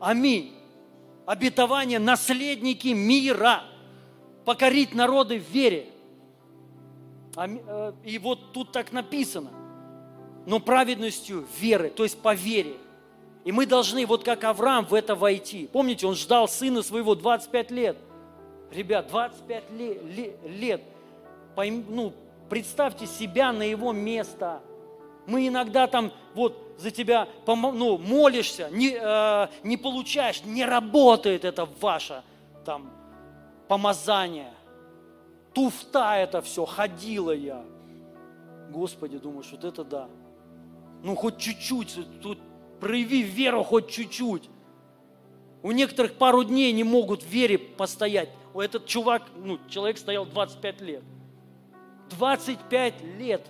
[0.00, 0.57] Аминь.
[1.28, 3.64] Обетование наследники мира.
[4.46, 5.84] Покорить народы в вере.
[7.36, 9.50] Э, и вот тут так написано.
[10.46, 12.76] Но праведностью веры, то есть по вере.
[13.44, 15.68] И мы должны, вот как Авраам, в это войти.
[15.70, 17.98] Помните, он ждал сына своего 25 лет.
[18.72, 19.64] Ребят, 25
[20.46, 20.80] лет.
[21.58, 22.14] Ну,
[22.48, 24.62] представьте себя на его место.
[25.28, 31.68] Мы иногда там вот за тебя ну, молишься, не, э, не получаешь, не работает это
[31.80, 32.22] ваше
[32.64, 32.90] там
[33.68, 34.54] помазание.
[35.52, 37.62] Туфта это все, ходила я.
[38.70, 40.08] Господи, думаешь, вот это да.
[41.02, 42.38] Ну, хоть чуть-чуть, тут
[42.80, 44.48] прояви веру хоть чуть-чуть.
[45.62, 48.30] У некоторых пару дней не могут в вере постоять.
[48.54, 51.02] Этот чувак, ну, человек стоял 25 лет.
[52.10, 53.46] 25 лет.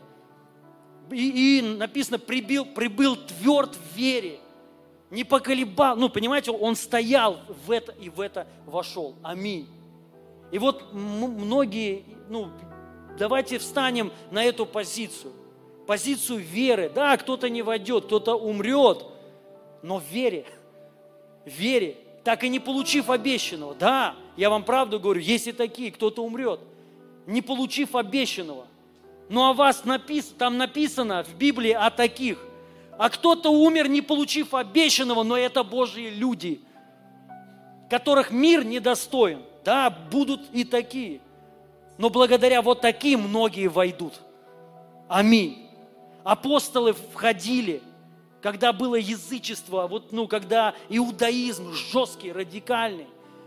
[1.11, 4.39] И, и написано, прибил, прибыл тверд в вере.
[5.11, 5.97] Не поколебал.
[5.97, 9.15] Ну, понимаете, он стоял в это и в это вошел.
[9.23, 9.67] Аминь.
[10.51, 12.49] И вот многие, ну,
[13.19, 15.33] давайте встанем на эту позицию.
[15.87, 16.91] Позицию веры.
[16.95, 19.05] Да, кто-то не войдет, кто-то умрет–
[19.83, 20.45] но в вере,
[21.45, 23.75] в вере, так и не получив обещанного.
[23.75, 26.61] Да, я вам правду говорю, есть и такие, кто-то умрет,
[27.27, 28.67] не получив обещанного.
[29.29, 32.39] Ну а вас написано, там написано в Библии о таких.
[32.97, 36.61] А кто-то умер, не получив обещанного, но это Божьи люди,
[37.91, 39.43] которых мир недостоин.
[39.65, 41.21] Да, будут и такие.
[41.99, 44.15] Но благодаря вот таким многие войдут.
[45.09, 45.69] Аминь.
[46.25, 47.83] Апостолы входили–
[48.41, 53.07] когда было язычество, вот, ну, когда иудаизм жесткий, радикальный,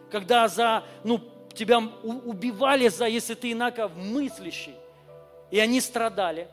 [0.09, 1.21] когда за, ну,
[1.53, 4.75] тебя убивали за, если ты инако мыслящий,
[5.51, 6.47] и они страдали.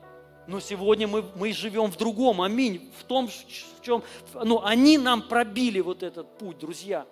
[0.46, 4.02] Но сегодня мы, мы живем в другом, аминь, в том, в чем,
[4.32, 7.06] ну, они нам пробили вот этот путь, друзья.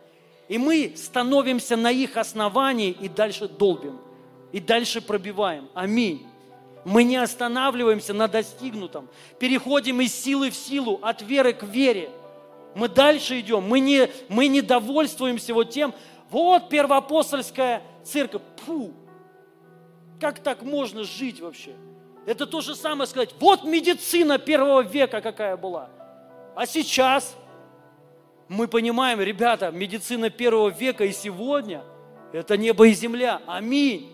[0.49, 3.99] И мы становимся на их основании и дальше долбим,
[4.53, 6.27] и дальше пробиваем, аминь.
[6.85, 9.09] Мы не останавливаемся на достигнутом.
[9.41, 12.11] Переходим из силы в силу, от веры к вере.
[12.77, 13.65] Мы дальше идем.
[13.65, 15.93] Мы не, мы не довольствуемся вот тем,
[16.31, 18.43] вот первоапостольская церковь.
[18.65, 18.93] Фу,
[20.21, 21.75] как так можно жить вообще?
[22.27, 25.89] Это то же самое сказать, вот медицина первого века какая была.
[26.55, 27.37] А сейчас
[28.49, 31.83] мы понимаем, ребята, медицина первого века и сегодня–
[32.33, 33.41] это небо и земля.
[33.47, 34.13] Аминь.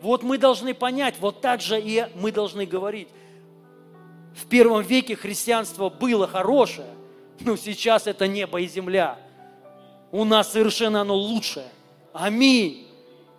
[0.00, 3.08] Вот мы должны понять, вот так же и мы должны говорить.
[4.34, 6.88] В первом веке христианство было хорошее,
[7.40, 9.18] но сейчас это небо и земля.
[10.10, 11.68] У нас совершенно оно лучшее.
[12.12, 12.86] Аминь.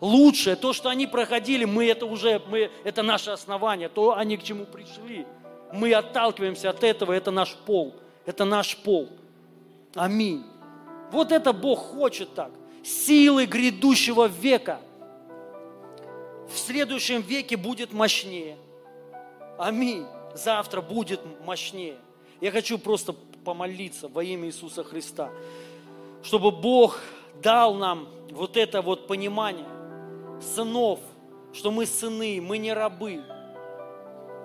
[0.02, 4.44] Лучшее, то, что они проходили, мы это уже, мы, это наше основание, то они к
[4.44, 5.26] чему пришли.
[5.72, 7.95] Мы отталкиваемся от этого, это наш пол,
[8.26, 9.07] это наш пол.
[9.95, 10.44] Аминь.
[11.11, 12.52] Вот это Бог хочет так.
[12.84, 14.82] Силы грядущего века–
[16.52, 18.57] в следующем веке будет мощнее.
[19.57, 20.06] Аминь.
[20.34, 21.95] Завтра будет мощнее.
[22.41, 23.15] Я хочу просто
[23.45, 25.30] помолиться во имя Иисуса Христа,
[26.23, 26.99] чтобы Бог
[27.41, 29.65] дал нам вот это вот понимание
[30.41, 30.99] сынов,
[31.53, 33.22] что мы сыны, мы не рабы.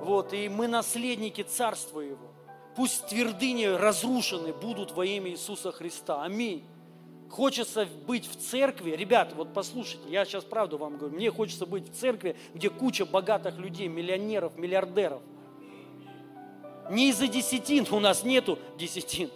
[0.01, 2.32] Вот, и мы наследники Царства Его.
[2.77, 6.23] Пусть твердыни разрушены будут во имя Иисуса Христа.
[6.23, 6.64] Аминь.
[7.31, 8.90] Хочется быть в церкви.
[8.90, 11.16] Ребята, вот послушайте, я сейчас правду вам говорю.
[11.16, 15.23] Мне хочется быть в церкви, где куча богатых людей, миллионеров, миллиардеров.
[16.90, 19.31] Не из-за десятин, у нас нету десятин.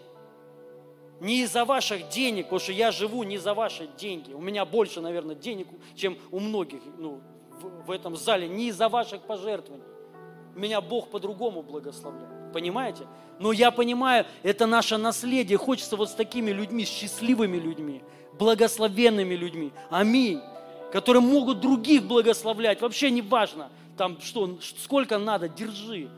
[1.21, 4.33] Не из-за ваших денег, потому что я живу не за ваши деньги.
[4.33, 7.21] У меня больше, наверное, денег, чем у многих ну,
[7.51, 8.49] в, в этом зале.
[8.49, 9.85] Не из-за ваших пожертвований.
[10.55, 12.53] Меня Бог по-другому благословляет.
[12.53, 13.07] Понимаете?
[13.39, 15.59] Но я понимаю, это наше наследие.
[15.59, 18.03] Хочется вот с такими людьми, счастливыми людьми,
[18.39, 19.73] благословенными людьми.
[19.91, 20.41] Аминь.
[20.91, 22.81] Которые могут других благословлять.
[22.81, 26.09] Вообще не важно, там что, сколько надо, держи.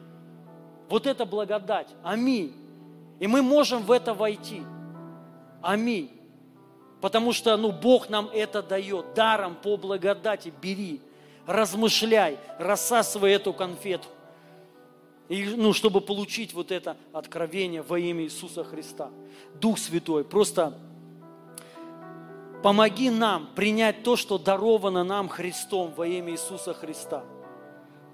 [0.89, 1.89] Вот это благодать.
[2.03, 2.55] Аминь.
[3.19, 4.63] И мы можем в это войти.
[5.63, 6.11] Аминь.
[7.01, 10.53] Потому что ну, Бог нам это дает даром по благодати.
[10.63, 11.01] Бери,
[11.47, 14.09] размышляй, рассасывай эту конфету.
[15.29, 19.11] И, ну, чтобы получить вот это откровение во имя Иисуса Христа.
[19.55, 20.79] Дух Святой, просто
[22.63, 27.25] помоги нам принять то, что даровано нам Христом во имя Иисуса Христа.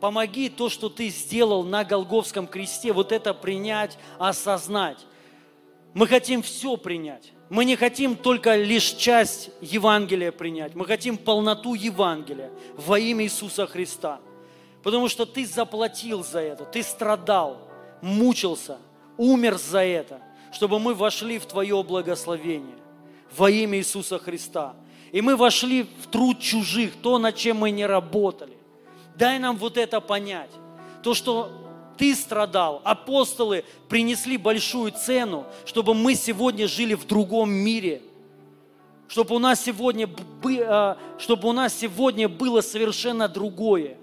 [0.00, 4.98] Помоги то, что Ты сделал на Голговском кресте, вот это принять, осознать.
[5.92, 7.32] Мы хотим все принять.
[7.50, 10.74] Мы не хотим только лишь часть Евангелия принять.
[10.74, 14.20] Мы хотим полноту Евангелия во имя Иисуса Христа.
[14.82, 17.68] Потому что Ты заплатил за это, Ты страдал,
[18.02, 18.78] мучился,
[19.16, 20.20] умер за это,
[20.52, 22.76] чтобы мы вошли в Твое благословение
[23.36, 24.74] во имя Иисуса Христа.
[25.12, 28.56] И мы вошли в труд чужих, то, над чем мы не работали.
[29.16, 30.50] Дай нам вот это понять.
[31.02, 31.57] То, что
[31.98, 38.00] ты страдал, апостолы принесли большую цену, чтобы мы сегодня жили в другом мире,
[39.08, 40.08] чтобы у нас сегодня,
[40.66, 43.98] а, чтобы у нас сегодня было совершенно другое.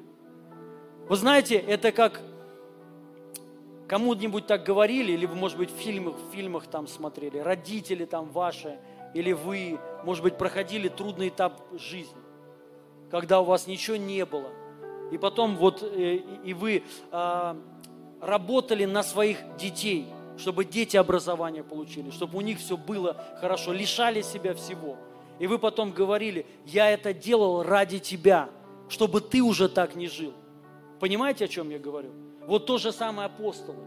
[1.07, 2.22] Вы знаете, это как
[3.88, 8.30] кому-нибудь так говорили, или вы, может быть, в фильмах, в фильмах там смотрели, родители там
[8.31, 8.77] ваши,
[9.13, 12.22] или вы, может быть, проходили трудный этап жизни,
[13.09, 14.49] когда у вас ничего не было.
[15.11, 17.55] И потом вот э, и вы а,
[18.26, 20.07] работали на своих детей,
[20.38, 24.97] чтобы дети образование получили, чтобы у них все было хорошо, лишали себя всего.
[25.39, 28.49] И вы потом говорили, я это делал ради тебя,
[28.89, 30.34] чтобы ты уже так не жил.
[30.99, 32.10] Понимаете, о чем я говорю?
[32.47, 33.84] Вот то же самое апостолы.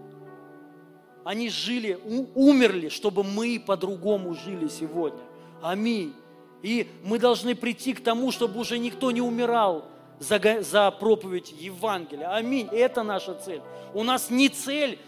[1.25, 1.99] Они жили,
[2.35, 5.21] умерли, чтобы мы по-другому жили сегодня.
[5.61, 6.15] Аминь.
[6.63, 9.85] И мы должны прийти к тому, чтобы уже никто не умирал
[10.19, 12.35] за, за проповедь Евангелия.
[12.35, 12.69] Аминь.
[12.73, 13.63] Это наша цель.
[13.95, 14.99] У нас не цель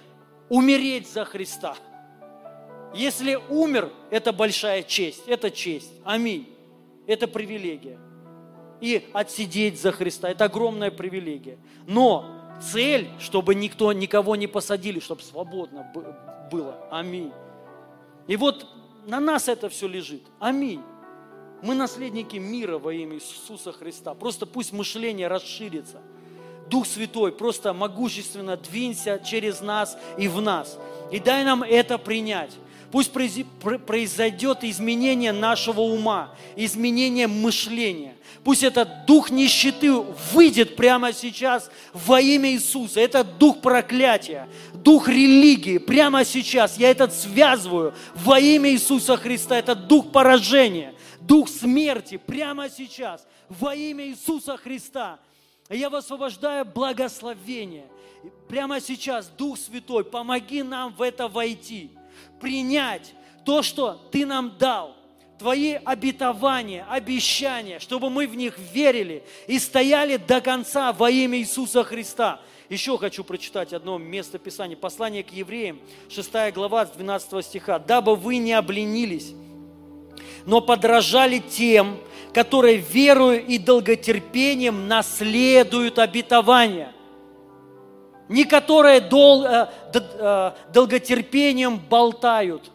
[0.48, 1.76] умереть за Христа.
[2.94, 5.92] Если умер, это большая честь, это честь.
[6.04, 6.48] Аминь.
[7.06, 7.98] Это привилегия.
[8.80, 11.58] И отсидеть за Христа, это огромная привилегия.
[11.86, 15.92] Но цель, чтобы никто, никого не посадили, чтобы свободно
[16.50, 16.88] было.
[16.90, 17.32] Аминь.
[18.26, 18.66] И вот
[19.06, 20.22] на нас это все лежит.
[20.38, 20.82] Аминь.
[21.62, 24.14] Мы наследники мира во имя Иисуса Христа.
[24.14, 25.98] Просто пусть мышление расширится.
[26.68, 30.78] Дух Святой, просто могущественно двинься через нас и в нас.
[31.10, 32.52] И дай нам это принять.
[32.92, 38.16] Пусть произойдет изменение нашего ума, изменение мышления.
[38.42, 39.92] Пусть этот дух нищеты
[40.32, 43.00] выйдет прямо сейчас во имя Иисуса.
[43.00, 45.78] Это дух проклятия, дух религии.
[45.78, 49.56] Прямо сейчас я этот связываю во имя Иисуса Христа.
[49.56, 55.18] Это дух поражения, дух смерти прямо сейчас во имя Иисуса Христа.
[55.68, 57.86] Я высвобождаю благословение.
[58.48, 61.90] Прямо сейчас, Дух Святой, помоги нам в это войти
[62.40, 63.14] принять
[63.44, 64.96] то, что Ты нам дал,
[65.38, 71.82] Твои обетования, обещания, чтобы мы в них верили и стояли до конца во имя Иисуса
[71.82, 72.40] Христа.
[72.68, 75.80] Еще хочу прочитать одно место Писания, послание к евреям,
[76.10, 77.78] 6 глава, 12 стиха.
[77.78, 79.32] «Дабы вы не обленились,
[80.46, 81.98] но подражали тем,
[82.32, 86.92] которые верою и долготерпением наследуют обетования»
[88.30, 92.70] не которые дол, э, э, долготерпением болтают,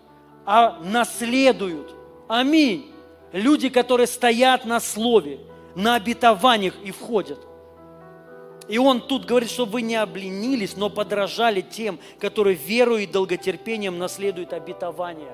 [0.46, 1.96] а наследуют.
[2.28, 2.92] Аминь.
[3.32, 5.40] Люди, которые стоят на слове,
[5.74, 7.40] на обетованиях и входят.
[8.68, 13.98] И он тут говорит, чтобы вы не обленились, но подражали тем, которые верою и долготерпением
[13.98, 15.32] наследуют обетования.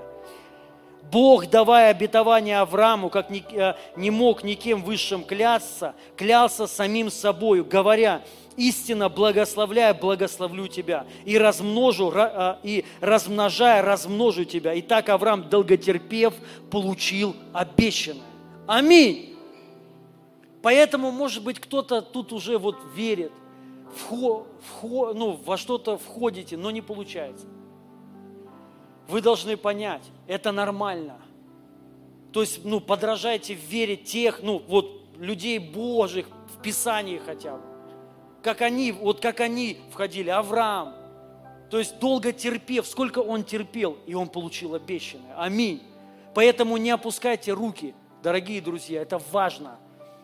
[1.10, 7.66] Бог, давая обетование Аврааму, как не, э, не мог никем высшим клясться, клялся самим собою,
[7.66, 8.22] говоря,
[8.56, 14.74] истинно благословляя, благословлю тебя, и размножу, а, и размножая, размножу тебя.
[14.74, 16.34] И так Авраам, долготерпев,
[16.70, 18.22] получил обещанное.
[18.68, 19.36] Аминь.
[20.62, 23.32] Поэтому, может быть, кто-то тут уже вот верит,
[23.96, 27.48] вхо, вхо, ну, во что-то входите, но не получается.
[29.12, 31.20] Вы должны понять, это нормально.
[32.32, 37.72] То есть, ну, подражайте в вере тех, ну, вот, людей Божьих в Писании хотя бы
[38.42, 40.96] как они, вот как они входили, Авраам.
[41.70, 45.36] То есть долго терпев, сколько он терпел, и он получил обещанное.
[45.38, 45.82] Аминь.
[46.34, 47.94] Поэтому не опускайте руки,
[48.24, 49.78] дорогие друзья, это важно.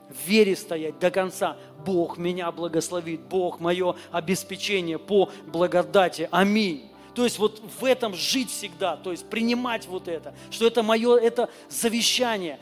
[0.10, 1.58] в вере стоять до конца.
[1.86, 6.30] Бог меня благословит, Бог мое обеспечение по благодати.
[6.32, 6.90] Аминь.
[7.18, 11.18] То есть вот в этом жить всегда, то есть принимать вот это, что это мое,
[11.18, 12.60] это завещание.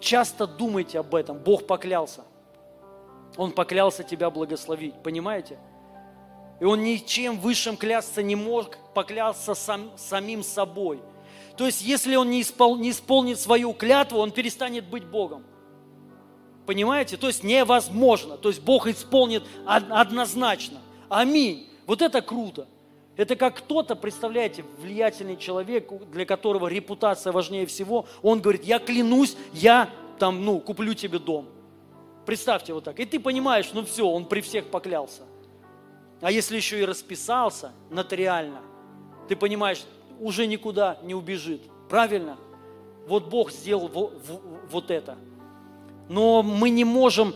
[0.00, 1.38] Часто думайте об этом.
[1.38, 2.24] Бог поклялся.
[3.36, 5.60] Он поклялся тебя благословить, понимаете?
[6.58, 11.00] И он ничем высшим клясться не мог, поклялся сам, самим собой.
[11.56, 15.44] То есть, если он не, испол, не исполнит свою клятву, он перестанет быть Богом.
[16.66, 17.16] Понимаете?
[17.16, 18.38] То есть невозможно.
[18.38, 20.80] То есть Бог исполнит однозначно.
[21.08, 21.70] Аминь.
[21.86, 22.66] Вот это круто.
[23.18, 29.36] Это как кто-то, представляете, влиятельный человек, для которого репутация важнее всего, он говорит, я клянусь,
[29.52, 29.90] я
[30.20, 31.48] там, ну, куплю тебе дом.
[32.24, 33.00] Представьте вот так.
[33.00, 35.22] И ты понимаешь, ну все, он при всех поклялся.
[36.20, 38.60] А если еще и расписался нотариально,
[39.28, 39.82] ты понимаешь,
[40.20, 41.62] уже никуда не убежит.
[41.88, 42.38] Правильно?
[43.08, 44.12] Вот Бог сделал
[44.70, 45.18] вот это.
[46.08, 47.34] Но мы не можем,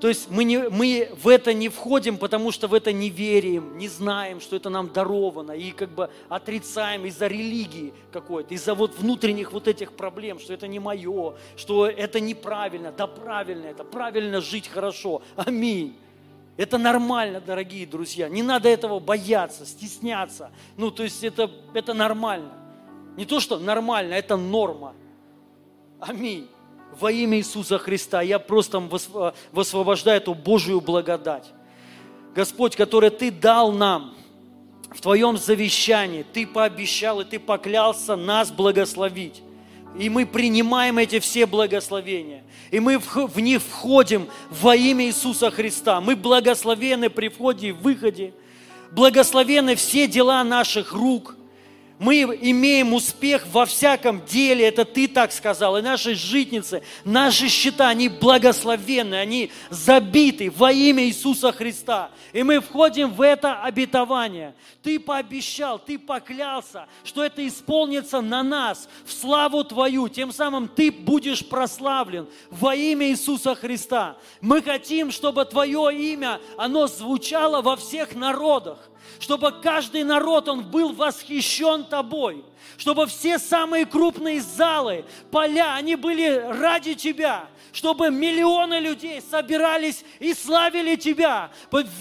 [0.00, 3.76] то есть мы, не, мы в это не входим, потому что в это не верим,
[3.78, 8.96] не знаем, что это нам даровано, и как бы отрицаем из-за религии какой-то, из-за вот
[8.96, 12.92] внутренних вот этих проблем, что это не мое, что это неправильно.
[12.92, 15.22] Да правильно это, правильно жить хорошо.
[15.36, 15.96] Аминь.
[16.56, 18.28] Это нормально, дорогие друзья.
[18.28, 20.50] Не надо этого бояться, стесняться.
[20.76, 22.52] Ну, то есть это, это нормально.
[23.16, 24.94] Не то, что нормально, это норма.
[26.00, 26.48] Аминь.
[26.98, 28.80] Во имя Иисуса Христа я просто
[29.52, 31.52] высвобождаю эту Божию благодать.
[32.34, 34.14] Господь, который Ты дал нам
[34.90, 39.42] в Твоем завещании, Ты пообещал и Ты поклялся нас благословить.
[39.98, 42.42] И мы принимаем эти все благословения.
[42.70, 46.00] И мы в них входим во имя Иисуса Христа.
[46.00, 48.34] Мы благословены при входе и выходе.
[48.92, 51.36] Благословены все дела наших рук–
[51.98, 57.88] мы имеем успех во всяком деле, это ты так сказал, и наши житницы, наши счета,
[57.88, 62.10] они благословенны, они забиты во имя Иисуса Христа.
[62.32, 64.54] И мы входим в это обетование.
[64.82, 70.08] Ты пообещал, ты поклялся, что это исполнится на нас, в славу Твою.
[70.08, 74.16] Тем самым ты будешь прославлен во имя Иисуса Христа.
[74.40, 78.78] Мы хотим, чтобы Твое имя, оно звучало во всех народах
[79.20, 82.44] чтобы каждый народ, он был восхищен тобой,
[82.76, 90.34] чтобы все самые крупные залы, поля, они были ради тебя, чтобы миллионы людей собирались и
[90.34, 91.50] славили Тебя,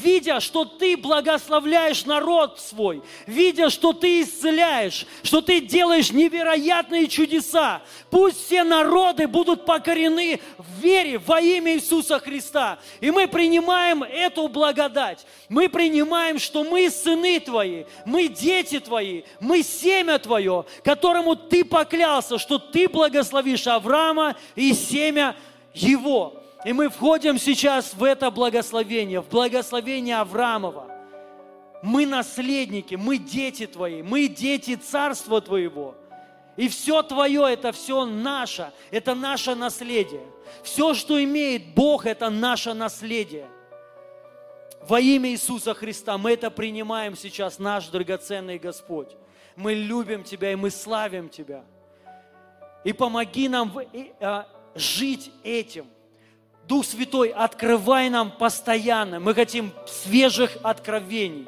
[0.04, 7.82] видя, что Ты благословляешь народ свой, видя, что Ты исцеляешь, что Ты делаешь невероятные чудеса.
[8.10, 12.80] Пусть все народы будут покорены в вере во имя Иисуса Христа.
[13.02, 15.26] И мы принимаем эту благодать.
[15.50, 22.38] Мы принимаем, что мы сыны Твои, мы дети Твои, мы семя Твое, которому Ты поклялся,
[22.38, 25.36] что Ты благословишь Авраама и семя
[25.78, 26.42] его.
[26.66, 30.92] И мы входим сейчас в это благословение, в благословение Авраамова.
[31.84, 35.96] Мы наследники, мы дети Твои, мы дети Царства Твоего.
[36.56, 40.26] И все Твое, это все наше, это наше наследие.
[40.64, 43.48] Все, что имеет Бог, это наше наследие.
[44.82, 49.16] Во имя Иисуса Христа мы это принимаем сейчас, наш драгоценный Господь.
[49.56, 51.64] Мы любим Тебя и мы славим Тебя.
[52.84, 53.78] И помоги нам
[54.20, 54.48] а,
[54.80, 55.86] жить этим.
[56.68, 59.20] Дух Святой, открывай нам постоянно.
[59.20, 61.48] Мы хотим свежих откровений.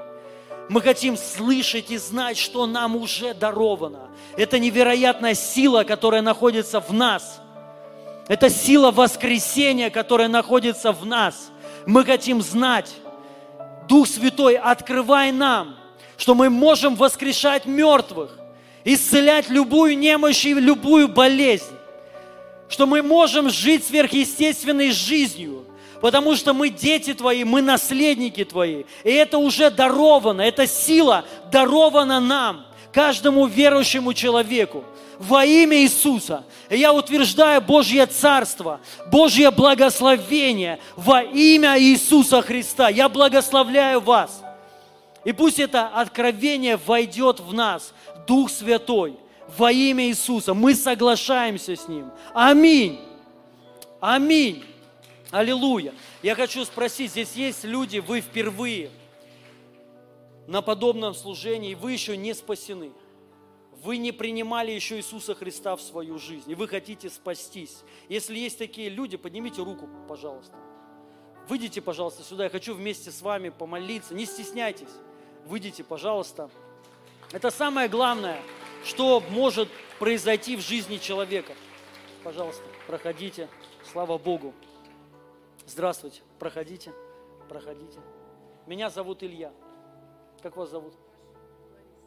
[0.70, 4.10] Мы хотим слышать и знать, что нам уже даровано.
[4.38, 7.42] Это невероятная сила, которая находится в нас.
[8.28, 11.50] Это сила воскресения, которая находится в нас.
[11.86, 12.94] Мы хотим знать.
[13.88, 15.76] Дух Святой, открывай нам,
[16.16, 18.38] что мы можем воскрешать мертвых,
[18.86, 21.79] исцелять любую немощь и любую болезнь
[22.70, 25.66] что мы можем жить сверхъестественной жизнью,
[26.02, 28.84] потому что мы дети Твои, мы наследники Твои.
[29.04, 34.84] И это уже даровано, эта сила дарована нам, каждому верующему человеку
[35.18, 36.46] во имя Иисуса.
[36.70, 38.80] Я утверждаю Божье Царство,
[39.12, 42.90] Божье благословение во имя Иисуса Христа.
[42.90, 44.42] Я благословляю вас.
[45.26, 47.94] И пусть это откровение войдет в нас,
[48.28, 49.16] Дух Святой–
[49.58, 50.54] во имя Иисуса.
[50.54, 52.12] Мы соглашаемся с Ним.
[52.34, 53.00] Аминь.
[54.00, 54.64] Аминь.
[55.32, 55.94] Аллилуйя.
[56.22, 58.90] Я хочу спросить, здесь есть люди, вы впервые
[60.48, 62.92] на подобном служении, вы еще не спасены.
[63.84, 67.78] Вы не принимали еще Иисуса Христа в свою жизнь, и вы хотите спастись.
[68.10, 70.56] Если есть такие люди, поднимите руку, пожалуйста.
[71.48, 72.46] Выйдите, пожалуйста, сюда.
[72.46, 74.14] Я хочу вместе с вами помолиться.
[74.14, 74.90] Не стесняйтесь.
[75.46, 76.50] Выйдите, пожалуйста.
[77.32, 78.42] Это самое главное–
[78.84, 79.70] что может
[80.00, 81.54] произойти в жизни человека.
[82.24, 83.48] Пожалуйста, проходите.
[83.92, 84.54] Слава Богу.
[85.66, 86.92] Здравствуйте, проходите,
[87.48, 88.00] проходите.
[88.66, 89.52] Меня зовут Илья.
[90.42, 90.94] Как вас зовут?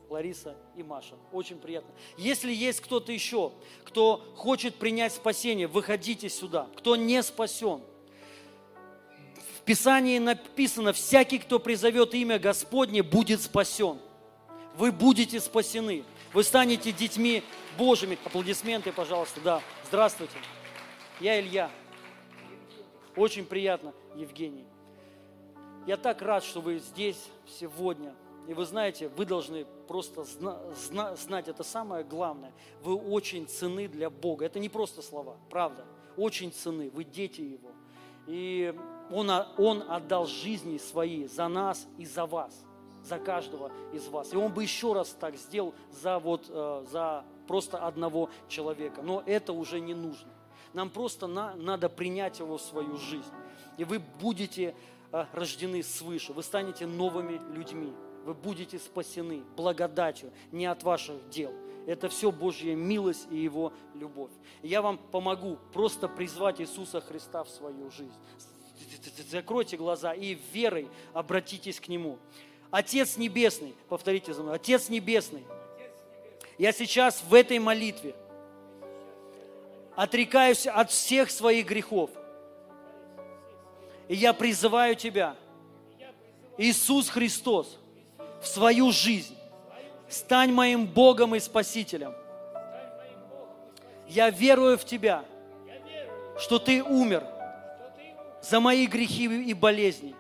[0.09, 1.15] Лариса и Маша.
[1.33, 1.91] Очень приятно.
[2.19, 3.53] Если есть кто-то еще,
[3.85, 6.69] кто хочет принять спасение, выходите сюда.
[6.77, 7.81] Кто не спасен,
[9.57, 13.99] в Писании написано, всякий, кто призовет имя Господне, будет спасен.
[14.77, 16.05] Вы будете спасены.
[16.33, 17.43] Вы станете детьми
[17.77, 18.19] Божьими.
[18.25, 19.41] Аплодисменты, пожалуйста.
[19.41, 19.63] Да.
[19.87, 20.35] Здравствуйте.
[21.21, 21.71] Я Илья.
[23.17, 24.65] Очень приятно, Евгений.
[25.87, 27.19] Я так рад, что вы здесь
[27.59, 28.15] сегодня.
[28.49, 32.53] И вы знаете, вы должны просто зна- зна- знать, это самое главное.
[32.83, 34.47] Вы очень цены для Бога.
[34.47, 35.85] Это не просто слова, правда.
[36.17, 36.91] Очень цены.
[36.91, 37.71] Вы дети Его.
[38.27, 38.75] И
[39.11, 39.29] Он,
[39.59, 42.55] он отдал жизни свои за нас и за вас,
[43.05, 44.33] за каждого из вас.
[44.33, 49.03] И Он бы еще раз так сделал за, вот, э, за просто одного человека.
[49.03, 50.31] Но это уже не нужно.
[50.73, 53.33] Нам просто на, надо принять Его в свою жизнь.
[53.77, 54.75] И вы будете
[55.13, 57.93] э, рождены свыше, вы станете новыми людьми
[58.25, 61.53] вы будете спасены благодатью, не от ваших дел.
[61.87, 64.31] Это все Божья милость и Его любовь.
[64.63, 68.15] Я вам помогу просто призвать Иисуса Христа в свою жизнь.
[69.29, 72.19] Закройте глаза и верой обратитесь к Нему.
[72.73, 75.45] Отец Небесный, повторите за мной, Отец Небесный,
[76.57, 78.15] я сейчас в этой молитве
[79.95, 82.09] отрекаюсь от всех своих грехов.
[84.09, 85.37] И я призываю Тебя,
[86.57, 87.79] Иисус Христос,
[88.41, 89.37] в свою жизнь.
[90.09, 92.15] Стань моим Богом и Спасителем.
[94.09, 95.27] Я верую в Тебя,
[96.39, 97.23] что Ты умер
[98.41, 100.15] за мои грехи и болезни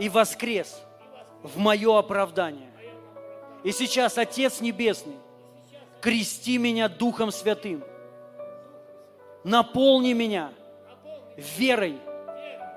[0.00, 0.82] и воскрес
[1.42, 2.70] в мое оправдание.
[3.64, 5.16] И сейчас, Отец Небесный,
[6.00, 7.84] крести меня Духом Святым,
[9.44, 10.52] наполни меня
[11.36, 11.98] верой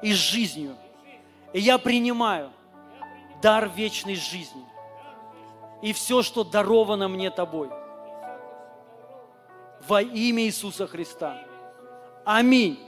[0.01, 0.75] и жизнью.
[1.53, 2.51] И я принимаю–
[3.41, 4.65] дар вечной жизни
[5.81, 7.69] и все, что даровано мне Тобой.
[9.87, 11.43] Во имя Иисуса Христа.
[12.23, 12.79] Аминь.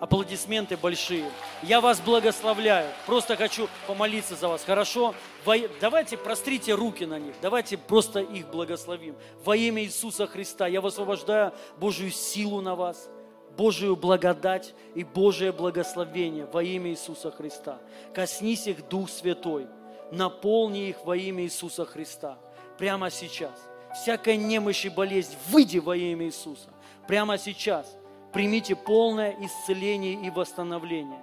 [0.00, 1.30] Аплодисменты большие.
[1.62, 2.90] Я вас благословляю.
[3.06, 4.64] Просто хочу помолиться за вас.
[4.64, 5.14] Хорошо?
[5.44, 5.54] Во...
[5.80, 7.34] Давайте прострите руки на них.
[7.42, 9.14] Давайте просто их благословим.
[9.44, 13.10] Во имя Иисуса Христа я высвобождаю Божью силу на вас
[13.56, 17.78] Божию благодать и Божие благословение во имя Иисуса Христа.
[18.14, 19.66] Коснись их, Дух Святой,
[20.10, 22.38] наполни их во имя Иисуса Христа.
[22.78, 23.52] Прямо сейчас.
[24.00, 26.70] Всякая немощь и болезнь, выйди во имя Иисуса.
[27.06, 27.96] Прямо сейчас.
[28.32, 31.22] Примите полное исцеление и восстановление.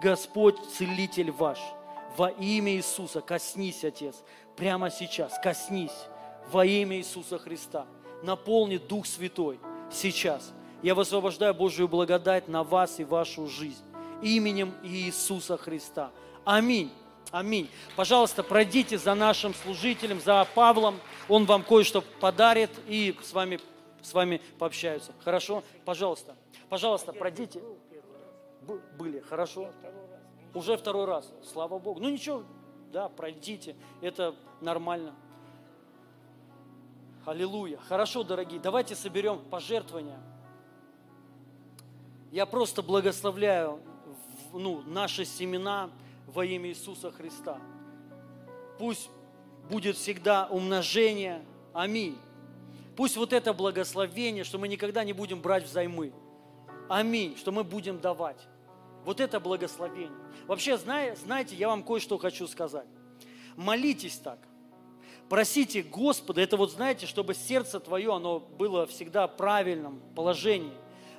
[0.00, 1.58] Господь, целитель ваш,
[2.16, 4.22] во имя Иисуса, коснись, Отец,
[4.56, 6.08] прямо сейчас, коснись
[6.50, 7.86] во имя Иисуса Христа.
[8.22, 9.58] Наполни Дух Святой
[9.90, 10.52] сейчас–
[10.82, 13.84] я высвобождаю Божью благодать на вас и вашу жизнь.
[14.20, 16.10] Именем Иисуса Христа.
[16.44, 16.92] Аминь.
[17.30, 17.70] Аминь.
[17.94, 21.00] Пожалуйста, пройдите за нашим служителем, за Павлом.
[21.28, 23.60] Он вам кое-что подарит и с вами,
[24.02, 25.12] с вами пообщаются.
[25.24, 25.62] Хорошо?
[25.84, 26.34] Пожалуйста.
[26.72, 27.62] Пожалуйста, пройдите.
[28.96, 29.70] Были, хорошо?
[30.54, 31.30] Уже второй раз.
[31.44, 32.00] Слава Богу.
[32.00, 32.44] Ну ничего,
[32.90, 33.76] да, пройдите.
[34.00, 35.14] Это нормально.
[37.26, 37.76] Аллилуйя.
[37.76, 38.58] Хорошо, дорогие.
[38.58, 40.18] Давайте соберем пожертвования.
[42.30, 43.78] Я просто благословляю
[44.54, 45.90] ну, наши семена
[46.26, 47.60] во имя Иисуса Христа.
[48.78, 49.10] Пусть
[49.68, 51.44] будет всегда умножение.
[51.74, 52.16] Аминь.
[52.96, 56.14] Пусть вот это благословение, что мы никогда не будем брать взаймы.
[56.92, 57.36] Аминь.
[57.36, 58.40] Что мы будем давать.
[59.04, 60.10] Вот это благословение.
[60.46, 62.86] Вообще, знаете, я вам кое-что хочу сказать.
[63.56, 64.38] Молитесь так.
[65.28, 70.72] Просите Господа, это вот знаете, чтобы сердце твое, оно было всегда в правильном положении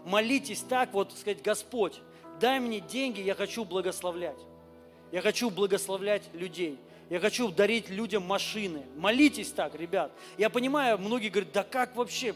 [0.05, 1.99] молитесь так, вот сказать, Господь,
[2.39, 4.39] дай мне деньги, я хочу благословлять.
[5.11, 6.79] Я хочу благословлять людей.
[7.09, 8.83] Я хочу дарить людям машины.
[8.95, 10.11] Молитесь так, ребят.
[10.37, 12.33] Я понимаю, многие говорят, да как вообще?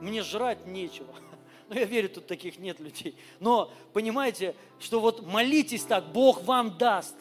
[0.00, 1.14] Мне жрать нечего.
[1.70, 3.16] Но я верю, тут таких нет людей.
[3.38, 7.16] Но понимаете, что вот молитесь так, Бог вам даст.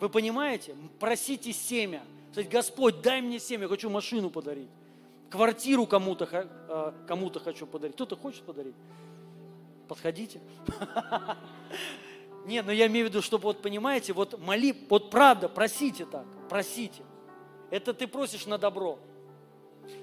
[0.00, 0.74] Вы понимаете?
[0.98, 2.02] Просите семя.
[2.32, 4.68] Сказать, Господь, дай мне семя, я хочу машину подарить
[5.34, 7.96] квартиру кому-то э, кому хочу подарить.
[7.96, 8.74] Кто-то хочет подарить?
[9.88, 10.40] Подходите.
[12.46, 16.24] Нет, но я имею в виду, чтобы вот понимаете, вот моли, вот правда, просите так,
[16.48, 17.02] просите.
[17.70, 19.00] Это ты просишь на добро.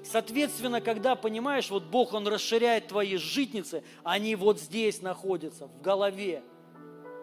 [0.04, 6.42] Соответственно, когда понимаешь, вот Бог, Он расширяет твои житницы, они вот здесь находятся, в голове.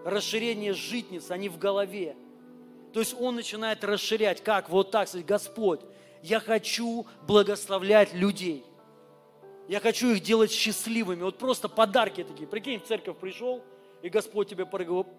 [0.05, 2.15] Расширение житниц, они в голове.
[2.93, 4.43] То есть Он начинает расширять.
[4.43, 4.69] Как?
[4.69, 5.81] Вот так, сказать, Господь,
[6.23, 8.63] я хочу благословлять людей.
[9.67, 11.21] Я хочу их делать счастливыми.
[11.21, 12.47] Вот просто подарки такие.
[12.47, 13.63] Прикинь, в церковь пришел,
[14.01, 14.67] и Господь тебе,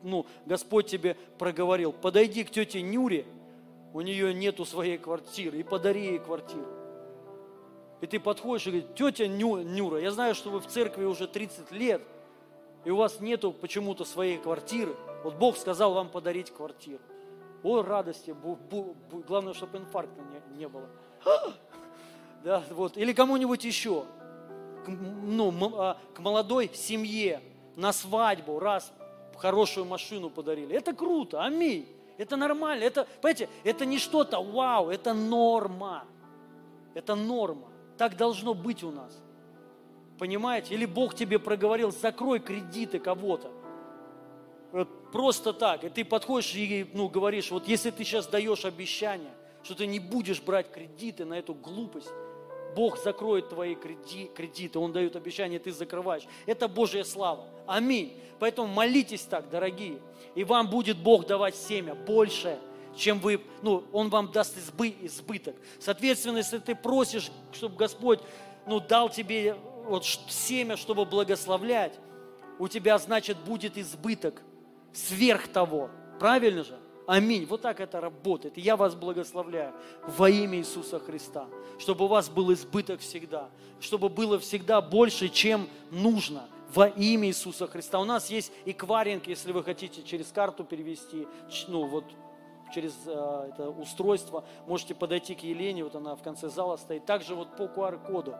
[0.03, 3.27] ну, Господь тебе проговорил, подойди к тете Нюре,
[3.93, 6.80] у нее нету своей квартиры, и подари ей квартиру.
[8.01, 11.71] И ты подходишь и говоришь, тетя Нюра, я знаю, что вы в церкви уже 30
[11.73, 12.03] лет,
[12.85, 14.97] и у вас нету почему-то своей квартиры.
[15.23, 17.01] Вот Бог сказал вам подарить квартиру.
[17.63, 20.89] О, радости, бу, бу, бу, главное, чтобы инфаркта не, не было.
[22.43, 22.97] Да, вот.
[22.97, 24.07] Или кому-нибудь еще,
[24.87, 27.43] к, ну, а, к молодой семье,
[27.77, 28.95] на свадьбу, раз
[29.41, 30.75] хорошую машину подарили.
[30.75, 31.87] Это круто, аминь.
[32.19, 32.85] Это нормально.
[32.85, 36.05] Это, понимаете, это не что-то вау, это норма.
[36.95, 37.70] Это норма.
[38.01, 39.21] Так должно быть у нас.
[40.19, 40.73] Понимаете?
[40.73, 43.51] Или Бог тебе проговорил, закрой кредиты кого-то.
[44.73, 45.85] Вот просто так.
[45.85, 50.01] И ты подходишь и ну, говоришь, вот если ты сейчас даешь обещание, что ты не
[50.01, 52.09] будешь брать кредиты на эту глупость,
[52.75, 56.25] Бог закроет твои кредиты, Он дает обещание, ты закрываешь.
[56.47, 57.49] Это Божья слава.
[57.67, 58.19] Аминь.
[58.39, 60.01] Поэтому молитесь так, дорогие.
[60.35, 62.59] И вам будет Бог давать семя больше,
[62.97, 65.57] чем вы, ну, Он вам даст избы, избыток.
[65.79, 68.21] Соответственно, если ты просишь, чтобы Господь,
[68.67, 69.57] ну, дал тебе
[69.87, 71.99] вот семя, чтобы благословлять,
[72.59, 74.43] у тебя, значит, будет избыток
[74.93, 75.91] сверх того.
[76.19, 76.79] Правильно же?
[77.07, 77.47] Аминь.
[77.47, 78.57] Вот так это работает.
[78.57, 79.73] Я вас благословляю
[80.07, 81.49] во имя Иисуса Христа,
[81.79, 83.49] чтобы у вас был избыток всегда,
[83.81, 87.99] чтобы было всегда больше, чем нужно во имя Иисуса Христа.
[87.99, 91.27] У нас есть эквайринг, если вы хотите через карту перевести,
[91.67, 92.05] ну вот
[92.73, 97.07] через э, это устройство, можете подойти к Елене, вот она в конце зала стоит.
[97.07, 98.37] Также вот по QR-коду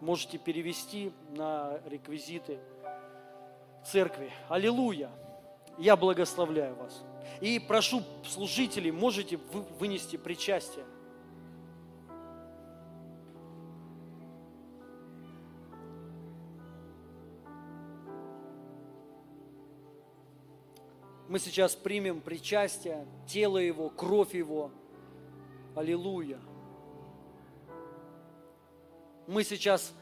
[0.00, 2.58] можете перевести на реквизиты
[3.84, 4.30] церкви.
[4.48, 5.10] Аллилуйя!
[5.78, 7.02] Я благословляю вас.
[7.40, 10.84] И прошу служителей, можете вы вынести причастие.
[21.28, 24.70] Мы сейчас примем причастие, тело Его, кровь Его.
[25.74, 26.38] Аллилуйя.
[29.26, 29.92] Мы сейчас,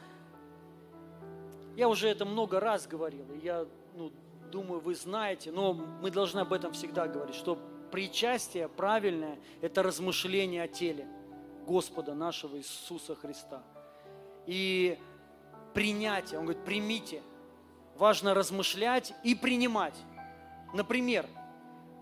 [1.77, 4.13] я уже это много раз говорил, и я ну,
[4.53, 7.59] думаю, вы знаете, но мы должны об этом всегда говорить, что
[7.91, 11.09] причастие правильное– это размышление о теле
[11.67, 13.63] Господа нашего Иисуса Христа.
[14.47, 14.99] И
[15.73, 17.23] принятие, он говорит, примите.
[17.97, 19.95] Важно размышлять и принимать.
[20.75, 21.27] Например,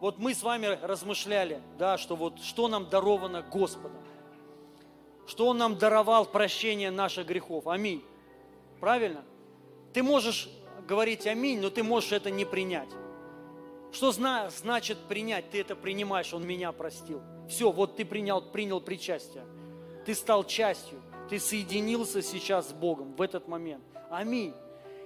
[0.01, 4.03] вот мы с вами размышляли, да, что вот что нам даровано Господом,
[5.27, 7.66] что Он нам даровал прощение наших грехов.
[7.66, 8.03] Аминь.
[8.81, 9.24] Правильно?
[9.93, 10.49] Ты можешь
[10.89, 12.89] говорить аминь, но ты можешь это не принять.
[13.93, 15.51] Что зна, значит принять?
[15.51, 17.20] Ты это принимаешь, Он меня простил.
[17.51, 19.44] Все, вот ты принял, принял причастие.
[20.07, 21.03] Ты стал частью.
[21.28, 23.85] Ты соединился сейчас с Богом в этот момент.
[24.09, 24.55] Аминь.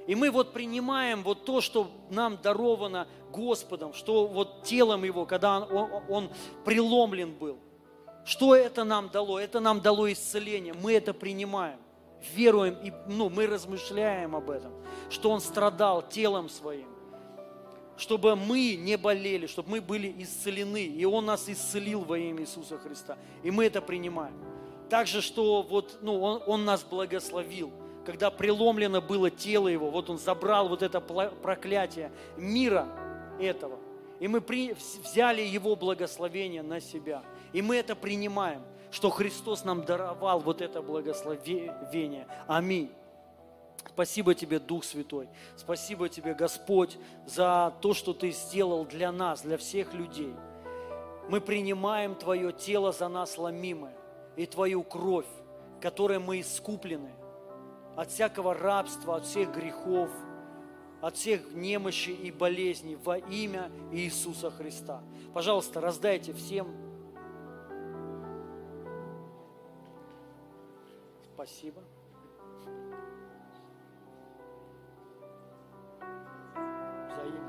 [0.06, 5.58] И мы вот принимаем вот то, что нам даровано Господом, что вот телом Его, когда
[5.58, 6.30] Он, он, он
[6.64, 7.58] преломлен был.
[8.24, 9.38] Что это нам дало?
[9.38, 10.74] Это нам дало исцеление.
[10.74, 11.78] Мы это принимаем,
[12.34, 14.72] веруем, и ну, мы размышляем об этом,
[15.10, 16.88] что Он страдал телом Своим,
[17.96, 20.86] чтобы мы не болели, чтобы мы были исцелены.
[20.86, 23.16] И Он нас исцелил во имя Иисуса Христа.
[23.44, 24.34] И мы это принимаем.
[24.88, 27.70] Также, что вот, ну, он, он нас благословил–
[28.06, 32.86] когда преломлено было тело его, вот он забрал вот это проклятие мира
[33.40, 33.78] этого.
[34.20, 37.22] И мы при, взяли его благословение на себя.
[37.52, 42.26] И мы это принимаем, что Христос нам даровал вот это благословение.
[42.46, 42.90] Аминь.
[43.88, 45.28] Спасибо тебе, Дух Святой.
[45.56, 50.34] Спасибо тебе, Господь, за то, что ты сделал для нас, для всех людей.
[51.28, 53.96] Мы принимаем Твое тело за нас ломимое
[54.36, 55.26] и Твою кровь,
[55.80, 57.10] которой мы искуплены–
[57.96, 60.10] от всякого рабства, от всех грехов,
[61.06, 65.04] от всех немощи и болезней во имя Иисуса Христа.
[65.32, 66.66] Пожалуйста, раздайте всем.
[71.32, 71.80] Спасибо.
[77.12, 77.40] Взаимно.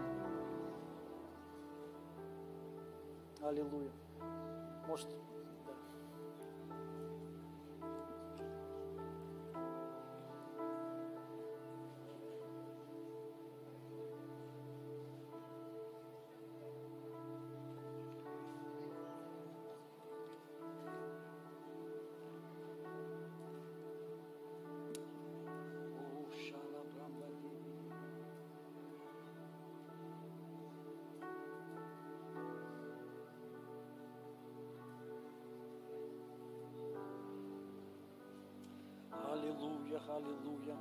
[3.41, 3.91] Аллилуйя.
[4.87, 5.07] Может,
[39.87, 40.75] Аллилуйя, аллилуйя.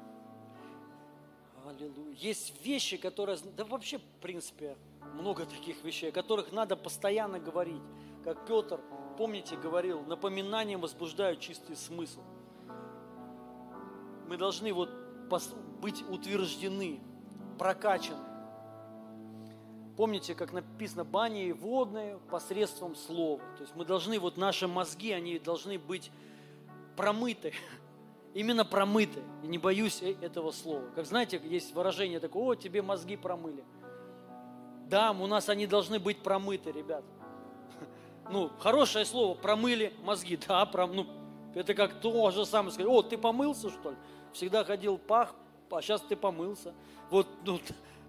[1.65, 2.15] Аллилуйя.
[2.17, 4.77] Есть вещи, которые, да вообще, в принципе,
[5.15, 7.81] много таких вещей, о которых надо постоянно говорить.
[8.25, 8.81] Как Петр,
[9.17, 12.21] помните, говорил, напоминанием возбуждают чистый смысл.
[14.29, 14.91] Мы должны вот
[15.81, 16.99] быть утверждены,
[17.59, 18.25] прокачаны.
[19.97, 23.39] Помните, как написано, бани водные посредством слова.
[23.57, 26.11] То есть мы должны, вот наши мозги, они должны быть
[26.97, 27.53] промыты.
[28.37, 29.23] Именно промыты.
[29.43, 30.83] И не боюсь э, этого слова.
[30.95, 33.65] Как знаете, есть выражение такое, о, тебе мозги промыли.
[34.91, 37.03] Да, у нас они должны быть промыты, ребят.
[38.31, 40.39] Ну, хорошее слово, промыли мозги.
[40.49, 41.07] Да, пром, ну,
[41.55, 43.97] это как то же самое сказать, о, ты помылся, что ли?
[44.35, 45.35] Всегда ходил пах,
[45.71, 46.75] а сейчас ты помылся.
[47.09, 47.59] Вот, ну,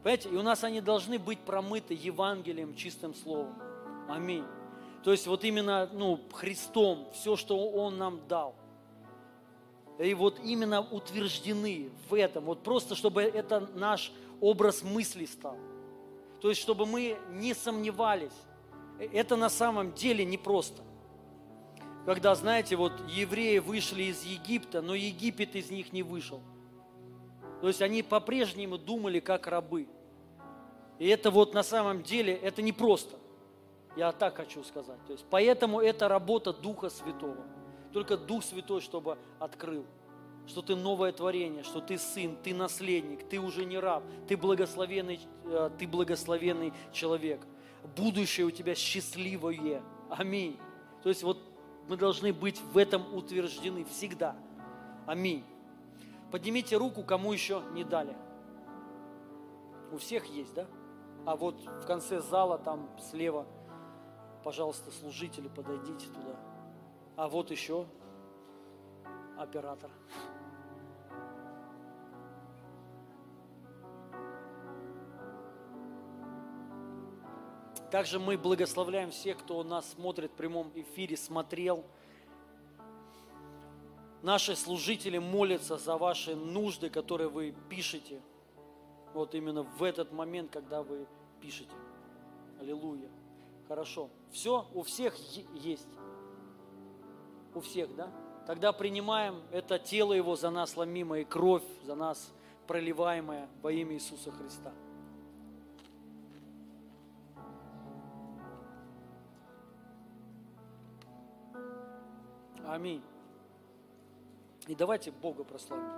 [0.04, 3.56] понимаете, и у нас они должны быть промыты Евангелием, чистым словом.
[4.10, 4.44] Аминь.
[5.06, 8.56] То есть вот именно, ну, Христом, все, что Он нам дал.
[10.00, 14.12] И вот именно утверждены в этом, вот просто чтобы это наш
[14.42, 15.58] образ мысли стал.
[16.40, 18.34] То есть, чтобы мы не сомневались.
[19.12, 20.82] Это на самом деле непросто.
[22.06, 26.42] Когда, знаете, вот евреи вышли из Египта, но Египет из них не вышел.
[27.62, 29.88] То есть они по-прежнему думали как рабы.
[31.00, 33.18] И это вот на самом деле, это непросто.
[33.96, 35.00] Я так хочу сказать.
[35.08, 37.44] То есть, поэтому это работа Духа Святого.
[37.94, 39.86] Только Дух Святой, чтобы открыл
[40.48, 45.20] что ты новое творение, что ты сын, ты наследник, ты уже не раб, ты благословенный,
[45.46, 47.46] э, ты благословенный человек.
[47.96, 49.84] Будущее у тебя счастливое.
[50.10, 50.58] Аминь.
[51.04, 51.38] То есть вот
[51.88, 54.36] мы должны быть в этом утверждены всегда.
[55.06, 55.44] Аминь.
[56.32, 58.16] Поднимите руку, кому еще не дали.
[59.92, 60.66] У всех есть, да?
[61.26, 63.46] А вот в конце зала, там слева,
[64.44, 66.47] пожалуйста, служители, подойдите туда.
[67.18, 67.88] А вот еще
[69.38, 69.90] оператор.
[77.90, 81.84] Также мы благословляем всех, кто нас смотрит в прямом эфире, смотрел.
[84.22, 88.22] Наши служители молятся за ваши нужды, которые вы пишете.
[89.16, 91.08] Вот именно в этот момент, когда вы
[91.42, 91.74] пишете.
[92.60, 93.10] Аллилуйя.
[93.68, 94.10] Хорошо.
[94.32, 95.18] Все у всех
[95.56, 95.88] есть.
[97.58, 98.12] У всех, да?
[98.46, 102.32] Тогда принимаем это тело Его за нас ломимое, кровь за нас
[102.68, 104.72] проливаемая во имя Иисуса Христа.
[112.68, 113.02] Аминь.
[114.68, 115.90] И давайте Бога прославим.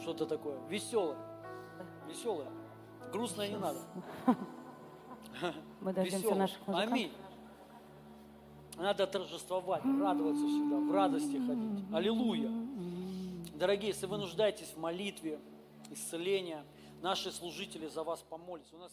[0.00, 1.16] Что-то такое веселое.
[2.08, 2.48] Веселое.
[3.12, 3.78] Грустное не надо.
[5.80, 6.92] Мы дождемся наших музыкантов.
[6.92, 7.12] Аминь.
[8.76, 11.84] Надо торжествовать, радоваться всегда, в радости ходить.
[11.92, 12.50] Аллилуйя.
[13.54, 15.38] Дорогие, если вы нуждаетесь в молитве,
[15.90, 16.64] исцеления,
[17.00, 18.76] наши служители за вас помолятся.
[18.76, 18.92] У нас